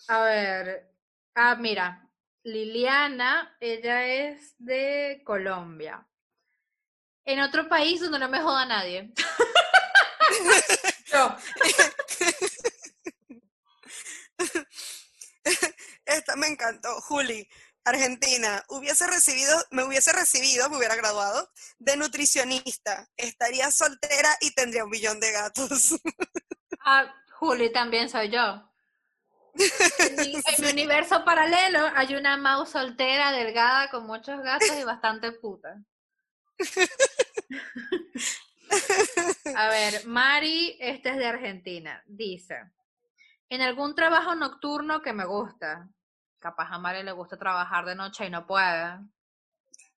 A 0.08 0.22
ver, 0.22 0.92
ah, 1.36 1.54
mira, 1.54 2.10
Liliana, 2.42 3.56
ella 3.60 4.06
es 4.06 4.54
de 4.58 5.22
Colombia. 5.24 6.06
En 7.24 7.40
otro 7.40 7.68
país 7.68 8.00
donde 8.00 8.18
no 8.18 8.28
me 8.28 8.42
joda 8.42 8.64
nadie. 8.66 9.12
Yo. 11.12 11.36
Esta 16.04 16.36
me 16.36 16.48
encantó. 16.48 17.00
Juli, 17.02 17.48
Argentina, 17.84 18.62
hubiese 18.68 19.06
recibido, 19.06 19.56
me 19.70 19.84
hubiese 19.84 20.12
recibido, 20.12 20.68
me 20.68 20.76
hubiera 20.76 20.96
graduado 20.96 21.50
de 21.78 21.96
nutricionista. 21.96 23.08
Estaría 23.16 23.70
soltera 23.70 24.28
y 24.40 24.54
tendría 24.54 24.84
un 24.84 24.90
millón 24.90 25.20
de 25.20 25.32
gatos. 25.32 25.94
Ah, 26.84 27.14
Juli 27.32 27.70
también 27.72 28.08
soy 28.08 28.30
yo. 28.30 28.70
En 29.98 30.16
mi, 30.16 30.34
en 30.34 30.64
mi 30.64 30.70
universo 30.72 31.24
paralelo 31.24 31.90
hay 31.94 32.14
una 32.14 32.36
mouse 32.36 32.70
soltera, 32.70 33.32
delgada, 33.32 33.90
con 33.90 34.06
muchos 34.06 34.42
gatos 34.42 34.70
y 34.80 34.84
bastante 34.84 35.32
puta. 35.32 35.76
A 39.54 39.68
ver, 39.68 40.06
Mari, 40.06 40.76
esta 40.80 41.10
es 41.10 41.16
de 41.16 41.26
Argentina. 41.26 42.02
Dice, 42.06 42.56
en 43.48 43.62
algún 43.62 43.94
trabajo 43.94 44.34
nocturno 44.34 45.02
que 45.02 45.12
me 45.12 45.24
gusta. 45.24 45.88
Capaz 46.40 46.72
a 46.72 47.02
le 47.02 47.12
gusta 47.12 47.36
trabajar 47.36 47.84
de 47.84 47.94
noche 47.94 48.26
y 48.26 48.30
no 48.30 48.46
puede. 48.46 48.98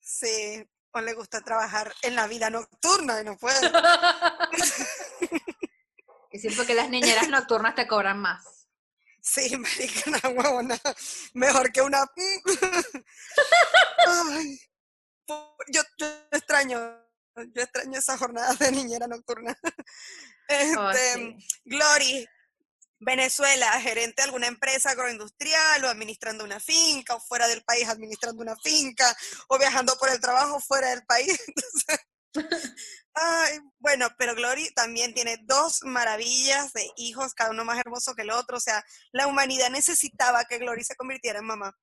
Sí, 0.00 0.66
o 0.92 1.00
le 1.00 1.12
gusta 1.12 1.42
trabajar 1.42 1.92
en 2.02 2.16
la 2.16 2.26
vida 2.26 2.50
nocturna 2.50 3.20
y 3.20 3.24
no 3.24 3.36
puede. 3.36 3.60
Y 6.32 6.38
sí, 6.38 6.48
porque 6.56 6.74
las 6.74 6.88
niñeras 6.88 7.28
nocturnas 7.28 7.74
te 7.74 7.88
cobran 7.88 8.20
más. 8.20 8.68
Sí, 9.20 9.56
marica, 9.56 10.00
una 10.06 10.28
huevona. 10.28 10.80
Mejor 11.34 11.72
que 11.72 11.82
una. 11.82 12.06
Ay, 14.06 14.60
yo, 15.68 15.82
yo 15.98 16.06
extraño, 16.30 16.78
yo 17.36 17.62
extraño 17.62 17.98
esa 17.98 18.16
jornada 18.16 18.54
de 18.54 18.70
niñera 18.70 19.08
nocturna. 19.08 19.58
Oh, 19.62 20.90
Este, 20.90 21.14
sí. 21.14 21.36
Glory, 21.64 22.28
Venezuela, 23.00 23.80
gerente 23.80 24.22
de 24.22 24.26
alguna 24.26 24.46
empresa 24.46 24.90
agroindustrial 24.90 25.84
o 25.84 25.88
administrando 25.88 26.44
una 26.44 26.60
finca 26.60 27.14
o 27.14 27.20
fuera 27.20 27.48
del 27.48 27.62
país 27.62 27.88
administrando 27.88 28.42
una 28.42 28.56
finca 28.56 29.16
o 29.48 29.58
viajando 29.58 29.96
por 29.96 30.10
el 30.10 30.20
trabajo 30.20 30.60
fuera 30.60 30.90
del 30.90 31.04
país. 31.06 31.40
Ay, 33.14 33.58
bueno, 33.78 34.08
pero 34.18 34.34
Glory 34.34 34.72
también 34.74 35.14
tiene 35.14 35.38
dos 35.42 35.82
maravillas 35.82 36.72
de 36.72 36.88
hijos, 36.96 37.34
cada 37.34 37.50
uno 37.50 37.64
más 37.64 37.78
hermoso 37.78 38.14
que 38.14 38.22
el 38.22 38.30
otro. 38.30 38.58
O 38.58 38.60
sea, 38.60 38.84
la 39.12 39.26
humanidad 39.26 39.70
necesitaba 39.70 40.44
que 40.44 40.58
Glory 40.58 40.84
se 40.84 40.94
convirtiera 40.94 41.40
en 41.40 41.46
mamá, 41.46 41.76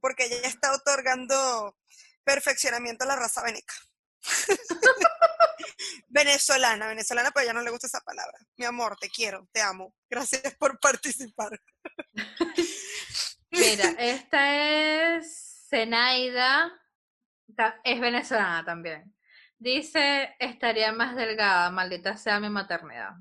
porque 0.00 0.26
ella 0.26 0.48
está 0.48 0.72
otorgando 0.74 1.76
perfeccionamiento 2.24 3.04
a 3.04 3.08
la 3.08 3.16
raza 3.16 3.42
veneca. 3.42 3.74
venezolana, 6.08 6.88
venezolana, 6.88 7.30
pero 7.32 7.46
ya 7.46 7.52
no 7.52 7.62
le 7.62 7.70
gusta 7.70 7.86
esa 7.86 8.00
palabra. 8.00 8.38
Mi 8.56 8.64
amor, 8.64 8.96
te 8.98 9.08
quiero, 9.08 9.48
te 9.52 9.60
amo. 9.60 9.94
Gracias 10.08 10.54
por 10.56 10.78
participar. 10.78 11.60
Mira, 13.50 13.94
esta 13.98 15.16
es 15.16 15.66
Zenaida, 15.68 16.72
es 17.84 18.00
venezolana 18.00 18.64
también. 18.64 19.14
Dice, 19.58 20.34
estaría 20.38 20.92
más 20.92 21.16
delgada, 21.16 21.70
maldita 21.70 22.16
sea 22.16 22.38
mi 22.40 22.50
maternidad. 22.50 23.12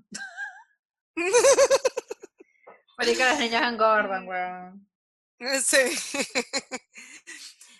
Marica, 2.97 3.27
las 3.27 3.39
niñas 3.39 3.71
engordan, 3.71 4.27
weón. 4.27 4.89
Sí. 5.63 5.77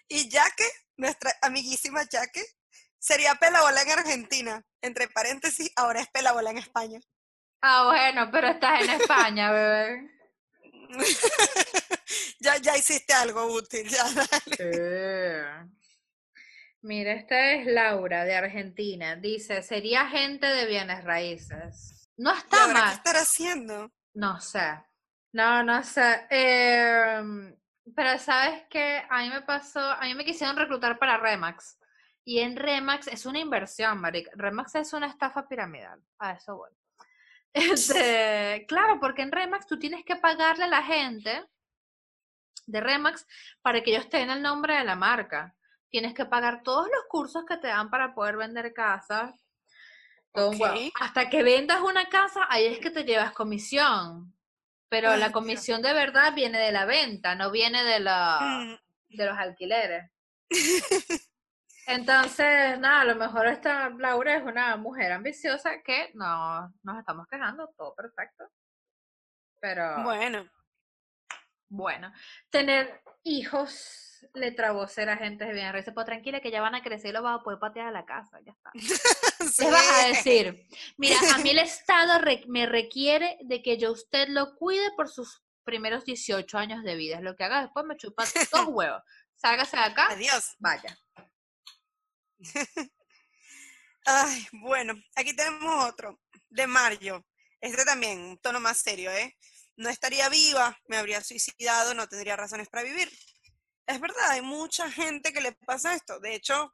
y 0.10 0.30
Jaque, 0.30 0.70
nuestra 0.98 1.32
amiguísima 1.42 2.06
Jaque, 2.10 2.46
sería 3.06 3.36
pelabola 3.36 3.82
en 3.82 3.92
Argentina. 3.92 4.64
Entre 4.82 5.08
paréntesis, 5.08 5.72
ahora 5.76 6.02
es 6.02 6.08
pelabola 6.10 6.50
en 6.50 6.58
España. 6.58 7.00
Ah, 7.62 7.86
bueno, 7.86 8.30
pero 8.32 8.48
estás 8.48 8.82
en 8.82 8.90
España, 9.02 9.52
bebé. 9.52 10.12
ya, 12.40 12.58
ya 12.58 12.78
hiciste 12.78 13.14
algo 13.14 13.46
útil. 13.46 13.88
Ya, 13.88 14.04
dale. 14.12 14.56
Sí. 14.58 15.72
Mira, 16.82 17.14
esta 17.14 17.52
es 17.52 17.68
Laura 17.68 18.26
de 18.26 18.36
Argentina. 18.36 19.16
Dice, 19.16 19.62
sería 19.62 20.02
agente 20.02 20.48
de 20.48 20.66
bienes 20.66 21.04
raíces. 21.04 22.10
No 22.18 22.34
¿Y 22.34 22.38
está 22.38 22.64
ahora 22.64 22.74
qué 22.74 22.80
mal. 22.82 22.94
estar 22.94 23.16
haciendo? 23.16 23.92
No 24.14 24.40
sé. 24.40 24.80
No, 25.34 25.64
no 25.64 25.84
sé. 25.84 26.28
Em, 26.30 27.56
pero 27.96 28.18
sabes 28.20 28.64
que 28.70 29.04
a 29.10 29.22
mí 29.22 29.30
me 29.30 29.42
pasó, 29.42 29.80
a 29.80 30.02
mí 30.02 30.14
me 30.16 30.26
quisieron 30.26 30.56
reclutar 30.56 30.98
para 30.98 31.18
Remax. 31.18 31.78
Y 32.28 32.40
en 32.40 32.56
Remax 32.58 33.08
es 33.08 33.26
una 33.26 33.40
inversión, 33.40 34.00
marica. 34.02 34.32
Remax 34.34 34.76
es 34.76 34.94
una 34.94 35.08
estafa 35.08 35.48
piramidal. 35.48 36.02
A 36.20 36.32
eso 36.34 36.58
voy. 36.58 36.72
Este, 37.54 38.66
claro, 38.68 39.00
porque 39.00 39.22
en 39.22 39.32
Remax 39.32 39.66
tú 39.66 39.80
tienes 39.80 40.04
que 40.04 40.18
pagarle 40.18 40.66
a 40.66 40.68
la 40.68 40.84
gente 40.84 41.46
de 42.66 42.82
Remax 42.82 43.26
para 43.62 43.82
que 43.82 43.92
ellos 43.92 44.10
tengan 44.10 44.38
el 44.38 44.44
nombre 44.44 44.76
de 44.76 44.84
la 44.84 44.96
marca. 44.98 45.56
Tienes 45.90 46.14
que 46.14 46.26
pagar 46.26 46.64
todos 46.64 46.88
los 46.88 47.06
cursos 47.08 47.46
que 47.48 47.56
te 47.58 47.68
dan 47.68 47.90
para 47.90 48.14
poder 48.14 48.36
vender 48.36 48.74
casas. 48.74 49.34
todo 50.34 50.50
un 50.50 50.62
huevo. 50.62 50.76
Ok. 50.76 50.92
Hasta 51.00 51.30
que 51.30 51.44
vendas 51.44 51.80
una 51.82 52.10
casa, 52.10 52.46
ahí 52.50 52.66
es 52.66 52.80
que 52.80 52.90
te 52.92 53.06
llevas 53.06 53.32
comisión. 53.32 54.36
Pero 54.90 55.12
Ay, 55.12 55.20
la 55.20 55.28
Dios. 55.28 55.34
comisión 55.34 55.82
de 55.82 55.94
verdad 55.94 56.34
viene 56.36 56.60
de 56.60 56.72
la 56.74 56.84
venta, 56.86 57.36
no 57.36 57.52
viene 57.52 57.84
de, 57.86 58.00
la, 58.02 58.40
Mm, 58.42 59.16
de 59.16 59.26
los 59.26 59.38
alquileres. 59.38 60.12
Entonces, 61.88 62.80
nada, 62.80 63.02
a 63.02 63.06
lo 63.06 63.16
mejor 63.16 63.48
esta 63.48 63.90
Laura 63.90 64.36
es 64.38 64.44
una 64.44 64.76
mujer 64.78 65.12
ambiciosa 65.12 65.82
que 65.84 66.12
no 66.16 66.74
nos 66.84 67.00
estamos 67.00 67.28
quejando, 67.30 67.70
todo 67.78 67.94
perfecto. 67.96 68.46
Pero 69.62 70.04
Bueno, 70.04 70.50
bueno, 71.70 72.12
tener 72.50 73.02
hijos 73.24 74.02
le 74.34 74.52
trabó 74.52 74.88
ser 74.88 75.10
agentes 75.10 75.48
de 75.48 75.54
bien 75.54 75.72
raíces, 75.72 75.94
pues 75.94 76.06
tranquila 76.06 76.40
que 76.40 76.50
ya 76.52 76.62
van 76.62 76.74
a 76.76 76.82
crecer 76.82 77.10
y 77.10 77.14
lo 77.14 77.22
vas 77.22 77.40
a 77.40 77.44
poder 77.44 77.60
patear 77.60 77.88
a 77.88 77.92
la 77.92 78.06
casa, 78.06 78.40
ya 78.46 78.52
está. 78.54 78.72
sí. 79.52 79.64
Les 79.64 79.72
vas 79.72 79.92
a 80.04 80.08
decir, 80.08 80.68
mira, 80.98 81.18
a 81.36 81.38
mí 81.40 81.50
el 81.52 81.60
Estado 81.60 82.20
re- 82.20 82.44
me 82.48 82.66
requiere 82.66 83.38
de 83.44 83.62
que 83.62 83.78
yo 83.78 83.92
usted 83.92 84.28
lo 84.30 84.56
cuide 84.56 84.92
por 84.96 85.10
sus 85.10 85.44
primeros 85.64 86.06
18 86.06 86.58
años 86.58 86.84
de 86.84 86.96
vida. 86.96 87.22
Lo 87.22 87.36
que 87.36 87.44
haga 87.44 87.62
después 87.62 87.86
me 87.86 87.98
chupa 87.98 88.24
dos 88.52 88.66
huevos. 88.70 89.02
Sálgase 89.36 89.78
de 89.78 89.84
acá, 89.84 90.08
Adiós. 90.12 90.56
vaya. 90.60 90.98
Ay, 94.06 94.48
bueno, 94.52 94.94
aquí 95.16 95.36
tenemos 95.36 95.86
otro, 95.86 96.20
de 96.50 96.68
Mario. 96.68 97.26
Este 97.60 97.84
también, 97.86 98.20
un 98.20 98.38
tono 98.38 98.60
más 98.60 98.78
serio, 98.78 99.12
¿eh? 99.12 99.36
No 99.78 99.90
estaría 99.90 100.30
viva, 100.30 100.78
me 100.88 100.98
habría 100.98 101.22
suicidado, 101.22 101.94
no 101.94 102.08
tendría 102.08 102.36
razones 102.36 102.70
para 102.70 102.84
vivir. 102.84 103.12
Es 103.88 104.00
verdad, 104.00 104.30
hay 104.30 104.42
mucha 104.42 104.92
gente 104.92 105.34
que 105.34 105.42
le 105.42 105.54
pasa 105.54 105.96
esto. 105.96 106.20
De 106.20 106.36
hecho, 106.36 106.74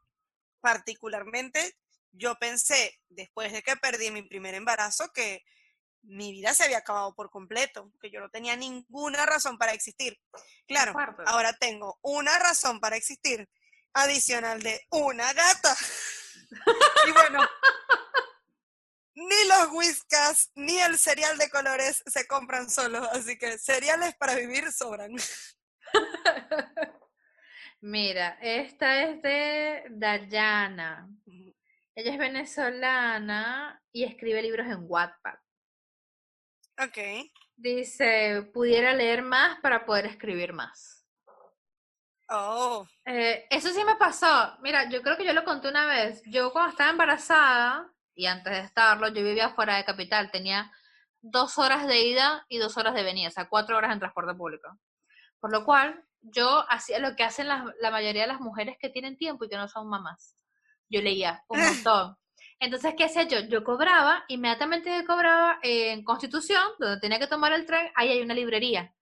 particularmente, 0.59 1.77
yo 2.11 2.35
pensé, 2.35 2.99
después 3.09 3.51
de 3.51 3.61
que 3.61 3.75
perdí 3.77 4.11
mi 4.11 4.23
primer 4.23 4.53
embarazo, 4.53 5.11
que 5.13 5.43
mi 6.03 6.31
vida 6.31 6.53
se 6.53 6.65
había 6.65 6.79
acabado 6.79 7.13
por 7.15 7.29
completo, 7.29 7.91
que 8.01 8.11
yo 8.11 8.19
no 8.19 8.29
tenía 8.29 8.55
ninguna 8.55 9.25
razón 9.25 9.57
para 9.57 9.73
existir. 9.73 10.19
Claro, 10.67 10.93
ahora 11.25 11.53
tengo 11.53 11.99
una 12.01 12.37
razón 12.39 12.79
para 12.79 12.97
existir, 12.97 13.47
adicional 13.93 14.61
de 14.61 14.81
una 14.89 15.31
gata. 15.33 15.75
Y 17.07 17.11
bueno, 17.11 17.47
ni 19.15 19.47
los 19.47 19.71
whiskas 19.71 20.51
ni 20.55 20.79
el 20.79 20.97
cereal 20.97 21.37
de 21.37 21.49
colores 21.49 22.03
se 22.05 22.27
compran 22.27 22.69
solos, 22.69 23.07
así 23.11 23.37
que 23.37 23.57
cereales 23.57 24.15
para 24.15 24.35
vivir 24.35 24.71
sobran. 24.71 25.11
Mira, 27.81 28.37
esta 28.41 29.03
es 29.03 29.21
de 29.21 29.83
Dayana. 29.89 31.09
Ella 31.95 32.11
es 32.11 32.17
venezolana 32.17 33.81
y 33.91 34.03
escribe 34.03 34.41
libros 34.41 34.67
en 34.67 34.85
Wattpad. 34.87 35.35
Ok. 36.79 36.97
Dice, 37.55 38.49
pudiera 38.53 38.93
leer 38.93 39.23
más 39.23 39.59
para 39.61 39.85
poder 39.85 40.05
escribir 40.05 40.53
más. 40.53 41.00
Oh, 42.33 42.87
Eh, 43.05 43.45
eso 43.49 43.69
sí 43.69 43.83
me 43.83 43.95
pasó. 43.97 44.57
Mira, 44.61 44.89
yo 44.89 45.01
creo 45.01 45.17
que 45.17 45.25
yo 45.25 45.33
lo 45.33 45.43
conté 45.43 45.67
una 45.67 45.85
vez. 45.85 46.21
Yo 46.25 46.51
cuando 46.53 46.71
estaba 46.71 46.89
embarazada 46.91 47.91
y 48.15 48.25
antes 48.25 48.53
de 48.53 48.59
estarlo, 48.59 49.09
yo 49.09 49.23
vivía 49.23 49.49
fuera 49.49 49.75
de 49.75 49.83
capital. 49.83 50.31
Tenía 50.31 50.71
dos 51.21 51.57
horas 51.57 51.85
de 51.87 52.01
ida 52.01 52.45
y 52.47 52.57
dos 52.57 52.77
horas 52.77 52.93
de 52.93 53.03
venida, 53.03 53.27
o 53.27 53.31
sea, 53.31 53.49
cuatro 53.49 53.77
horas 53.77 53.91
en 53.91 53.99
transporte 53.99 54.33
público. 54.33 54.69
Por 55.41 55.51
lo 55.51 55.65
cual, 55.65 56.03
yo 56.21 56.65
hacía 56.69 56.99
lo 56.99 57.15
que 57.15 57.23
hacen 57.23 57.47
la 57.47 57.91
mayoría 57.91 58.21
de 58.23 58.27
las 58.29 58.39
mujeres 58.39 58.77
que 58.79 58.89
tienen 58.89 59.17
tiempo 59.17 59.45
y 59.45 59.49
que 59.49 59.57
no 59.57 59.67
son 59.67 59.89
mamás. 59.89 60.37
Yo 60.89 61.01
leía 61.01 61.43
un 61.49 61.59
montón. 61.85 62.15
Entonces, 62.59 62.93
¿qué 62.95 63.05
hacía 63.05 63.23
yo? 63.23 63.39
Yo 63.41 63.63
cobraba, 63.63 64.23
inmediatamente 64.27 64.89
que 64.89 65.05
cobraba 65.05 65.59
en 65.63 66.03
Constitución, 66.03 66.63
donde 66.79 66.99
tenía 66.99 67.19
que 67.19 67.27
tomar 67.27 67.51
el 67.53 67.65
tren, 67.65 67.91
ahí 67.95 68.09
hay 68.09 68.21
una 68.21 68.35
librería. 68.35 68.93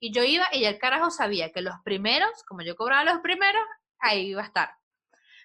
Y 0.00 0.12
yo 0.12 0.22
iba 0.24 0.46
y 0.52 0.60
ya 0.60 0.68
el 0.70 0.78
carajo 0.78 1.10
sabía 1.10 1.52
que 1.52 1.62
los 1.62 1.74
primeros, 1.84 2.30
como 2.46 2.62
yo 2.62 2.76
cobraba 2.76 3.04
los 3.04 3.20
primeros, 3.20 3.62
ahí 3.98 4.28
iba 4.28 4.42
a 4.42 4.46
estar. 4.46 4.70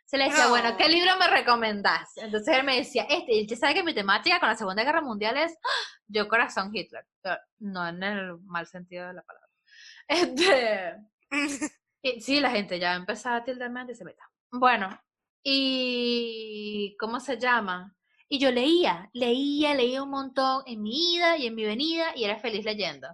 Se 0.06 0.18
le 0.18 0.26
decía, 0.26 0.48
bueno, 0.48 0.76
¿qué 0.76 0.86
No. 0.86 0.90
libro 0.90 1.12
me 1.20 1.28
recomendás? 1.28 2.18
Entonces 2.18 2.58
él 2.58 2.64
me 2.64 2.78
decía, 2.78 3.04
este, 3.04 3.36
y 3.36 3.42
usted 3.44 3.58
sabe 3.58 3.76
que 3.76 3.84
mi 3.84 3.94
temática 3.94 4.40
con 4.40 4.50
la 4.50 4.56
Segunda 4.56 4.84
Guerra 4.84 5.02
Mundial 5.02 5.38
es 5.38 5.54
¡ah! 5.64 6.02
Yo 6.08 6.28
Corazón 6.28 6.72
Hitler. 6.74 7.06
Pero 7.22 7.38
no 7.60 7.88
en 7.88 8.02
el 8.02 8.40
mal 8.40 8.66
sentido 8.66 9.08
de 9.08 9.14
la 9.14 9.22
palabra. 9.22 9.48
Este, 10.08 10.96
y 12.02 12.22
sí, 12.22 12.40
la 12.40 12.50
gente 12.50 12.80
ya 12.80 12.96
empezaba 12.96 13.36
a 13.38 13.44
tildarme 13.44 13.82
antisemita. 13.82 14.24
Bueno, 14.52 15.00
y 15.44 16.96
¿cómo 17.00 17.20
se 17.20 17.38
llama? 17.38 17.96
Y 18.28 18.40
yo 18.40 18.52
leía, 18.52 19.10
leía, 19.14 19.76
leía 19.76 20.02
un 20.02 20.10
montón 20.10 20.64
en 20.66 20.82
mi 20.82 21.16
ida 21.16 21.38
y 21.38 21.46
en 21.48 21.56
mi 21.56 21.66
venida 21.66 22.16
y 22.16 22.24
era 22.24 22.40
feliz 22.40 22.66
leyendo. 22.66 23.08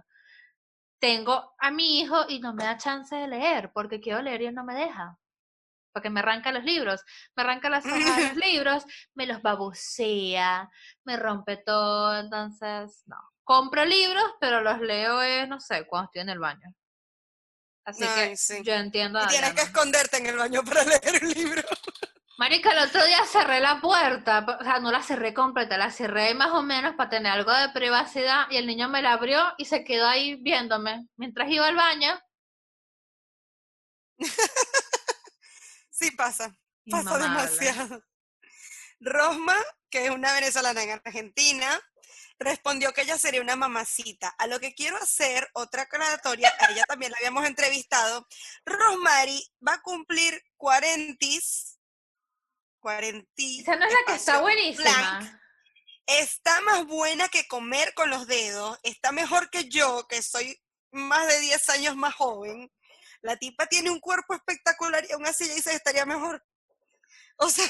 Tengo 0.98 1.54
a 1.58 1.70
mi 1.70 2.00
hijo 2.00 2.24
y 2.28 2.40
no 2.40 2.54
me 2.54 2.64
da 2.64 2.76
chance 2.76 3.14
de 3.14 3.28
leer 3.28 3.70
porque 3.72 4.00
quiero 4.00 4.22
leer 4.22 4.42
y 4.42 4.46
él 4.46 4.54
no 4.54 4.64
me 4.64 4.74
deja. 4.74 5.18
Porque 5.92 6.10
me 6.10 6.20
arranca 6.20 6.52
los 6.52 6.64
libros, 6.64 7.02
me 7.34 7.42
arranca 7.42 7.70
las 7.70 7.86
hojas 7.86 8.16
de 8.16 8.28
los 8.28 8.36
libros, 8.46 8.84
me 9.14 9.26
los 9.26 9.40
babosea, 9.42 10.70
me 11.04 11.16
rompe 11.16 11.56
todo, 11.58 12.18
entonces 12.18 13.02
no. 13.06 13.16
Compro 13.44 13.84
libros, 13.84 14.24
pero 14.40 14.60
los 14.60 14.80
leo, 14.80 15.22
eh, 15.22 15.46
no 15.46 15.60
sé, 15.60 15.86
cuando 15.86 16.06
estoy 16.06 16.22
en 16.22 16.30
el 16.30 16.38
baño. 16.38 16.74
Así 17.86 18.04
que 18.04 18.36
sí. 18.36 18.62
yo 18.64 18.74
entiendo 18.74 19.22
y 19.22 19.28
tienes 19.28 19.54
que 19.54 19.62
esconderte 19.62 20.16
en 20.16 20.26
el 20.26 20.36
baño 20.36 20.64
para 20.64 20.82
leer 20.84 21.22
un 21.22 21.30
libro. 21.30 21.62
Marica, 22.38 22.72
el 22.72 22.86
otro 22.86 23.04
día 23.06 23.24
cerré 23.24 23.60
la 23.60 23.80
puerta, 23.80 24.44
o 24.60 24.62
sea, 24.62 24.78
no 24.78 24.92
la 24.92 25.02
cerré 25.02 25.32
completa, 25.32 25.78
la 25.78 25.90
cerré 25.90 26.34
más 26.34 26.50
o 26.50 26.62
menos 26.62 26.94
para 26.94 27.08
tener 27.08 27.32
algo 27.32 27.50
de 27.50 27.70
privacidad 27.70 28.46
y 28.50 28.58
el 28.58 28.66
niño 28.66 28.90
me 28.90 29.00
la 29.00 29.12
abrió 29.12 29.42
y 29.56 29.64
se 29.64 29.84
quedó 29.84 30.06
ahí 30.06 30.36
viéndome 30.36 31.08
mientras 31.16 31.50
iba 31.50 31.66
al 31.66 31.76
baño. 31.76 32.20
Sí 35.98 36.10
pasa, 36.10 36.54
pasa 36.90 37.16
demasiado. 37.16 38.02
Rosma, 39.00 39.56
que 39.88 40.04
es 40.04 40.10
una 40.10 40.30
venezolana 40.34 40.82
en 40.82 40.90
Argentina, 40.90 41.80
respondió 42.38 42.92
que 42.92 43.00
ella 43.00 43.16
sería 43.16 43.40
una 43.40 43.56
mamacita. 43.56 44.28
A 44.36 44.46
lo 44.46 44.60
que 44.60 44.74
quiero 44.74 44.98
hacer 44.98 45.48
otra 45.54 45.82
aclaratoria, 45.82 46.52
a 46.60 46.70
ella 46.70 46.84
también 46.84 47.12
la 47.12 47.16
habíamos 47.16 47.46
entrevistado. 47.46 48.26
Rosmary 48.66 49.42
va 49.66 49.74
a 49.74 49.80
cumplir 49.80 50.38
40, 50.58 51.26
40. 52.86 53.28
Esa 53.36 53.74
no 53.74 53.84
es 53.84 53.92
la 53.92 53.98
que 54.06 54.14
está 54.14 54.40
buenísima. 54.40 55.18
blank. 55.18 55.40
Está 56.06 56.60
más 56.60 56.86
buena 56.86 57.28
que 57.28 57.48
comer 57.48 57.92
con 57.94 58.10
los 58.10 58.28
dedos. 58.28 58.78
Está 58.84 59.10
mejor 59.10 59.50
que 59.50 59.68
yo, 59.68 60.06
que 60.06 60.22
soy 60.22 60.56
más 60.92 61.26
de 61.26 61.40
10 61.40 61.68
años 61.70 61.96
más 61.96 62.14
joven. 62.14 62.70
La 63.22 63.36
tipa 63.36 63.66
tiene 63.66 63.90
un 63.90 63.98
cuerpo 63.98 64.34
espectacular 64.34 65.04
y 65.08 65.14
aún 65.14 65.26
así 65.26 65.42
ella 65.42 65.54
dice 65.56 65.70
que 65.70 65.76
estaría 65.76 66.06
mejor. 66.06 66.40
O 67.38 67.50
sea, 67.50 67.66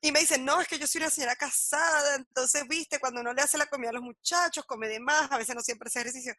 y 0.00 0.12
me 0.12 0.20
dicen, 0.20 0.44
no, 0.44 0.60
es 0.60 0.68
que 0.68 0.78
yo 0.78 0.86
soy 0.86 1.00
una 1.00 1.10
señora 1.10 1.34
casada, 1.34 2.14
entonces, 2.14 2.66
viste, 2.68 3.00
cuando 3.00 3.22
uno 3.22 3.34
le 3.34 3.42
hace 3.42 3.58
la 3.58 3.66
comida 3.66 3.90
a 3.90 3.94
los 3.94 4.02
muchachos, 4.02 4.64
come 4.64 4.86
de 4.86 5.00
más, 5.00 5.32
a 5.32 5.38
veces 5.38 5.56
no 5.56 5.62
siempre 5.62 5.88
hace 5.88 5.98
ejercicio. 5.98 6.32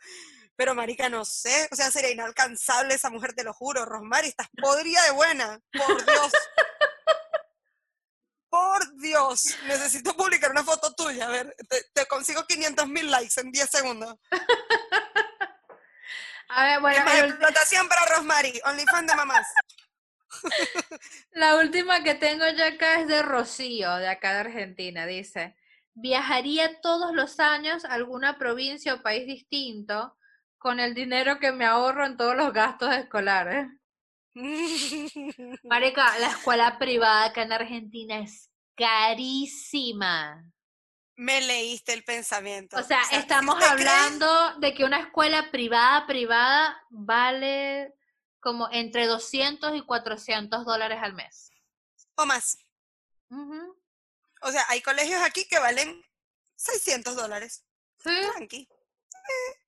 Pero, 0.55 0.73
marica, 0.73 1.09
no 1.09 1.25
sé, 1.25 1.67
o 1.69 1.75
sea, 1.75 1.91
sería 1.91 2.11
inalcanzable 2.11 2.93
esa 2.93 3.09
mujer, 3.09 3.33
te 3.33 3.43
lo 3.43 3.53
juro. 3.53 3.83
Rosmary, 3.83 4.29
estás 4.29 4.47
podrida 4.61 5.03
de 5.03 5.11
buena, 5.11 5.59
por 5.73 6.05
Dios. 6.05 6.31
Dios, 8.99 9.55
necesito 9.65 10.15
publicar 10.15 10.51
una 10.51 10.63
foto 10.63 10.93
tuya. 10.93 11.27
A 11.27 11.29
ver, 11.29 11.55
te, 11.69 11.83
te 11.93 12.05
consigo 12.07 12.45
500 12.45 12.87
mil 12.87 13.09
likes 13.09 13.39
en 13.39 13.51
10 13.51 13.69
segundos. 13.69 14.15
A 16.49 16.63
ver, 16.63 16.79
bueno, 16.79 17.11
explotación 17.11 17.89
para 17.89 18.05
Rosmary, 18.05 18.61
OnlyFans 18.63 19.07
de 19.07 19.15
mamás. 19.15 19.47
la 21.31 21.57
última 21.57 22.03
que 22.03 22.15
tengo 22.15 22.45
yo 22.49 22.65
acá 22.65 23.01
es 23.01 23.07
de 23.07 23.21
Rocío, 23.21 23.95
de 23.95 24.07
acá 24.07 24.33
de 24.33 24.39
Argentina. 24.39 25.05
Dice, 25.05 25.55
viajaría 25.93 26.79
todos 26.81 27.13
los 27.13 27.39
años 27.39 27.85
a 27.85 27.93
alguna 27.93 28.37
provincia 28.37 28.93
o 28.93 29.01
país 29.01 29.25
distinto 29.25 30.17
con 30.57 30.79
el 30.79 30.93
dinero 30.93 31.39
que 31.39 31.51
me 31.51 31.65
ahorro 31.65 32.05
en 32.05 32.17
todos 32.17 32.35
los 32.35 32.53
gastos 32.53 32.93
escolares. 32.93 33.67
Marica, 34.33 36.17
la 36.19 36.27
escuela 36.29 36.77
privada 36.77 37.25
acá 37.25 37.43
en 37.43 37.53
Argentina 37.53 38.19
es 38.19 38.49
carísima. 38.77 40.53
Me 41.15 41.41
leíste 41.41 41.93
el 41.93 42.03
pensamiento. 42.03 42.77
O 42.77 42.83
sea, 42.83 43.01
estamos 43.11 43.61
hablando 43.63 44.59
de 44.59 44.75
que 44.75 44.85
una 44.85 44.99
escuela 45.01 45.49
privada, 45.49 46.05
privada, 46.05 46.79
vale 46.91 47.93
como 48.39 48.69
entre 48.71 49.07
200 49.07 49.75
y 49.75 49.81
400 49.81 50.63
dólares 50.63 50.99
al 51.01 51.13
mes. 51.13 51.51
o 52.15 52.25
más. 52.25 52.57
O 54.41 54.51
sea, 54.51 54.63
hay 54.69 54.81
colegios 54.81 55.21
aquí 55.23 55.47
que 55.47 55.59
valen 55.59 56.01
600 56.55 57.15
dólares. 57.15 57.65
Sí. 58.03 58.11
Tranqui. 58.35 58.69
Eh. 58.69 59.59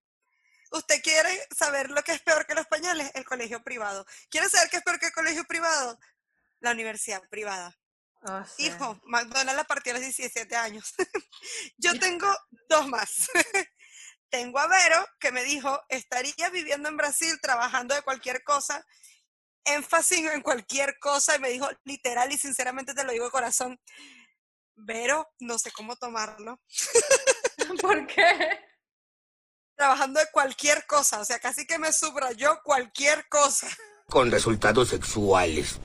¿Usted 0.72 1.02
quiere 1.02 1.48
saber 1.56 1.90
lo 1.90 2.04
que 2.04 2.12
es 2.12 2.22
peor 2.22 2.46
que 2.46 2.54
los 2.54 2.68
pañales? 2.68 3.12
El 3.16 3.26
colegio 3.26 3.64
privado. 3.64 4.06
¿Quiere 4.30 4.50
saber 4.50 4.70
qué 4.70 4.78
es 4.78 4.84
peor 4.84 5.00
que 5.00 5.08
el 5.08 5.14
colegio 5.14 5.44
privado? 5.46 6.00
La 6.60 6.72
universidad 6.72 7.28
privada. 7.30 7.76
O 8.22 8.28
sea, 8.28 8.46
Hijo, 8.58 9.00
McDonald's 9.06 9.62
a 9.62 9.64
partir 9.64 9.94
de 9.94 10.00
los 10.00 10.08
17 10.08 10.56
años. 10.56 10.94
Yo 11.78 11.98
tengo 12.00 12.28
dos 12.68 12.88
más. 12.88 13.30
tengo 14.30 14.60
a 14.60 14.68
Vero, 14.68 15.06
que 15.20 15.32
me 15.32 15.44
dijo, 15.44 15.82
estaría 15.90 16.50
viviendo 16.50 16.90
en 16.90 16.98
Brasil 16.98 17.40
trabajando 17.42 17.96
de 17.96 18.02
cualquier 18.02 18.44
cosa. 18.44 18.86
Énfasis 19.64 20.32
en 20.32 20.42
cualquier 20.42 21.00
cosa. 21.00 21.36
Y 21.36 21.40
me 21.40 21.50
dijo, 21.50 21.70
literal 21.86 22.32
y 22.32 22.38
sinceramente 22.38 22.94
te 22.94 23.04
lo 23.04 23.12
digo 23.12 23.26
de 23.26 23.32
corazón. 23.32 23.80
Vero, 24.76 25.28
no 25.40 25.58
sé 25.58 25.72
cómo 25.72 25.96
tomarlo. 25.96 26.60
¿Por 27.82 28.08
qué? 28.08 28.60
Trabajando 29.76 30.20
de 30.20 30.28
cualquier 30.32 30.86
cosa. 30.86 31.20
O 31.20 31.26
sea, 31.26 31.40
casi 31.40 31.66
que 31.66 31.78
me 31.78 31.94
subrayó 31.94 32.60
cualquier 32.64 33.28
cosa. 33.30 33.68
con 34.08 34.30
resultados 34.30 34.90
sexuales. 34.90 35.80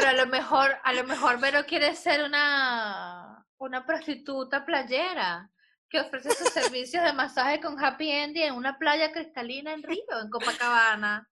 Pero 0.00 0.12
a 0.12 0.24
lo 0.24 0.26
mejor, 0.28 0.80
a 0.82 0.92
lo 0.94 1.04
mejor 1.04 1.38
Vero 1.40 1.66
quiere 1.66 1.94
ser 1.94 2.24
una, 2.24 3.46
una 3.58 3.84
prostituta 3.84 4.64
playera 4.64 5.50
que 5.90 6.00
ofrece 6.00 6.30
sus 6.34 6.48
servicios 6.54 7.04
de 7.04 7.12
masaje 7.12 7.60
con 7.60 7.78
happy 7.78 8.10
ending 8.10 8.44
en 8.44 8.54
una 8.54 8.78
playa 8.78 9.12
cristalina 9.12 9.74
en 9.74 9.82
Río, 9.82 10.20
en 10.22 10.30
Copacabana. 10.30 11.28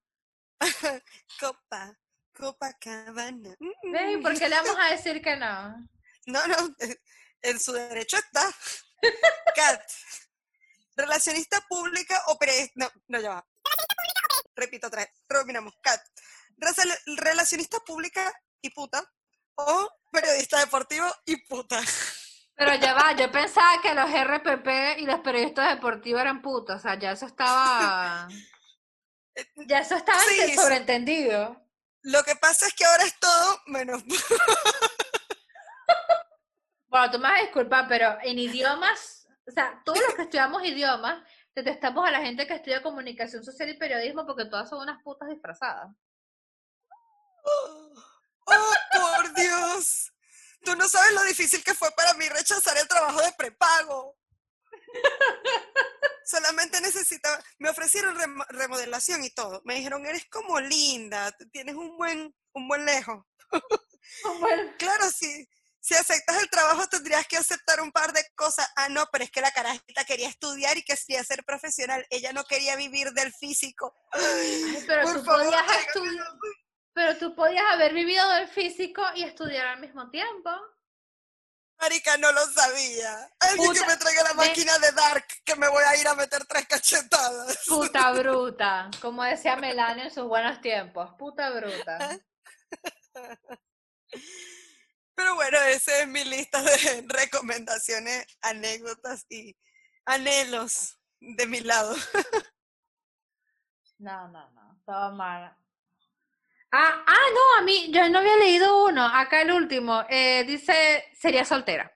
Copa, 1.40 1.98
Copacabana. 2.34 3.56
¿Y 3.58 4.16
por 4.18 4.38
qué 4.38 4.50
le 4.50 4.56
vamos 4.56 4.76
a 4.78 4.90
decir 4.90 5.22
que 5.22 5.34
no? 5.36 5.88
No, 6.26 6.46
no, 6.46 6.56
en 7.40 7.58
su 7.58 7.72
derecho 7.72 8.18
está. 8.18 8.42
Cat. 9.54 9.80
Relacionista 10.94 11.58
pública 11.66 12.20
o 12.26 12.38
periodista. 12.38 12.74
No, 12.74 12.90
no, 13.06 13.20
ya 13.20 13.30
va. 13.30 13.46
Repito 14.54 14.88
otra 14.88 15.02
vez. 15.02 15.10
Terminamos. 15.26 15.74
Cat. 15.80 16.02
Relacionista 17.16 17.80
pública 17.80 18.30
y 18.62 18.70
puta. 18.70 19.02
O 19.56 19.88
periodista 20.10 20.58
deportivo 20.60 21.06
y 21.24 21.36
puta. 21.46 21.80
Pero 22.56 22.74
ya 22.74 22.92
va, 22.94 23.12
yo 23.14 23.30
pensaba 23.30 23.80
que 23.80 23.94
los 23.94 24.10
RPP 24.10 24.98
y 24.98 25.06
los 25.06 25.20
periodistas 25.20 25.74
deportivos 25.76 26.20
eran 26.20 26.42
putos, 26.42 26.76
o 26.76 26.78
sea, 26.80 26.98
ya 26.98 27.12
eso 27.12 27.26
estaba, 27.26 28.26
ya 29.68 29.78
eso 29.78 29.94
estaba 29.94 30.18
Sí, 30.22 30.40
ente- 30.40 30.46
sí. 30.50 30.56
sobreentendido. 30.56 31.64
Lo 32.02 32.22
que 32.24 32.34
pasa 32.36 32.66
es 32.66 32.74
que 32.74 32.84
ahora 32.84 33.04
es 33.04 33.18
todo 33.18 33.60
menos. 33.66 34.02
Bueno, 36.90 37.10
tú 37.10 37.18
me 37.18 37.24
vas 37.28 37.40
a 37.40 37.42
disculpar, 37.42 37.86
pero 37.86 38.16
en 38.22 38.38
idiomas, 38.38 39.28
o 39.46 39.50
sea, 39.50 39.82
todos 39.84 39.98
los 40.00 40.14
que 40.14 40.22
estudiamos 40.22 40.64
idiomas, 40.64 41.22
detestamos 41.54 42.08
a 42.08 42.10
la 42.10 42.20
gente 42.22 42.46
que 42.46 42.54
estudia 42.54 42.82
comunicación 42.82 43.44
social 43.44 43.68
y 43.68 43.74
periodismo 43.78 44.24
porque 44.26 44.46
todas 44.46 44.70
son 44.70 44.80
unas 44.80 45.02
putas 45.02 45.28
disfrazadas. 45.28 45.90
¡Oh, 48.50 48.74
por 48.92 49.34
Dios! 49.34 50.12
Tú 50.64 50.74
no 50.76 50.88
sabes 50.88 51.12
lo 51.12 51.22
difícil 51.24 51.62
que 51.62 51.74
fue 51.74 51.90
para 51.92 52.14
mí 52.14 52.28
rechazar 52.28 52.76
el 52.78 52.88
trabajo 52.88 53.20
de 53.20 53.32
prepago. 53.32 54.16
Solamente 56.24 56.80
necesitaba, 56.80 57.42
me 57.58 57.70
ofrecieron 57.70 58.14
remo- 58.16 58.44
remodelación 58.50 59.24
y 59.24 59.30
todo. 59.30 59.62
Me 59.64 59.76
dijeron, 59.76 60.04
eres 60.04 60.26
como 60.30 60.60
linda, 60.60 61.32
tienes 61.52 61.74
un 61.74 61.96
buen, 61.96 62.34
un 62.52 62.68
buen 62.68 62.84
lejos. 62.84 63.24
Bueno, 64.40 64.72
Claro, 64.78 65.10
sí. 65.10 65.48
Si 65.80 65.94
aceptas 65.94 66.42
el 66.42 66.50
trabajo 66.50 66.86
tendrías 66.88 67.26
que 67.26 67.36
aceptar 67.38 67.80
un 67.80 67.92
par 67.92 68.12
de 68.12 68.22
cosas. 68.34 68.68
Ah, 68.76 68.88
no, 68.90 69.06
pero 69.10 69.24
es 69.24 69.30
que 69.30 69.40
la 69.40 69.52
carajita 69.52 70.04
quería 70.04 70.28
estudiar 70.28 70.76
y 70.76 70.82
quería 70.84 71.24
ser 71.24 71.44
profesional. 71.44 72.04
Ella 72.10 72.32
no 72.32 72.44
quería 72.44 72.76
vivir 72.76 73.12
del 73.12 73.32
físico. 73.32 73.94
ay, 74.12 74.84
pero 74.86 75.02
Por 75.04 75.14
tú 75.20 75.24
favor, 75.24 75.44
podías 75.44 75.86
estudiar, 75.86 76.26
pero 76.98 77.16
tú 77.16 77.32
podías 77.32 77.62
haber 77.74 77.94
vivido 77.94 78.28
del 78.32 78.48
físico 78.48 79.00
y 79.14 79.22
estudiar 79.22 79.68
al 79.68 79.78
mismo 79.78 80.10
tiempo. 80.10 80.50
Marica, 81.80 82.16
no 82.16 82.32
lo 82.32 82.44
sabía. 82.46 83.30
Alguien 83.38 83.72
que 83.72 83.78
Puta, 83.82 83.92
me 83.92 83.96
traiga 83.98 84.24
la 84.24 84.34
máquina 84.34 84.76
de 84.80 84.90
Dark, 84.90 85.24
que 85.44 85.54
me 85.54 85.68
voy 85.68 85.84
a 85.86 85.96
ir 85.96 86.08
a 86.08 86.16
meter 86.16 86.44
tres 86.46 86.66
cachetadas. 86.66 87.64
Puta 87.68 88.10
bruta, 88.18 88.90
como 89.00 89.22
decía 89.22 89.54
Melania 89.54 90.06
en 90.06 90.10
sus 90.10 90.24
buenos 90.24 90.60
tiempos, 90.60 91.14
puta 91.16 91.50
bruta. 91.50 92.18
Pero 95.14 95.36
bueno, 95.36 95.56
esa 95.68 96.00
es 96.00 96.08
mi 96.08 96.24
lista 96.24 96.60
de 96.62 97.04
recomendaciones, 97.06 98.26
anécdotas 98.42 99.24
y 99.28 99.56
anhelos 100.04 100.98
de 101.20 101.46
mi 101.46 101.60
lado. 101.60 101.94
No, 104.00 104.28
no, 104.28 104.48
no, 104.50 104.80
todo 104.86 105.10
mal. 105.16 105.56
Ah, 106.70 107.02
ah, 107.06 107.26
no, 107.34 107.58
a 107.58 107.62
mí, 107.62 107.90
yo 107.92 108.08
no 108.10 108.18
había 108.18 108.36
leído 108.36 108.84
uno. 108.84 109.06
Acá 109.06 109.40
el 109.42 109.52
último, 109.52 110.04
eh, 110.08 110.44
dice, 110.44 111.04
sería 111.18 111.44
soltera. 111.44 111.90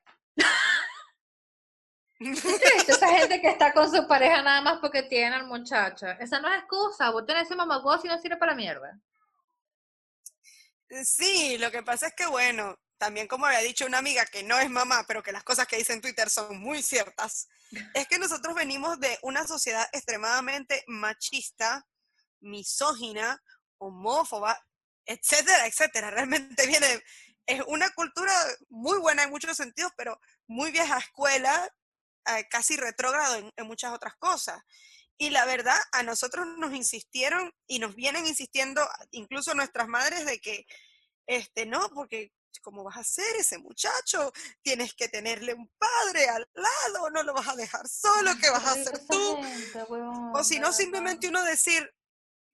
¿Qué 2.19 2.33
triste 2.33 2.93
esa 2.93 3.09
gente 3.09 3.41
que 3.41 3.49
está 3.49 3.73
con 3.73 3.91
su 3.91 4.07
pareja 4.07 4.43
nada 4.43 4.61
más 4.61 4.79
porque 4.81 5.03
tiene 5.03 5.35
al 5.35 5.47
muchacho. 5.47 6.07
Esa 6.21 6.41
no 6.41 6.49
es 6.49 6.61
excusa, 6.61 7.11
vos 7.11 7.27
tenés 7.27 7.51
ese 7.51 7.55
si 7.55 8.09
no 8.09 8.19
sirve 8.21 8.37
para 8.37 8.55
mierda. 8.55 8.99
Sí, 11.05 11.59
lo 11.59 11.71
que 11.71 11.83
pasa 11.83 12.09
es 12.09 12.15
que, 12.15 12.27
bueno, 12.27 12.79
también 12.99 13.27
como 13.27 13.47
había 13.47 13.59
dicho 13.61 13.87
una 13.87 13.99
amiga 13.99 14.25
que 14.27 14.43
no 14.43 14.59
es 14.59 14.71
mamá, 14.71 15.05
pero 15.09 15.23
que 15.23 15.33
las 15.33 15.43
cosas 15.43 15.67
que 15.67 15.77
dice 15.77 15.93
en 15.93 16.01
Twitter 16.01 16.31
son 16.31 16.61
muy 16.61 16.83
ciertas, 16.83 17.49
es 17.95 18.07
que 18.07 18.19
nosotros 18.19 18.55
venimos 18.55 19.01
de 19.01 19.19
una 19.23 19.47
sociedad 19.47 19.87
extremadamente 19.93 20.85
machista, 20.87 21.87
misógina, 22.41 23.43
homófoba, 23.83 24.59
etcétera, 25.07 25.67
etcétera. 25.67 26.11
Realmente 26.11 26.67
viene, 26.67 27.03
es 27.47 27.63
una 27.67 27.91
cultura 27.91 28.33
muy 28.69 28.99
buena 28.99 29.25
en 29.25 29.31
muchos 29.31 29.57
sentidos, 29.57 29.93
pero 29.97 30.19
muy 30.47 30.71
vieja 30.71 30.99
escuela, 30.99 31.73
eh, 32.27 32.47
casi 32.49 32.77
retrógrado 32.77 33.37
en, 33.37 33.53
en 33.57 33.67
muchas 33.67 33.93
otras 33.93 34.15
cosas. 34.17 34.63
Y 35.19 35.31
la 35.31 35.45
verdad, 35.45 35.79
a 35.93 36.03
nosotros 36.03 36.47
nos 36.59 36.75
insistieron 36.75 37.53
y 37.67 37.79
nos 37.79 37.95
vienen 37.95 38.27
insistiendo, 38.27 38.87
incluso 39.11 39.55
nuestras 39.55 39.87
madres, 39.89 40.25
de 40.27 40.41
que, 40.41 40.67
este, 41.27 41.67
no, 41.67 41.89
porque 41.91 42.33
¿cómo 42.61 42.85
vas 42.85 42.97
a 42.97 43.01
hacer 43.01 43.37
ese 43.37 43.59
muchacho? 43.59 44.33
Tienes 44.63 44.95
que 44.95 45.09
tenerle 45.09 45.55
un 45.55 45.71
padre 45.79 46.29
al 46.29 46.49
lado, 46.55 47.11
no 47.11 47.23
lo 47.23 47.35
vas 47.35 47.49
a 47.49 47.57
dejar 47.57 47.87
solo, 47.89 48.33
¿qué 48.41 48.51
vas 48.51 48.67
a 48.67 48.73
hacer 48.73 48.99
tú? 49.07 49.39
O 50.35 50.45
si 50.45 50.59
no, 50.59 50.73
simplemente 50.73 51.29
uno 51.29 51.43
decir, 51.43 51.89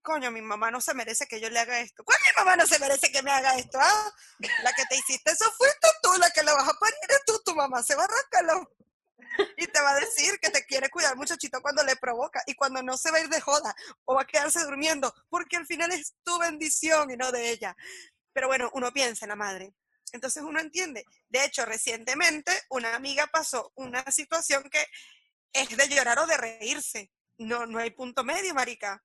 coño, 0.02 0.30
mi 0.30 0.42
mamá 0.42 0.70
no 0.70 0.80
se 0.80 0.94
merece 0.94 1.26
que 1.26 1.40
yo 1.40 1.50
le 1.50 1.58
haga 1.58 1.80
esto. 1.80 2.04
¿Cuál 2.04 2.18
mi 2.22 2.38
mamá 2.38 2.56
no 2.56 2.66
se 2.66 2.78
merece 2.78 3.10
que 3.12 3.22
me 3.22 3.30
haga 3.30 3.56
esto? 3.56 3.78
ah? 3.80 4.14
La 4.62 4.72
que 4.72 4.84
te 4.86 4.96
hiciste 4.96 5.30
eso 5.32 5.44
fuiste 5.52 5.88
tú, 6.02 6.10
la 6.18 6.30
que 6.30 6.42
la 6.42 6.54
vas 6.54 6.68
a 6.68 6.78
parir 6.78 6.96
tú, 7.26 7.40
tu 7.44 7.54
mamá 7.54 7.82
se 7.82 7.94
va 7.94 8.02
a 8.02 8.06
arrancarlo. 8.06 8.70
Y 9.56 9.66
te 9.66 9.80
va 9.80 9.90
a 9.90 10.00
decir 10.00 10.38
que 10.40 10.50
te 10.50 10.64
quiere 10.64 10.88
cuidar 10.88 11.16
muchachito 11.16 11.60
cuando 11.60 11.82
le 11.84 11.96
provoca 11.96 12.42
y 12.46 12.54
cuando 12.54 12.82
no 12.82 12.96
se 12.96 13.10
va 13.10 13.18
a 13.18 13.20
ir 13.20 13.28
de 13.28 13.40
joda 13.40 13.74
o 14.04 14.14
va 14.14 14.22
a 14.22 14.26
quedarse 14.26 14.60
durmiendo, 14.64 15.12
porque 15.28 15.56
al 15.56 15.66
final 15.66 15.92
es 15.92 16.14
tu 16.24 16.38
bendición 16.38 17.10
y 17.10 17.16
no 17.16 17.30
de 17.30 17.50
ella. 17.50 17.76
Pero 18.32 18.48
bueno, 18.48 18.70
uno 18.72 18.92
piensa 18.92 19.24
en 19.26 19.30
la 19.30 19.36
madre. 19.36 19.74
Entonces 20.12 20.42
uno 20.42 20.60
entiende. 20.60 21.04
De 21.28 21.44
hecho, 21.44 21.64
recientemente 21.66 22.52
una 22.70 22.94
amiga 22.94 23.26
pasó 23.26 23.72
una 23.76 24.02
situación 24.10 24.68
que 24.70 24.86
es 25.52 25.76
de 25.76 25.88
llorar 25.88 26.18
o 26.18 26.26
de 26.26 26.36
reírse. 26.36 27.10
No, 27.38 27.66
no 27.66 27.78
hay 27.78 27.90
punto 27.90 28.24
medio, 28.24 28.54
marica. 28.54 29.02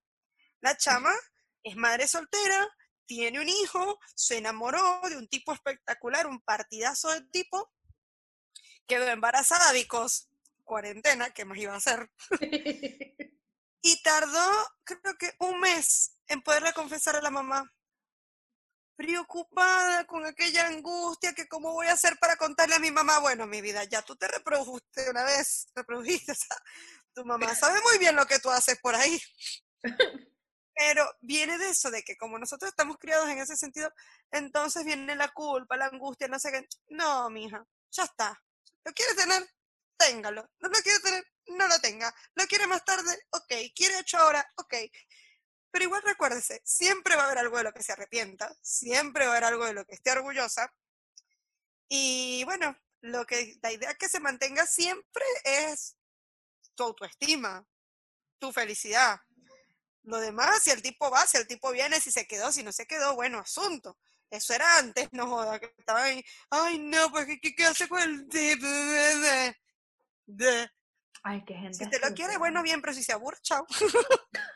La 0.63 0.77
chama 0.77 1.13
es 1.61 1.75
madre 1.75 2.07
soltera, 2.07 2.65
tiene 3.05 3.41
un 3.41 3.49
hijo, 3.49 3.99
se 4.15 4.37
enamoró 4.37 5.01
de 5.09 5.17
un 5.17 5.27
tipo 5.27 5.51
espectacular, 5.51 6.25
un 6.25 6.39
partidazo 6.39 7.09
de 7.09 7.21
tipo, 7.31 7.69
quedó 8.87 9.05
embarazada, 9.07 9.73
because 9.73 10.29
cuarentena, 10.63 11.31
¿qué 11.31 11.43
más 11.43 11.57
iba 11.57 11.73
a 11.73 11.77
hacer? 11.77 12.09
Y 13.85 14.01
tardó, 14.01 14.49
creo 14.85 15.17
que 15.19 15.33
un 15.39 15.59
mes 15.59 16.15
en 16.27 16.41
poderle 16.41 16.71
confesar 16.71 17.17
a 17.17 17.21
la 17.21 17.29
mamá. 17.29 17.69
Preocupada 18.95 20.05
con 20.05 20.25
aquella 20.25 20.67
angustia 20.67 21.33
que 21.33 21.49
cómo 21.49 21.73
voy 21.73 21.87
a 21.87 21.91
hacer 21.91 22.17
para 22.17 22.37
contarle 22.37 22.75
a 22.75 22.79
mi 22.79 22.91
mamá, 22.91 23.19
bueno, 23.19 23.45
mi 23.45 23.59
vida, 23.59 23.83
ya 23.83 24.01
tú 24.01 24.15
te 24.15 24.29
reprodujiste 24.29 25.09
una 25.09 25.25
vez, 25.25 25.67
reprodujiste, 25.75 26.31
o 26.31 26.35
sea, 26.35 26.55
tu 27.13 27.25
mamá 27.25 27.53
sabe 27.55 27.81
muy 27.81 27.97
bien 27.97 28.15
lo 28.15 28.25
que 28.25 28.39
tú 28.39 28.49
haces 28.49 28.79
por 28.79 28.95
ahí. 28.95 29.21
Pero 30.75 31.07
viene 31.21 31.57
de 31.57 31.69
eso, 31.69 31.91
de 31.91 32.03
que 32.03 32.17
como 32.17 32.39
nosotros 32.39 32.69
estamos 32.69 32.97
criados 32.97 33.29
en 33.29 33.39
ese 33.39 33.55
sentido, 33.55 33.91
entonces 34.31 34.83
viene 34.83 35.15
la 35.15 35.29
culpa, 35.29 35.77
la 35.77 35.85
angustia, 35.85 36.27
no 36.27 36.39
sé 36.39 36.51
qué. 36.51 36.67
No, 36.89 37.29
mija, 37.29 37.65
ya 37.91 38.03
está. 38.03 38.41
¿Lo 38.83 38.91
quiere 38.93 39.13
tener? 39.13 39.47
Téngalo. 39.97 40.49
¿No 40.59 40.69
lo 40.69 40.79
quiere 40.81 40.99
tener? 40.99 41.25
No 41.47 41.67
lo 41.67 41.79
tenga. 41.79 42.13
¿Lo 42.35 42.45
quiere 42.45 42.67
más 42.67 42.83
tarde? 42.83 43.17
Ok. 43.31 43.53
¿Quiere 43.75 43.97
ocho 43.97 44.25
horas? 44.25 44.45
Ok. 44.55 44.73
Pero 45.73 45.85
igual 45.85 46.03
recuérdese, 46.03 46.61
siempre 46.63 47.15
va 47.15 47.23
a 47.23 47.25
haber 47.25 47.39
algo 47.39 47.57
de 47.57 47.63
lo 47.63 47.73
que 47.73 47.81
se 47.81 47.93
arrepienta, 47.93 48.55
siempre 48.61 49.25
va 49.25 49.33
a 49.33 49.37
haber 49.37 49.45
algo 49.45 49.65
de 49.65 49.73
lo 49.73 49.85
que 49.85 49.95
esté 49.95 50.11
orgullosa. 50.11 50.71
Y 51.89 52.43
bueno, 52.43 52.77
lo 53.01 53.25
que, 53.25 53.57
la 53.59 53.71
idea 53.71 53.95
que 53.95 54.07
se 54.07 54.19
mantenga 54.19 54.67
siempre 54.67 55.25
es 55.43 55.97
tu 56.75 56.83
autoestima, 56.83 57.65
tu 58.37 58.51
felicidad. 58.51 59.19
Lo 60.03 60.19
demás, 60.19 60.61
si 60.61 60.69
el 60.71 60.81
tipo 60.81 61.09
va, 61.09 61.25
si 61.25 61.37
el 61.37 61.47
tipo 61.47 61.71
viene, 61.71 61.99
si 61.99 62.11
se 62.11 62.27
quedó, 62.27 62.51
si 62.51 62.63
no 62.63 62.71
se 62.71 62.85
quedó, 62.85 63.15
bueno, 63.15 63.39
asunto. 63.39 63.97
Eso 64.29 64.53
era 64.53 64.79
antes, 64.79 65.07
no 65.11 65.27
joda, 65.27 65.59
que 65.59 65.73
estaba 65.77 66.03
ahí, 66.03 66.23
ay 66.49 66.79
no, 66.79 67.11
pues 67.11 67.25
¿qué, 67.27 67.39
qué, 67.39 67.55
qué 67.55 67.65
hace 67.65 67.87
con 67.87 68.01
el 68.01 68.27
tipo? 68.27 68.65
Ay, 71.23 71.43
qué 71.45 71.53
gente. 71.53 71.73
Si 71.73 71.89
te 71.89 71.99
lo 71.99 72.13
quiere, 72.13 72.37
bueno, 72.37 72.63
bien, 72.63 72.81
pero 72.81 72.93
si 72.93 73.03
se 73.03 73.13
aburre, 73.13 73.37
chao. 73.41 73.65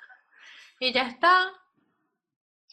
Y 0.80 0.94
ya 0.94 1.08
está. 1.08 1.48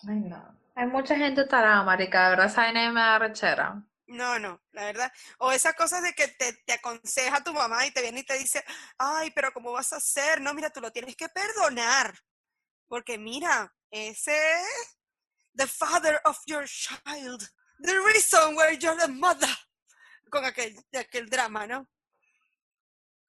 Ay, 0.07 0.21
no. 0.21 0.61
Hay 0.75 0.87
mucha 0.89 1.17
gente 1.17 1.47
tarada, 1.47 1.83
marica, 1.85 2.25
de 2.25 2.31
verdad, 2.31 2.47
esa 2.47 2.71
me 2.71 3.01
da 3.01 3.19
rechera. 3.19 3.83
No, 4.07 4.39
no, 4.39 4.61
la 4.73 4.85
verdad. 4.85 5.13
O 5.39 5.53
esas 5.53 5.75
cosas 5.75 6.03
de 6.03 6.13
que 6.13 6.29
te, 6.29 6.53
te 6.67 6.75
aconseja 6.75 7.43
tu 7.43 7.55
mamá 7.55 7.87
y 7.87 7.93
te 7.93 8.03
viene 8.03 8.21
y 8.21 8.25
te 8.25 8.37
dice, 8.39 8.63
ay, 8.99 9.31
pero 9.31 9.53
¿cómo 9.53 9.73
vas 9.73 9.93
a 9.95 9.97
hacer? 9.97 10.41
No, 10.43 10.53
mira, 10.53 10.69
tú 10.69 10.81
lo 10.81 10.93
tienes 10.93 11.17
que 11.17 11.29
perdonar. 11.31 12.15
Porque 12.89 13.19
mira, 13.19 13.75
ese 13.91 14.33
es 14.33 14.99
the 15.55 15.67
father 15.67 16.21
of 16.25 16.39
your 16.47 16.67
child. 16.67 17.49
The 17.81 17.95
reason 18.07 18.55
why 18.57 18.77
you're 18.79 18.97
the 18.97 19.09
mother. 19.09 19.49
Con 20.31 20.45
aquel, 20.45 20.75
aquel 20.95 21.29
drama, 21.29 21.67
¿no? 21.67 21.89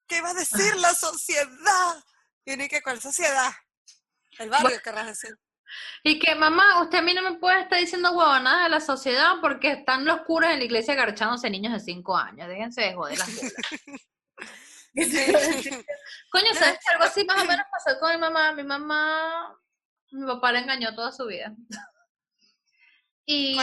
¿Qué 0.06 0.20
va 0.20 0.30
a 0.30 0.34
decir 0.34 0.76
la 0.76 0.94
sociedad? 0.94 2.04
Tiene 2.44 2.68
que, 2.68 2.80
¿cuál 2.80 3.00
sociedad? 3.00 3.52
El 4.38 4.50
barrio, 4.50 4.80
querrás 4.82 5.06
decir. 5.06 5.36
Y 6.04 6.18
que, 6.18 6.34
mamá, 6.34 6.82
usted 6.82 6.98
a 6.98 7.02
mí 7.02 7.12
no 7.12 7.22
me 7.22 7.38
puede 7.38 7.62
estar 7.62 7.78
diciendo 7.78 8.12
huevonadas 8.12 8.64
de 8.64 8.70
la 8.70 8.80
sociedad 8.80 9.34
porque 9.40 9.72
están 9.72 10.04
los 10.04 10.22
curas 10.22 10.52
en 10.52 10.60
la 10.60 10.64
iglesia 10.64 10.94
agarchándose 10.94 11.50
niños 11.50 11.72
de 11.72 11.80
5 11.80 12.16
años. 12.16 12.48
Déjense 12.48 12.82
de 12.82 12.94
joder 12.94 13.18
las. 13.18 13.28
Coño, 16.30 16.54
¿sabes 16.54 16.78
que 16.78 16.92
algo 16.92 17.04
así 17.04 17.24
más 17.24 17.42
o 17.42 17.46
menos 17.46 17.66
pasó 17.70 17.98
con 18.00 18.12
mi 18.12 18.18
mamá? 18.18 18.52
Mi 18.52 18.62
mamá, 18.62 19.58
mi 20.12 20.26
papá 20.26 20.52
le 20.52 20.60
engañó 20.60 20.94
toda 20.94 21.12
su 21.12 21.26
vida. 21.26 21.54
Y, 23.28 23.58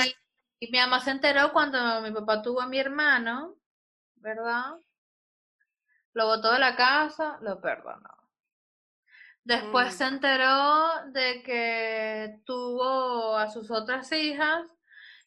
mi 0.60 0.78
mamá 0.78 1.00
se 1.00 1.12
enteró 1.12 1.54
cuando 1.54 2.02
mi 2.02 2.12
papá 2.12 2.42
tuvo 2.42 2.60
a 2.60 2.68
mi 2.68 2.80
hermano, 2.80 3.56
¿verdad? 4.16 4.74
Lo 6.12 6.26
botó 6.26 6.52
de 6.52 6.60
la 6.60 6.76
casa, 6.76 7.38
lo 7.40 7.62
perdonó. 7.62 8.10
Después 9.46 9.88
Mm. 9.94 9.98
se 9.98 10.04
enteró 10.04 11.06
de 11.12 11.44
que 11.44 12.42
tuvo 12.46 13.38
a 13.38 13.50
sus 13.50 13.72
otras 13.72 14.12
hijas 14.12 14.66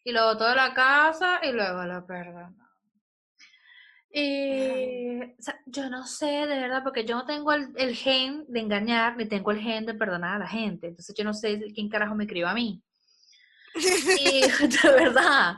y 0.05 0.13
lo 0.13 0.25
botó 0.27 0.49
de 0.49 0.55
la 0.57 0.75
casa 0.75 1.41
y 1.43 1.53
luego 1.53 1.83
lo 1.85 2.07
perdonó. 2.07 2.66
O 4.09 5.43
sea, 5.43 5.61
yo 5.67 5.91
no 5.91 6.07
sé, 6.07 6.27
de 6.27 6.61
verdad, 6.61 6.83
porque 6.83 7.05
yo 7.05 7.17
no 7.17 7.27
tengo 7.27 7.53
el, 7.53 7.73
el 7.77 7.95
gen 7.95 8.45
de 8.49 8.61
engañar, 8.61 9.17
ni 9.17 9.27
tengo 9.27 9.51
el 9.51 9.61
gen 9.61 9.87
de 9.87 9.95
perdonar 9.95 10.37
a 10.37 10.39
la 10.39 10.49
gente. 10.49 10.89
Entonces 10.89 11.15
yo 11.17 11.25
no 11.25 11.35
sé 11.35 11.61
quién 11.75 11.89
carajo 11.89 12.15
me 12.15 12.27
crió 12.27 12.49
a 12.49 12.55
mí. 12.55 12.83
Y 13.75 14.41
de 14.83 14.91
verdad. 14.91 15.57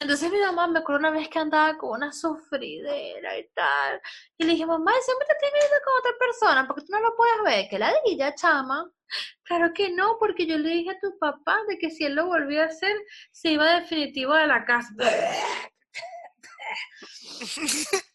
Entonces 0.00 0.32
mi 0.32 0.38
mamá 0.38 0.66
me 0.66 0.80
acuerdo 0.80 0.98
una 0.98 1.10
vez 1.10 1.28
que 1.28 1.38
andaba 1.38 1.78
con 1.78 1.90
una 1.90 2.12
sufridera 2.12 3.38
y 3.38 3.48
tal. 3.54 4.00
Y 4.36 4.44
le 4.44 4.52
dije, 4.52 4.66
mamá, 4.66 4.92
siempre 5.00 5.28
te 5.28 5.34
tienes 5.38 5.60
viendo 5.60 5.84
con 5.84 5.98
otra 6.00 6.12
persona, 6.18 6.66
porque 6.66 6.82
tú 6.82 6.92
no 6.92 7.00
lo 7.00 7.14
puedes 7.14 7.42
ver. 7.44 7.68
Que 7.68 7.78
la 7.78 7.92
ya 8.16 8.34
chama. 8.34 8.90
Claro 9.44 9.72
que 9.72 9.90
no, 9.90 10.16
porque 10.18 10.46
yo 10.46 10.58
le 10.58 10.70
dije 10.70 10.90
a 10.90 10.98
tu 10.98 11.16
papá 11.18 11.56
de 11.68 11.78
que 11.78 11.90
si 11.90 12.04
él 12.04 12.14
lo 12.14 12.26
volvía 12.26 12.64
a 12.64 12.66
hacer, 12.66 12.96
se 13.30 13.50
iba 13.52 13.80
definitivo 13.80 14.34
de 14.34 14.46
la 14.46 14.64
casa. 14.64 14.88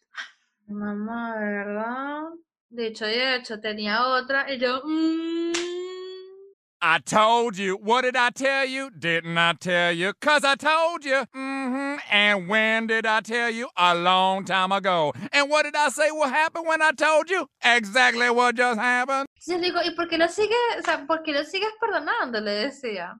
Mamá, 0.67 1.37
¿de 1.39 1.45
verdad? 1.45 2.21
De 2.69 2.87
hecho, 2.87 3.05
de 3.05 3.35
hecho, 3.35 3.59
tenía 3.59 4.05
otra. 4.07 4.51
Y 4.53 4.59
yo, 4.59 4.81
"Mm". 4.83 5.53
I 6.79 6.99
told 6.99 7.57
you. 7.57 7.75
What 7.75 8.03
did 8.03 8.15
I 8.15 8.29
tell 8.29 8.65
you? 8.65 8.91
Didn't 8.91 9.35
I 9.37 9.53
tell 9.53 9.91
you? 9.91 10.13
Cause 10.21 10.43
I 10.43 10.55
told 10.55 11.03
you. 11.03 11.25
Mm-hmm. 11.35 11.97
And 12.11 12.47
when 12.47 12.85
did 12.85 13.05
I 13.05 13.21
tell 13.21 13.49
you? 13.49 13.69
A 13.75 13.95
long 13.95 14.45
time 14.45 14.71
ago. 14.71 15.11
And 15.33 15.49
what 15.49 15.63
did 15.63 15.75
I 15.75 15.89
say 15.89 16.11
will 16.11 16.27
happen 16.29 16.67
when 16.67 16.81
I 16.83 16.91
told 16.91 17.31
you? 17.31 17.47
Exactly 17.63 18.29
what 18.29 18.55
just 18.55 18.79
happened. 18.79 19.25
Entonces 19.35 19.61
digo, 19.61 19.81
¿y 19.83 19.95
por 19.95 20.07
qué 20.07 20.17
lo 20.19 20.27
sigues, 20.27 20.77
o 20.77 20.81
sea, 20.83 21.05
por 21.07 21.23
qué 21.23 21.33
lo 21.33 21.43
sigues 21.43 21.71
perdonando? 21.79 22.39
Le 22.41 22.67
decía. 22.67 23.17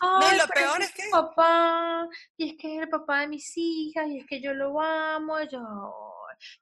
No, 0.00 0.18
Ay, 0.20 0.38
lo 0.38 0.46
pero 0.48 0.66
peor 0.68 0.82
es 0.82 0.88
es 0.90 0.94
que- 0.94 1.08
papá, 1.10 2.08
y 2.36 2.50
es 2.50 2.56
que 2.60 2.76
es 2.76 2.82
el 2.82 2.88
papá 2.88 3.20
de 3.20 3.28
mis 3.28 3.52
hijas, 3.56 4.06
y 4.08 4.18
es 4.20 4.26
que 4.26 4.40
yo 4.40 4.52
lo 4.54 4.80
amo, 4.80 5.40
yo, 5.42 5.60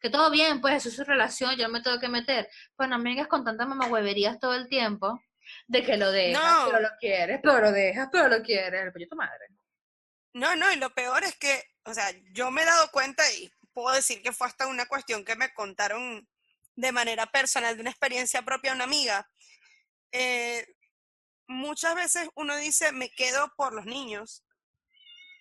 que 0.01 0.11
todo 0.11 0.31
bien, 0.31 0.61
pues 0.61 0.77
eso 0.77 0.89
es 0.89 0.97
su 0.97 1.05
relación, 1.05 1.57
yo 1.57 1.67
no 1.67 1.73
me 1.73 1.83
tengo 1.83 1.99
que 1.99 2.09
meter. 2.09 2.49
Pues 2.77 2.89
no 2.89 2.99
me 2.99 3.11
vengas 3.11 3.29
con 3.29 3.45
tantas 3.45 3.67
mamahueverías 3.67 4.39
todo 4.39 4.55
el 4.55 4.69
tiempo, 4.69 5.21
de 5.67 5.83
que 5.83 5.97
lo 5.97 6.11
dejas, 6.13 6.43
No. 6.43 6.67
pero 6.67 6.81
lo 6.81 6.89
quieres, 7.01 7.41
pero 7.43 7.61
lo 7.61 7.73
dejas, 7.73 8.09
pero 8.13 8.29
lo 8.29 8.43
quieres, 8.43 8.93
el 8.95 9.09
tu 9.09 9.17
madre. 9.17 9.47
No, 10.35 10.55
no, 10.57 10.73
y 10.73 10.77
lo 10.77 10.91
peor 10.95 11.25
es 11.25 11.37
que, 11.37 11.63
o 11.85 11.93
sea, 11.93 12.11
yo 12.33 12.51
me 12.51 12.63
he 12.63 12.65
dado 12.65 12.89
cuenta 12.91 13.23
y 13.33 13.51
puedo 13.75 13.95
decir 13.95 14.23
que 14.23 14.33
fue 14.33 14.47
hasta 14.47 14.67
una 14.67 14.87
cuestión 14.87 15.25
que 15.25 15.37
me 15.37 15.53
contaron 15.53 16.27
de 16.77 16.93
manera 16.93 17.27
personal, 17.27 17.75
de 17.75 17.81
una 17.83 17.91
experiencia 17.91 18.43
propia 18.43 18.71
de 18.71 18.77
una 18.77 18.85
amiga. 18.85 19.29
Eh, 20.11 20.67
muchas 21.53 21.95
veces 21.95 22.29
uno 22.35 22.57
dice, 22.57 22.93
me 22.93 23.11
quedo 23.11 23.53
por 23.57 23.73
los 23.73 23.87
niños. 23.87 24.45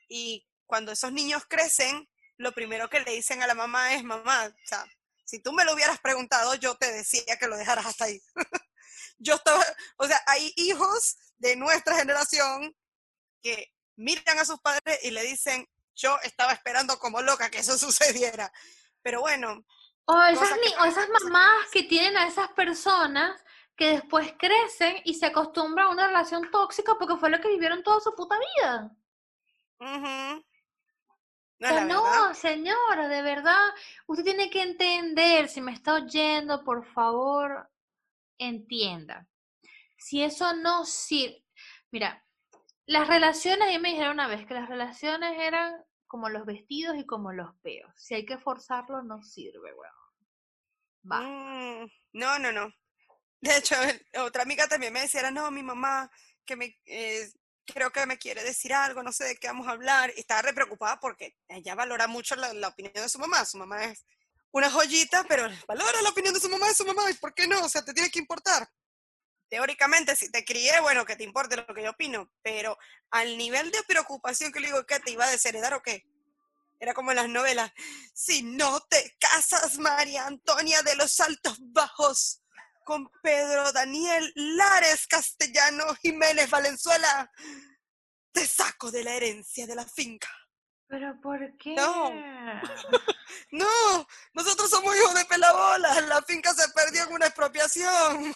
Y 0.07 0.47
cuando 0.65 0.91
esos 0.91 1.11
niños 1.11 1.43
crecen, 1.47 2.09
lo 2.37 2.51
primero 2.53 2.89
que 2.89 2.99
le 2.99 3.11
dicen 3.11 3.41
a 3.41 3.47
la 3.47 3.55
mamá 3.55 3.93
es, 3.93 4.03
mamá, 4.03 4.47
o 4.47 4.67
sea, 4.67 4.85
si 5.25 5.39
tú 5.39 5.53
me 5.53 5.63
lo 5.63 5.73
hubieras 5.73 5.99
preguntado, 5.99 6.55
yo 6.55 6.75
te 6.75 6.91
decía 6.91 7.37
que 7.39 7.47
lo 7.47 7.57
dejaras 7.57 7.85
hasta 7.85 8.05
ahí. 8.05 8.21
yo 9.17 9.35
estaba, 9.35 9.63
o 9.97 10.07
sea, 10.07 10.21
hay 10.27 10.51
hijos 10.57 11.17
de 11.37 11.55
nuestra 11.55 11.95
generación 11.95 12.75
que 13.41 13.71
miran 13.95 14.39
a 14.39 14.45
sus 14.45 14.59
padres 14.59 14.99
y 15.03 15.11
le 15.11 15.23
dicen, 15.23 15.67
yo 15.95 16.17
estaba 16.23 16.51
esperando 16.51 16.97
como 16.99 17.21
loca 17.21 17.49
que 17.49 17.59
eso 17.59 17.77
sucediera. 17.77 18.51
Pero 19.01 19.21
bueno, 19.21 19.65
O 20.05 20.21
esas, 20.23 20.49
que 20.49 20.77
o 20.79 20.85
esas 20.85 21.07
mamás 21.09 21.69
que 21.71 21.83
tienen 21.83 22.17
a 22.17 22.27
esas 22.27 22.49
personas 22.49 23.41
que 23.81 23.93
después 23.93 24.31
crecen 24.37 24.97
y 25.05 25.15
se 25.15 25.25
acostumbran 25.25 25.87
a 25.87 25.89
una 25.89 26.05
relación 26.05 26.51
tóxica 26.51 26.93
porque 26.99 27.15
fue 27.15 27.31
lo 27.31 27.41
que 27.41 27.47
vivieron 27.47 27.81
toda 27.81 27.99
su 27.99 28.13
puta 28.13 28.37
vida. 28.37 28.95
sea, 31.57 31.85
no, 31.85 32.31
señora, 32.35 33.07
de 33.07 33.23
verdad, 33.23 33.73
usted 34.05 34.23
tiene 34.23 34.51
que 34.51 34.61
entender, 34.61 35.49
si 35.49 35.61
me 35.61 35.73
está 35.73 35.95
oyendo, 35.95 36.63
por 36.63 36.85
favor, 36.93 37.71
entienda. 38.37 39.27
si 39.97 40.21
eso 40.21 40.53
no 40.53 40.85
sirve, 40.85 41.43
mira, 41.89 42.23
las 42.85 43.07
relaciones, 43.07 43.67
a 43.67 43.71
mí 43.71 43.79
me 43.79 43.89
dijeron 43.89 44.13
una 44.13 44.27
vez 44.27 44.45
que 44.45 44.53
las 44.53 44.69
relaciones 44.69 45.39
eran 45.39 45.73
como 46.05 46.29
los 46.29 46.45
vestidos 46.45 46.97
y 46.97 47.05
como 47.07 47.33
los 47.33 47.55
peos. 47.63 47.91
Si 47.95 48.13
hay 48.13 48.27
que 48.27 48.37
forzarlo, 48.37 49.01
no 49.01 49.23
sirve, 49.23 49.73
weón. 49.73 51.11
Va. 51.11 51.21
Mm, 51.21 51.89
no, 52.13 52.37
no, 52.37 52.51
no. 52.51 52.71
De 53.41 53.57
hecho, 53.57 53.75
otra 54.19 54.43
amiga 54.43 54.67
también 54.67 54.93
me 54.93 55.01
decía, 55.01 55.29
no, 55.31 55.49
mi 55.49 55.63
mamá, 55.63 56.09
que 56.45 56.55
me, 56.55 56.79
eh, 56.85 57.27
creo 57.65 57.91
que 57.91 58.05
me 58.05 58.17
quiere 58.17 58.43
decir 58.43 58.73
algo, 58.73 59.01
no 59.01 59.11
sé 59.11 59.25
de 59.25 59.35
qué 59.37 59.47
vamos 59.47 59.67
a 59.67 59.71
hablar. 59.71 60.13
Y 60.15 60.19
estaba 60.19 60.43
re 60.43 60.53
preocupada 60.53 60.99
porque 60.99 61.35
ella 61.47 61.75
valora 61.75 62.07
mucho 62.07 62.35
la, 62.35 62.67
opinión 62.67 62.93
de 62.93 63.09
su 63.09 63.19
mamá. 63.19 63.43
Su 63.45 63.57
mamá 63.57 63.85
es 63.85 64.05
una 64.51 64.69
joyita, 64.69 65.25
pero 65.27 65.49
valora 65.67 66.01
la 66.01 66.09
opinión 66.09 66.33
de 66.33 66.39
su 66.39 66.49
mamá, 66.49 66.67
de 66.67 66.75
su 66.75 66.85
mamá. 66.85 67.09
¿Y 67.09 67.15
por 67.15 67.33
qué 67.33 67.47
no? 67.47 67.63
O 67.63 67.69
sea, 67.69 67.83
te 67.83 67.93
tiene 67.93 68.11
que 68.11 68.19
importar. 68.19 68.69
Teóricamente, 69.49 70.15
si 70.15 70.31
te 70.31 70.45
crié, 70.45 70.79
bueno, 70.79 71.03
que 71.03 71.15
te 71.15 71.23
importe 71.23 71.57
lo 71.57 71.65
que 71.67 71.83
yo 71.83 71.89
opino, 71.89 72.31
pero 72.41 72.77
al 73.09 73.37
nivel 73.37 73.69
de 73.71 73.83
preocupación 73.83 74.51
que 74.51 74.61
le 74.61 74.67
digo, 74.67 74.85
¿qué 74.85 74.99
te 74.99 75.11
iba 75.11 75.25
a 75.25 75.31
desheredar 75.31 75.73
o 75.73 75.81
qué? 75.81 76.05
Era 76.79 76.93
como 76.93 77.11
en 77.11 77.17
las 77.17 77.27
novelas, 77.27 77.71
si 78.13 78.43
no 78.43 78.79
te 78.81 79.15
casas, 79.19 79.77
María 79.77 80.25
Antonia 80.25 80.81
de 80.83 80.95
los 80.95 81.19
Altos 81.19 81.57
Bajos, 81.59 82.40
con 82.83 83.09
Pedro 83.21 83.71
Daniel 83.71 84.31
Lares 84.35 85.07
Castellano 85.07 85.95
Jiménez 86.01 86.49
Valenzuela, 86.49 87.31
te 88.31 88.45
saco 88.45 88.91
de 88.91 89.03
la 89.03 89.15
herencia 89.15 89.67
de 89.67 89.75
la 89.75 89.85
finca. 89.85 90.29
¿Pero 90.87 91.19
por 91.21 91.39
qué? 91.57 91.75
No. 91.75 92.11
No, 93.51 94.07
nosotros 94.33 94.69
somos 94.69 94.95
hijos 94.95 95.13
de 95.13 95.25
pelabola, 95.25 96.01
la 96.01 96.21
finca 96.21 96.53
se 96.53 96.69
perdió 96.73 97.03
en 97.03 97.13
una 97.13 97.25
expropiación. 97.27 98.33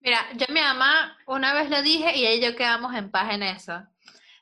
Mira, 0.00 0.32
yo 0.34 0.46
a 0.48 0.52
mi 0.52 0.60
mamá 0.60 1.18
una 1.26 1.52
vez 1.54 1.68
le 1.68 1.82
dije 1.82 2.16
y 2.16 2.26
ella 2.26 2.48
y 2.48 2.50
yo 2.52 2.56
quedamos 2.56 2.94
en 2.94 3.10
paz 3.10 3.32
en 3.32 3.42
eso, 3.42 3.82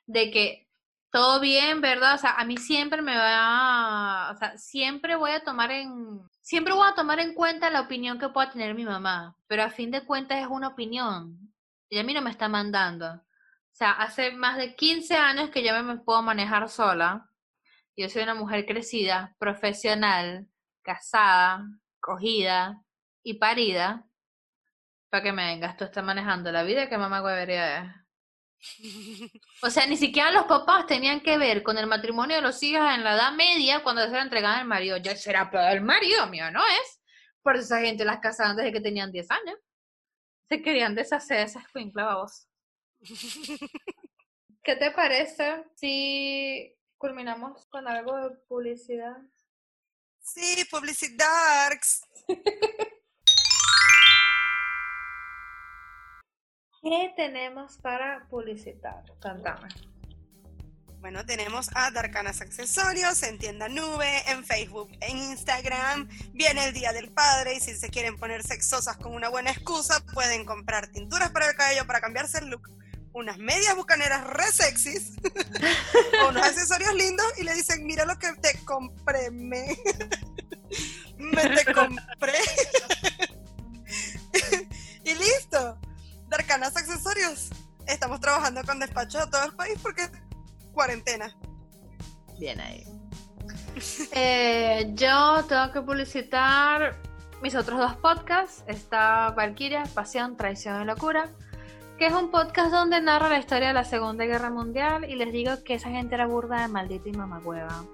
de 0.07 0.31
que 0.31 0.68
todo 1.11 1.41
bien, 1.41 1.81
¿verdad? 1.81 2.15
O 2.15 2.19
sea, 2.19 2.33
a 2.33 2.45
mí 2.45 2.57
siempre 2.57 3.03
me 3.03 3.17
va, 3.17 4.31
o 4.33 4.37
sea, 4.37 4.57
siempre 4.59 5.17
voy 5.17 5.31
a 5.31 5.43
tomar 5.45 5.71
en, 5.71 6.21
siempre 6.43 6.75
voy 6.75 6.89
a 6.89 6.95
tomar 6.95 7.21
en 7.21 7.35
cuenta 7.35 7.71
la 7.71 7.81
opinión 7.83 8.19
que 8.19 8.29
pueda 8.29 8.51
tener 8.51 8.75
mi 8.75 8.85
mamá, 8.85 9.37
pero 9.47 9.63
a 9.63 9.71
fin 9.71 9.91
de 9.91 10.05
cuentas 10.05 10.39
es 10.41 10.49
una 10.49 10.69
opinión. 10.69 11.53
Y 11.91 11.99
a 11.99 12.05
mí 12.05 12.13
no 12.15 12.21
me 12.23 12.31
está 12.31 12.49
mandando. 12.49 13.07
O 13.15 13.23
sea, 13.73 13.93
hace 13.93 14.33
más 14.33 14.59
de 14.59 14.75
15 14.75 15.15
años 15.17 15.51
que 15.51 15.65
yo 15.65 15.73
me 15.83 15.97
puedo 15.99 16.23
manejar 16.23 16.69
sola. 16.69 17.31
Yo 17.97 18.09
soy 18.09 18.23
una 18.23 18.35
mujer 18.35 18.67
crecida, 18.67 19.35
profesional, 19.39 20.49
casada, 20.83 21.65
cogida 22.01 22.83
y 23.23 23.35
parida. 23.35 24.05
Para 25.11 25.23
que 25.23 25.33
me 25.33 25.47
vengas, 25.47 25.77
tú 25.77 25.85
estás 25.85 26.05
manejando 26.05 26.53
la 26.53 26.63
vida 26.63 26.89
que 26.89 26.99
mamá 26.99 27.23
huevería 27.23 27.79
es. 27.83 27.98
O 29.63 29.71
sea, 29.71 29.87
ni 29.87 29.97
siquiera 29.97 30.31
los 30.31 30.45
papás 30.45 30.87
tenían 30.87 31.21
que 31.21 31.39
ver 31.39 31.63
con 31.63 31.79
el 31.79 31.87
matrimonio 31.87 32.37
de 32.37 32.43
los 32.43 32.63
hijos 32.63 32.83
en 32.95 33.05
la 33.05 33.15
edad 33.15 33.33
media 33.33 33.83
cuando 33.83 34.05
se 34.05 34.13
le 34.13 34.21
entregaban 34.21 34.61
el 34.61 34.67
marido. 34.67 34.97
Ya 34.99 35.17
será 35.17 35.51
peor 35.51 35.73
el 35.73 35.81
marido, 35.81 36.27
mío 36.29 36.51
no 36.51 36.61
es. 36.61 37.01
Por 37.43 37.57
eso 37.57 37.65
esa 37.65 37.81
gente 37.81 38.05
las 38.05 38.21
casaban 38.21 38.57
desde 38.57 38.73
que 38.73 38.81
tenían 38.81 39.11
10 39.11 39.31
años. 39.31 39.59
Se 40.49 40.63
querían 40.63 40.95
deshacer 40.95 41.39
de 41.39 41.43
esas 41.45 41.65
vos. 41.73 42.47
¿Qué 44.63 44.77
te 44.77 44.91
parece 44.91 45.65
si 45.75 46.77
culminamos 46.97 47.67
con 47.67 47.87
algo 47.89 48.17
de 48.17 48.37
publicidad? 48.49 49.17
Sí, 50.21 50.65
publicidad. 50.71 51.71
¿Qué 56.83 57.13
tenemos 57.17 57.77
para 57.79 58.27
publicitar? 58.31 59.03
Contame. 59.21 59.69
Bueno, 61.01 61.25
tenemos 61.25 61.71
a 61.75 61.91
Darkanas 61.93 62.41
Accesorios 62.41 63.23
en 63.23 63.39
tienda 63.39 63.69
nube, 63.69 64.09
en 64.31 64.45
Facebook, 64.45 64.91
en 65.01 65.17
Instagram. 65.17 66.09
Viene 66.33 66.67
el 66.67 66.73
Día 66.73 66.93
del 66.93 67.13
Padre 67.13 67.55
y 67.55 67.61
si 67.61 67.75
se 67.77 67.89
quieren 67.89 68.17
poner 68.17 68.43
sexosas 68.43 68.97
con 68.97 69.15
una 69.15 69.29
buena 69.29 69.51
excusa, 69.51 70.05
pueden 70.13 70.45
comprar 70.45 70.89
tinturas 70.89 71.31
para 71.31 71.51
el 71.51 71.57
cabello 71.57 71.87
para 71.87 72.01
cambiarse 72.01 72.39
el 72.39 72.49
look, 72.49 72.69
unas 73.13 73.39
medias 73.39 73.77
bucaneras 73.77 74.25
re 74.27 74.51
sexys, 74.53 75.13
unos 76.29 76.43
accesorios 76.43 76.95
lindos 76.95 77.27
y 77.39 77.45
le 77.45 77.55
dicen, 77.55 77.87
mira 77.87 78.05
lo 78.05 78.19
que 78.19 78.33
te 78.35 78.59
compré, 78.65 79.31
me, 79.31 79.77
me 81.17 81.43
te 81.43 81.73
compré. 81.73 82.39
y 85.05 85.15
listo. 85.15 85.79
Darkanas 86.59 86.77
Accesorios. 86.77 87.51
Estamos 87.87 88.21
trabajando 88.21 88.63
con 88.65 88.81
despachos 88.81 89.27
de 89.27 89.31
todo 89.31 89.45
el 89.45 89.53
país 89.53 89.79
porque 89.81 90.09
cuarentena. 90.73 91.35
Bien 92.39 92.61
ahí. 92.61 92.85
Eh, 94.13 94.91
yo 94.95 95.45
tengo 95.45 95.71
que 95.71 95.81
publicitar 95.83 97.01
mis 97.41 97.55
otros 97.55 97.79
dos 97.79 97.95
podcasts. 97.97 98.65
Está 98.67 99.31
Valkyria, 99.31 99.85
Pasión, 99.95 100.37
Traición 100.37 100.83
y 100.83 100.85
Locura, 100.85 101.31
que 101.97 102.07
es 102.07 102.13
un 102.13 102.33
podcast 102.33 102.73
donde 102.73 103.01
narra 103.01 103.29
la 103.29 103.39
historia 103.39 103.69
de 103.69 103.75
la 103.75 103.85
Segunda 103.85 104.25
Guerra 104.25 104.51
Mundial 104.51 105.09
y 105.09 105.15
les 105.15 105.33
digo 105.33 105.63
que 105.65 105.75
esa 105.75 105.91
gente 105.91 106.17
era 106.17 106.27
burda 106.27 106.63
de 106.63 106.69
maldita 106.69 107.09
y 107.09 107.13
mamagüeva. 107.13 107.85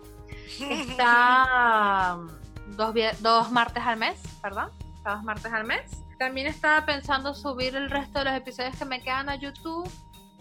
Está 0.70 2.16
um, 2.16 2.28
dos, 2.76 2.94
dos 3.20 3.52
martes 3.52 3.82
al 3.84 3.98
mes, 3.98 4.18
perdón. 4.40 4.70
Está 4.96 5.16
dos 5.16 5.24
martes 5.24 5.52
al 5.52 5.64
mes. 5.64 6.03
También 6.24 6.46
estaba 6.46 6.86
pensando 6.86 7.34
subir 7.34 7.76
el 7.76 7.90
resto 7.90 8.20
de 8.20 8.24
los 8.24 8.34
episodios 8.34 8.74
que 8.76 8.86
me 8.86 9.02
quedan 9.02 9.28
a 9.28 9.34
YouTube. 9.34 9.86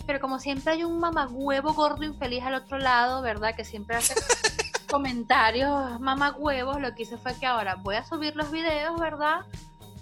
Pero 0.07 0.21
como 0.21 0.39
siempre 0.39 0.71
hay 0.71 0.85
un 0.85 0.97
mamagüevo 0.97 1.73
gordo 1.73 2.05
infeliz 2.05 2.41
al 2.41 2.53
otro 2.53 2.77
lado, 2.77 3.21
¿verdad? 3.21 3.53
Que 3.53 3.65
siempre 3.65 3.97
hace 3.97 4.15
comentarios 4.89 5.99
mamagüevos. 5.99 6.79
Lo 6.79 6.95
que 6.95 7.03
hice 7.03 7.17
fue 7.17 7.37
que 7.37 7.47
ahora 7.47 7.75
voy 7.75 7.95
a 7.95 8.05
subir 8.05 8.33
los 8.33 8.49
videos, 8.49 8.97
¿verdad? 8.97 9.41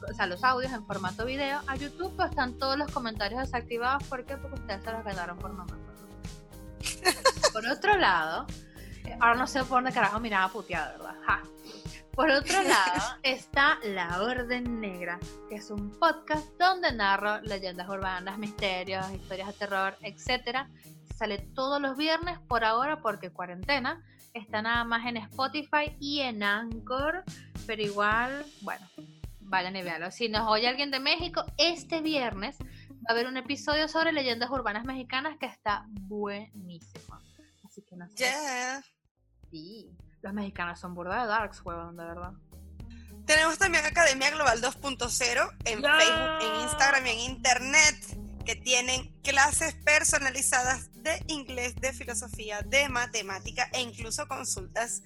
O 0.08 0.14
sea, 0.14 0.28
los 0.28 0.44
audios 0.44 0.72
en 0.72 0.86
formato 0.86 1.26
video 1.26 1.62
a 1.66 1.76
YouTube, 1.76 2.14
pero 2.16 2.30
están 2.30 2.60
todos 2.60 2.78
los 2.78 2.92
comentarios 2.92 3.42
desactivados. 3.42 4.04
¿Por 4.04 4.24
qué? 4.24 4.38
Porque 4.38 4.62
ustedes 4.62 4.84
se 4.84 4.92
los 4.92 5.04
quedaron 5.04 5.40
por 5.40 5.52
mamagüevos. 5.52 6.00
Por 7.54 7.66
otro 7.66 7.98
lado, 7.98 8.46
eh, 9.04 9.18
ahora 9.20 9.34
no 9.34 9.48
sé 9.48 9.60
por 9.62 9.70
dónde 9.80 9.92
carajo 9.92 10.20
miraba 10.20 10.48
puteada, 10.48 10.92
¿verdad? 10.92 11.16
Ja. 11.26 11.42
Por 12.22 12.30
otro 12.30 12.62
lado 12.62 13.18
está 13.24 13.80
La 13.84 14.22
Orden 14.22 14.80
Negra, 14.80 15.20
que 15.50 15.56
es 15.56 15.72
un 15.72 15.90
podcast 15.90 16.48
donde 16.60 16.94
narro 16.94 17.42
leyendas 17.42 17.90
urbanas, 17.90 18.38
misterios, 18.38 19.12
historias 19.12 19.48
de 19.48 19.54
terror, 19.54 19.98
etc. 20.04 20.68
Sale 21.16 21.40
todos 21.56 21.82
los 21.82 21.98
viernes 21.98 22.38
por 22.48 22.64
ahora 22.64 23.02
porque 23.02 23.32
cuarentena. 23.32 24.06
Está 24.36 24.62
nada 24.62 24.84
más 24.84 25.04
en 25.08 25.18
Spotify 25.18 25.98
y 26.00 26.20
en 26.20 26.44
Anchor, 26.44 27.24
pero 27.66 27.82
igual, 27.82 28.46
bueno, 28.62 28.88
vayan 29.40 29.76
y 29.76 29.82
véanlo. 29.82 30.12
Si 30.12 30.30
nos 30.30 30.48
oye 30.48 30.68
alguien 30.68 30.92
de 30.92 31.00
México, 31.00 31.44
este 31.58 32.02
viernes 32.02 32.56
va 32.62 33.10
a 33.10 33.12
haber 33.14 33.26
un 33.26 33.38
episodio 33.38 33.88
sobre 33.88 34.12
leyendas 34.12 34.52
urbanas 34.52 34.86
mexicanas 34.86 35.40
que 35.40 35.48
está 35.48 35.88
buenísimo. 35.88 37.18
Así 37.64 37.82
que 37.82 37.96
no 37.96 38.08
sé. 38.10 38.18
Yeah. 38.18 38.84
Sí, 39.50 39.98
los 40.22 40.34
mexicanos 40.34 40.80
son 40.80 40.94
burda 40.94 41.22
de 41.22 41.28
darks, 41.28 41.62
huevón, 41.64 41.98
de 41.98 42.06
verdad. 42.06 42.34
Tenemos 43.26 43.58
también 43.58 43.86
Academia 43.86 44.32
Global 44.32 44.62
2.0 44.62 45.58
en. 45.66 45.82
Facebook, 45.82 46.38
en 46.42 46.62
Instagram 46.62 47.06
y 47.06 47.10
en 47.10 47.20
Internet, 47.20 48.44
que 48.46 48.56
tienen 48.56 49.12
clases 49.22 49.76
personalizadas 49.76 50.90
de 51.04 51.24
inglés, 51.28 51.76
de 51.76 51.94
filosofía, 51.94 52.62
de 52.62 52.90
matemática 52.90 53.70
e 53.74 53.82
incluso 53.82 54.28
consultas 54.28 55.04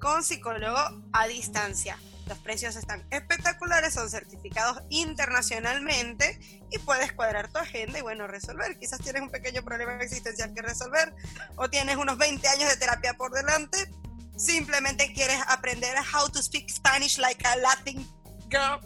con 0.00 0.22
psicólogo 0.22 0.78
a 1.12 1.26
distancia. 1.26 1.98
Los 2.26 2.38
precios 2.38 2.76
están 2.76 3.06
espectaculares, 3.10 3.92
son 3.92 4.08
certificados 4.08 4.82
internacionalmente 4.88 6.38
y 6.70 6.78
puedes 6.78 7.12
cuadrar 7.12 7.52
tu 7.52 7.58
agenda 7.58 7.98
y 7.98 8.02
bueno, 8.02 8.26
resolver. 8.26 8.78
Quizás 8.78 9.00
tienes 9.00 9.22
un 9.22 9.30
pequeño 9.30 9.62
problema 9.62 9.96
existencial 9.96 10.52
que 10.54 10.62
resolver 10.62 11.14
o 11.56 11.68
tienes 11.68 11.96
unos 11.96 12.16
20 12.16 12.48
años 12.48 12.70
de 12.70 12.76
terapia 12.76 13.14
por 13.14 13.32
delante. 13.32 13.90
Simplemente 14.36 15.12
quieres 15.12 15.40
aprender 15.48 15.96
how 15.98 16.28
to 16.28 16.42
speak 16.42 16.70
Spanish 16.70 17.18
like 17.18 17.46
a 17.46 17.56
Latin 17.56 18.06
girl, 18.50 18.80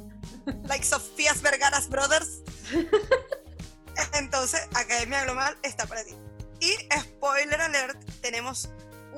like 0.69 0.85
Sofías 0.85 1.41
Vergara's 1.43 1.89
Brothers. 1.89 2.43
Entonces, 4.15 4.61
Academia 4.75 5.25
Global 5.25 5.57
está 5.63 5.87
para 5.87 6.05
ti. 6.05 6.15
Y 6.61 6.75
spoiler 7.01 7.61
alert, 7.61 7.99
tenemos 8.21 8.69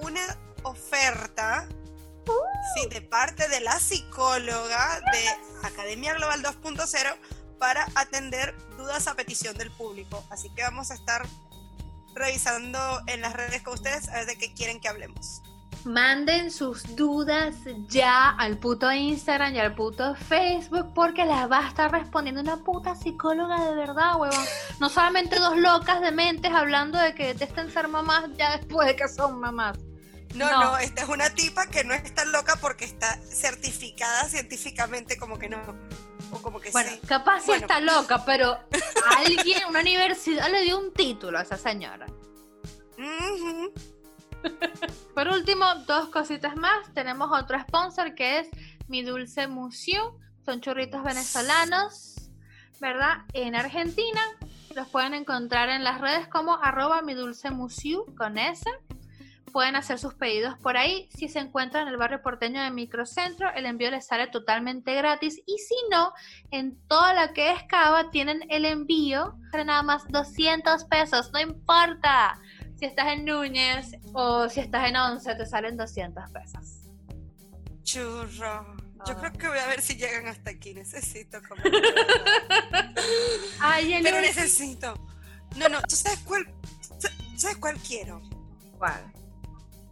una 0.02 0.38
oferta 0.62 1.66
sí, 2.74 2.88
de 2.88 3.00
parte 3.00 3.48
de 3.48 3.60
la 3.60 3.78
psicóloga 3.78 5.00
de 5.12 5.66
Academia 5.66 6.14
Global 6.14 6.42
2.0 6.42 7.16
para 7.58 7.86
atender 7.94 8.56
dudas 8.76 9.06
a 9.06 9.14
petición 9.14 9.56
del 9.56 9.70
público. 9.70 10.24
Así 10.30 10.48
que 10.54 10.62
vamos 10.62 10.90
a 10.90 10.94
estar 10.94 11.26
revisando 12.14 13.02
en 13.06 13.20
las 13.20 13.32
redes 13.32 13.62
con 13.62 13.74
ustedes 13.74 14.08
a 14.08 14.12
ver 14.12 14.26
de 14.26 14.38
qué 14.38 14.52
quieren 14.52 14.80
que 14.80 14.88
hablemos. 14.88 15.42
Manden 15.84 16.50
sus 16.50 16.94
dudas 16.94 17.54
ya 17.88 18.28
al 18.30 18.58
puto 18.58 18.92
Instagram 18.92 19.54
y 19.54 19.58
al 19.60 19.74
puto 19.74 20.14
Facebook 20.14 20.92
porque 20.94 21.24
las 21.24 21.50
va 21.50 21.60
a 21.64 21.68
estar 21.68 21.90
respondiendo 21.90 22.42
una 22.42 22.58
puta 22.58 22.94
psicóloga 22.94 23.64
de 23.64 23.74
verdad, 23.74 24.16
huevón. 24.20 24.44
No 24.78 24.90
solamente 24.90 25.38
dos 25.38 25.56
locas 25.56 26.02
de 26.02 26.12
mentes 26.12 26.52
hablando 26.52 26.98
de 26.98 27.14
que 27.14 27.28
detestan 27.28 27.70
ser 27.70 27.88
mamás 27.88 28.24
ya 28.36 28.58
después 28.58 28.88
de 28.88 28.96
que 28.96 29.08
son 29.08 29.40
mamás. 29.40 29.78
No, 30.34 30.50
No. 30.50 30.60
no, 30.64 30.78
esta 30.78 31.02
es 31.02 31.08
una 31.08 31.30
tipa 31.30 31.66
que 31.66 31.82
no 31.82 31.94
es 31.94 32.14
tan 32.14 32.30
loca 32.30 32.56
porque 32.60 32.84
está 32.84 33.18
certificada 33.22 34.24
científicamente 34.28 35.16
como 35.18 35.38
que 35.38 35.48
no. 35.48 35.58
O 36.30 36.40
como 36.42 36.60
que 36.60 36.70
Bueno, 36.70 36.90
sí. 36.90 37.00
capaz 37.06 37.40
sí 37.40 37.46
Bueno. 37.46 37.62
está 37.62 37.80
loca, 37.80 38.24
pero 38.26 38.58
alguien, 39.18 39.62
una 39.68 39.80
universidad 39.80 40.48
le 40.50 40.60
dio 40.62 40.78
un 40.78 40.92
título 40.92 41.38
a 41.38 41.42
esa 41.42 41.56
señora. 41.56 42.06
Por 45.14 45.28
último, 45.28 45.64
dos 45.86 46.08
cositas 46.08 46.56
más. 46.56 46.92
Tenemos 46.94 47.30
otro 47.32 47.58
sponsor 47.60 48.14
que 48.14 48.40
es 48.40 48.48
Mi 48.88 49.02
Dulce 49.02 49.48
Musiu. 49.48 50.18
Son 50.44 50.60
churritos 50.60 51.02
venezolanos, 51.02 52.30
¿verdad? 52.80 53.24
En 53.32 53.54
Argentina. 53.54 54.20
Los 54.74 54.88
pueden 54.88 55.14
encontrar 55.14 55.68
en 55.68 55.82
las 55.82 56.00
redes 56.00 56.28
como 56.28 56.54
arroba 56.54 57.02
mi 57.02 57.14
dulce 57.14 57.50
musiu 57.50 58.06
con 58.16 58.38
S. 58.38 58.64
Pueden 59.52 59.74
hacer 59.74 59.98
sus 59.98 60.14
pedidos 60.14 60.56
por 60.60 60.76
ahí. 60.76 61.08
Si 61.10 61.28
se 61.28 61.40
encuentran 61.40 61.88
en 61.88 61.92
el 61.92 61.98
barrio 61.98 62.22
porteño 62.22 62.62
de 62.62 62.70
Microcentro, 62.70 63.50
el 63.52 63.66
envío 63.66 63.90
les 63.90 64.06
sale 64.06 64.28
totalmente 64.28 64.94
gratis. 64.94 65.42
Y 65.44 65.58
si 65.58 65.74
no, 65.90 66.12
en 66.52 66.78
toda 66.86 67.12
la 67.14 67.32
que 67.32 67.50
es 67.50 67.64
Cava 67.64 68.10
tienen 68.10 68.44
el 68.48 68.64
envío 68.64 69.34
nada 69.52 69.82
más 69.82 70.06
200 70.08 70.84
pesos. 70.84 71.32
No 71.32 71.40
importa 71.40 72.38
si 72.80 72.86
estás 72.86 73.08
en 73.12 73.26
Núñez 73.26 73.94
o 74.14 74.48
si 74.48 74.60
estás 74.60 74.88
en 74.88 74.96
Once, 74.96 75.34
te 75.34 75.44
salen 75.46 75.76
200 75.76 76.24
pesos. 76.32 76.78
Churro. 77.84 78.74
Yo 79.06 79.14
Ah. 79.14 79.16
creo 79.20 79.32
que 79.32 79.48
voy 79.48 79.58
a 79.58 79.66
ver 79.66 79.80
si 79.82 79.96
llegan 79.96 80.26
hasta 80.26 80.50
aquí. 80.50 80.74
Necesito 80.74 81.38
comer. 81.46 81.64
Ay, 83.60 83.92
el 83.94 84.02
Pero 84.02 84.20
necesito. 84.20 84.94
No, 85.56 85.68
no, 85.68 85.80
¿tú 85.82 85.94
sabes 85.96 86.18
cuál? 86.20 86.46
¿Sabes 87.36 87.56
cuál 87.58 87.76
quiero? 87.78 88.20
¿Cuál? 88.78 89.12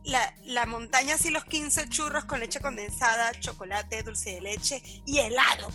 La, 0.04 0.34
la 0.44 0.64
montaña 0.66 1.14
así 1.16 1.30
los 1.30 1.44
15 1.44 1.88
churros 1.88 2.24
con 2.24 2.40
leche 2.40 2.60
condensada, 2.60 3.32
chocolate, 3.40 4.02
dulce 4.02 4.34
de 4.36 4.40
leche 4.40 4.82
y 5.06 5.18
helado. 5.18 5.68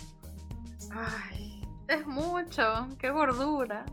Ay, 0.92 1.62
es 1.88 2.06
mucho, 2.06 2.88
qué 2.98 3.10
gordura. 3.10 3.84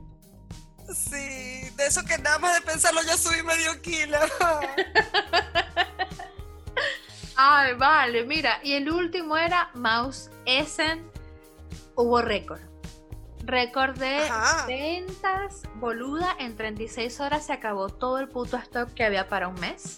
Sí, 0.93 1.69
de 1.75 1.87
eso 1.87 2.03
que 2.03 2.17
nada 2.17 2.39
más 2.39 2.55
de 2.55 2.61
pensarlo 2.61 3.01
ya 3.03 3.17
subí 3.17 3.41
medio 3.43 3.81
kilo. 3.81 4.17
Ay, 7.35 7.73
vale, 7.73 8.25
mira, 8.25 8.59
y 8.61 8.73
el 8.73 8.91
último 8.91 9.37
era 9.37 9.71
Mouse 9.73 10.29
Essen. 10.45 11.09
Hubo 11.95 12.21
récord. 12.21 12.59
Récord 13.43 13.97
de 13.97 14.17
Ajá. 14.17 14.67
ventas, 14.67 15.63
boluda, 15.75 16.35
en 16.37 16.55
36 16.55 17.19
horas 17.19 17.45
se 17.45 17.53
acabó 17.53 17.89
todo 17.89 18.19
el 18.19 18.27
puto 18.27 18.57
stock 18.57 18.93
que 18.93 19.03
había 19.03 19.27
para 19.27 19.47
un 19.47 19.59
mes. 19.59 19.97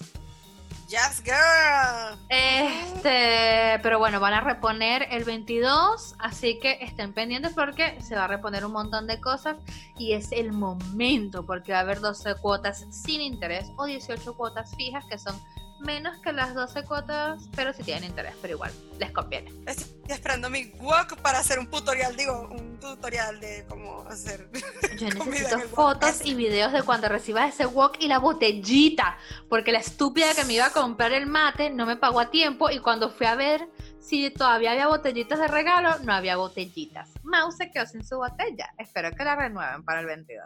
Yes, 0.93 1.23
girl. 1.23 2.19
Este, 2.29 3.79
pero 3.81 3.97
bueno, 3.97 4.19
van 4.19 4.35
a 4.35 4.41
reponer 4.41 5.07
el 5.09 5.23
22, 5.23 6.13
así 6.19 6.59
que 6.59 6.77
estén 6.81 7.13
pendientes 7.13 7.53
porque 7.53 7.99
se 7.99 8.13
va 8.15 8.25
a 8.25 8.27
reponer 8.27 8.63
un 8.63 8.73
montón 8.73 9.07
de 9.07 9.19
cosas 9.19 9.57
y 9.97 10.13
es 10.13 10.31
el 10.31 10.51
momento 10.51 11.47
porque 11.47 11.71
va 11.71 11.79
a 11.79 11.81
haber 11.81 11.99
12 11.99 12.35
cuotas 12.35 12.85
sin 12.91 13.21
interés 13.21 13.71
o 13.75 13.85
18 13.85 14.35
cuotas 14.35 14.75
fijas 14.75 15.03
que 15.05 15.17
son 15.17 15.35
menos 15.83 16.17
que 16.19 16.31
las 16.31 16.53
12 16.55 16.83
cuotas, 16.83 17.49
pero 17.55 17.73
sí 17.73 17.83
tienen 17.83 18.05
interés, 18.05 18.33
pero 18.41 18.55
igual 18.55 18.71
les 18.99 19.11
conviene. 19.11 19.51
Estoy 19.65 19.85
esperando 20.07 20.49
mi 20.49 20.65
wok 20.79 21.17
para 21.17 21.39
hacer 21.39 21.59
un 21.59 21.69
tutorial, 21.69 22.15
digo, 22.15 22.49
un 22.51 22.79
tutorial 22.79 23.39
de 23.39 23.65
cómo 23.67 24.05
hacer. 24.07 24.49
Yo 24.97 25.09
necesito 25.09 25.59
fotos 25.69 26.25
y 26.25 26.35
videos 26.35 26.73
de 26.73 26.83
cuando 26.83 27.09
recibas 27.09 27.53
ese 27.53 27.65
wok 27.65 27.97
y 27.99 28.07
la 28.07 28.19
botellita, 28.19 29.17
porque 29.49 29.71
la 29.71 29.79
estúpida 29.79 30.33
que 30.33 30.45
me 30.45 30.53
iba 30.53 30.65
a 30.67 30.71
comprar 30.71 31.11
el 31.11 31.25
mate 31.25 31.69
no 31.69 31.85
me 31.85 31.97
pagó 31.97 32.19
a 32.19 32.31
tiempo 32.31 32.69
y 32.69 32.79
cuando 32.79 33.09
fui 33.09 33.27
a 33.27 33.35
ver 33.35 33.67
si 33.99 34.29
todavía 34.31 34.71
había 34.71 34.87
botellitas 34.87 35.39
de 35.39 35.47
regalo, 35.47 35.97
no 35.99 36.13
había 36.13 36.35
botellitas. 36.35 37.09
Mouse 37.23 37.57
se 37.57 37.71
quedó 37.71 37.85
sin 37.85 38.03
su 38.03 38.17
botella. 38.17 38.73
Espero 38.77 39.11
que 39.11 39.23
la 39.23 39.35
renueven 39.35 39.83
para 39.83 40.01
el 40.01 40.05
22. 40.05 40.45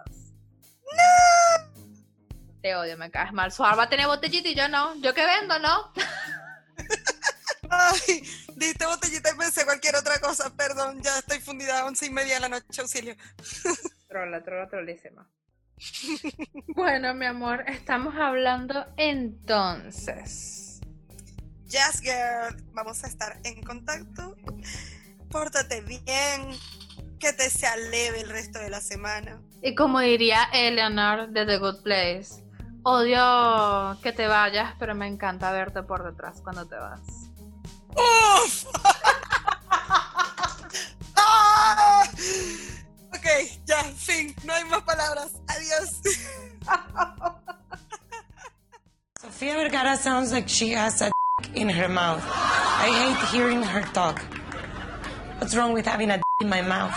¡No! 0.95 1.86
Te 2.67 2.75
odio, 2.75 2.97
me 2.97 3.09
caes 3.09 3.31
mal. 3.31 3.49
Suar 3.49 3.79
va 3.79 3.83
a 3.83 3.89
tener 3.89 4.07
botellita 4.07 4.49
y 4.49 4.53
yo 4.53 4.67
no. 4.67 4.93
Yo 4.95 5.13
que 5.13 5.25
vendo, 5.25 5.57
¿no? 5.57 5.93
Ay, 7.69 8.21
diste 8.57 8.85
botellita 8.85 9.31
y 9.33 9.37
pensé 9.37 9.63
cualquier 9.63 9.95
otra 9.95 10.19
cosa, 10.19 10.53
perdón, 10.53 11.01
ya 11.01 11.17
estoy 11.17 11.39
fundida 11.39 11.79
a 11.79 11.85
once 11.85 12.05
y 12.05 12.09
media 12.09 12.33
de 12.33 12.39
la 12.41 12.49
noche, 12.49 12.81
auxilio. 12.81 13.15
Trola, 14.09 14.43
trola, 14.43 14.67
trolísima. 14.67 15.25
bueno, 16.75 17.13
mi 17.13 17.25
amor, 17.25 17.63
estamos 17.67 18.13
hablando 18.17 18.85
entonces. 18.97 20.81
Yes, 21.69 22.01
girl, 22.01 22.61
vamos 22.73 23.01
a 23.05 23.07
estar 23.07 23.39
en 23.45 23.63
contacto. 23.63 24.35
Pórtate 25.29 25.79
bien, 25.79 26.49
que 27.17 27.31
te 27.31 27.49
sea 27.49 27.77
leve 27.77 28.19
el 28.19 28.29
resto 28.29 28.59
de 28.59 28.69
la 28.69 28.81
semana. 28.81 29.41
Y 29.61 29.73
como 29.73 30.01
diría 30.01 30.49
Eleanor 30.51 31.29
de 31.29 31.45
The 31.45 31.59
Good 31.59 31.81
Place, 31.83 32.46
odio 32.87 33.99
que 34.01 34.13
te 34.13 34.27
vayas, 34.27 34.73
pero 34.79 34.95
me 34.95 35.07
encanta 35.07 35.51
verte 35.51 35.83
por 35.83 36.03
detrás 36.03 36.39
cuando 36.41 36.65
te 36.65 36.77
vas. 36.77 37.01
¡Uf! 37.89 38.65
¡Ah! 41.17 42.03
Ok, 43.09 43.25
ya, 43.65 43.83
fin, 43.83 44.33
no 44.45 44.53
hay 44.53 44.63
más 44.65 44.83
palabras. 44.83 45.33
Adiós. 45.47 46.01
Sofia 49.21 49.57
Vergara 49.57 49.97
sounds 49.97 50.31
like 50.31 50.47
she 50.47 50.73
has 50.73 51.01
a 51.01 51.11
in 51.55 51.69
her 51.69 51.89
mouth. 51.89 52.23
I 52.25 52.89
hate 52.89 53.19
hearing 53.35 53.63
her 53.63 53.81
talk. 53.91 54.21
What's 55.39 55.55
wrong 55.55 55.73
with 55.73 55.85
having 55.85 56.09
a 56.09 56.21
in 56.41 56.47
my 56.47 56.61
mouth? 56.61 56.95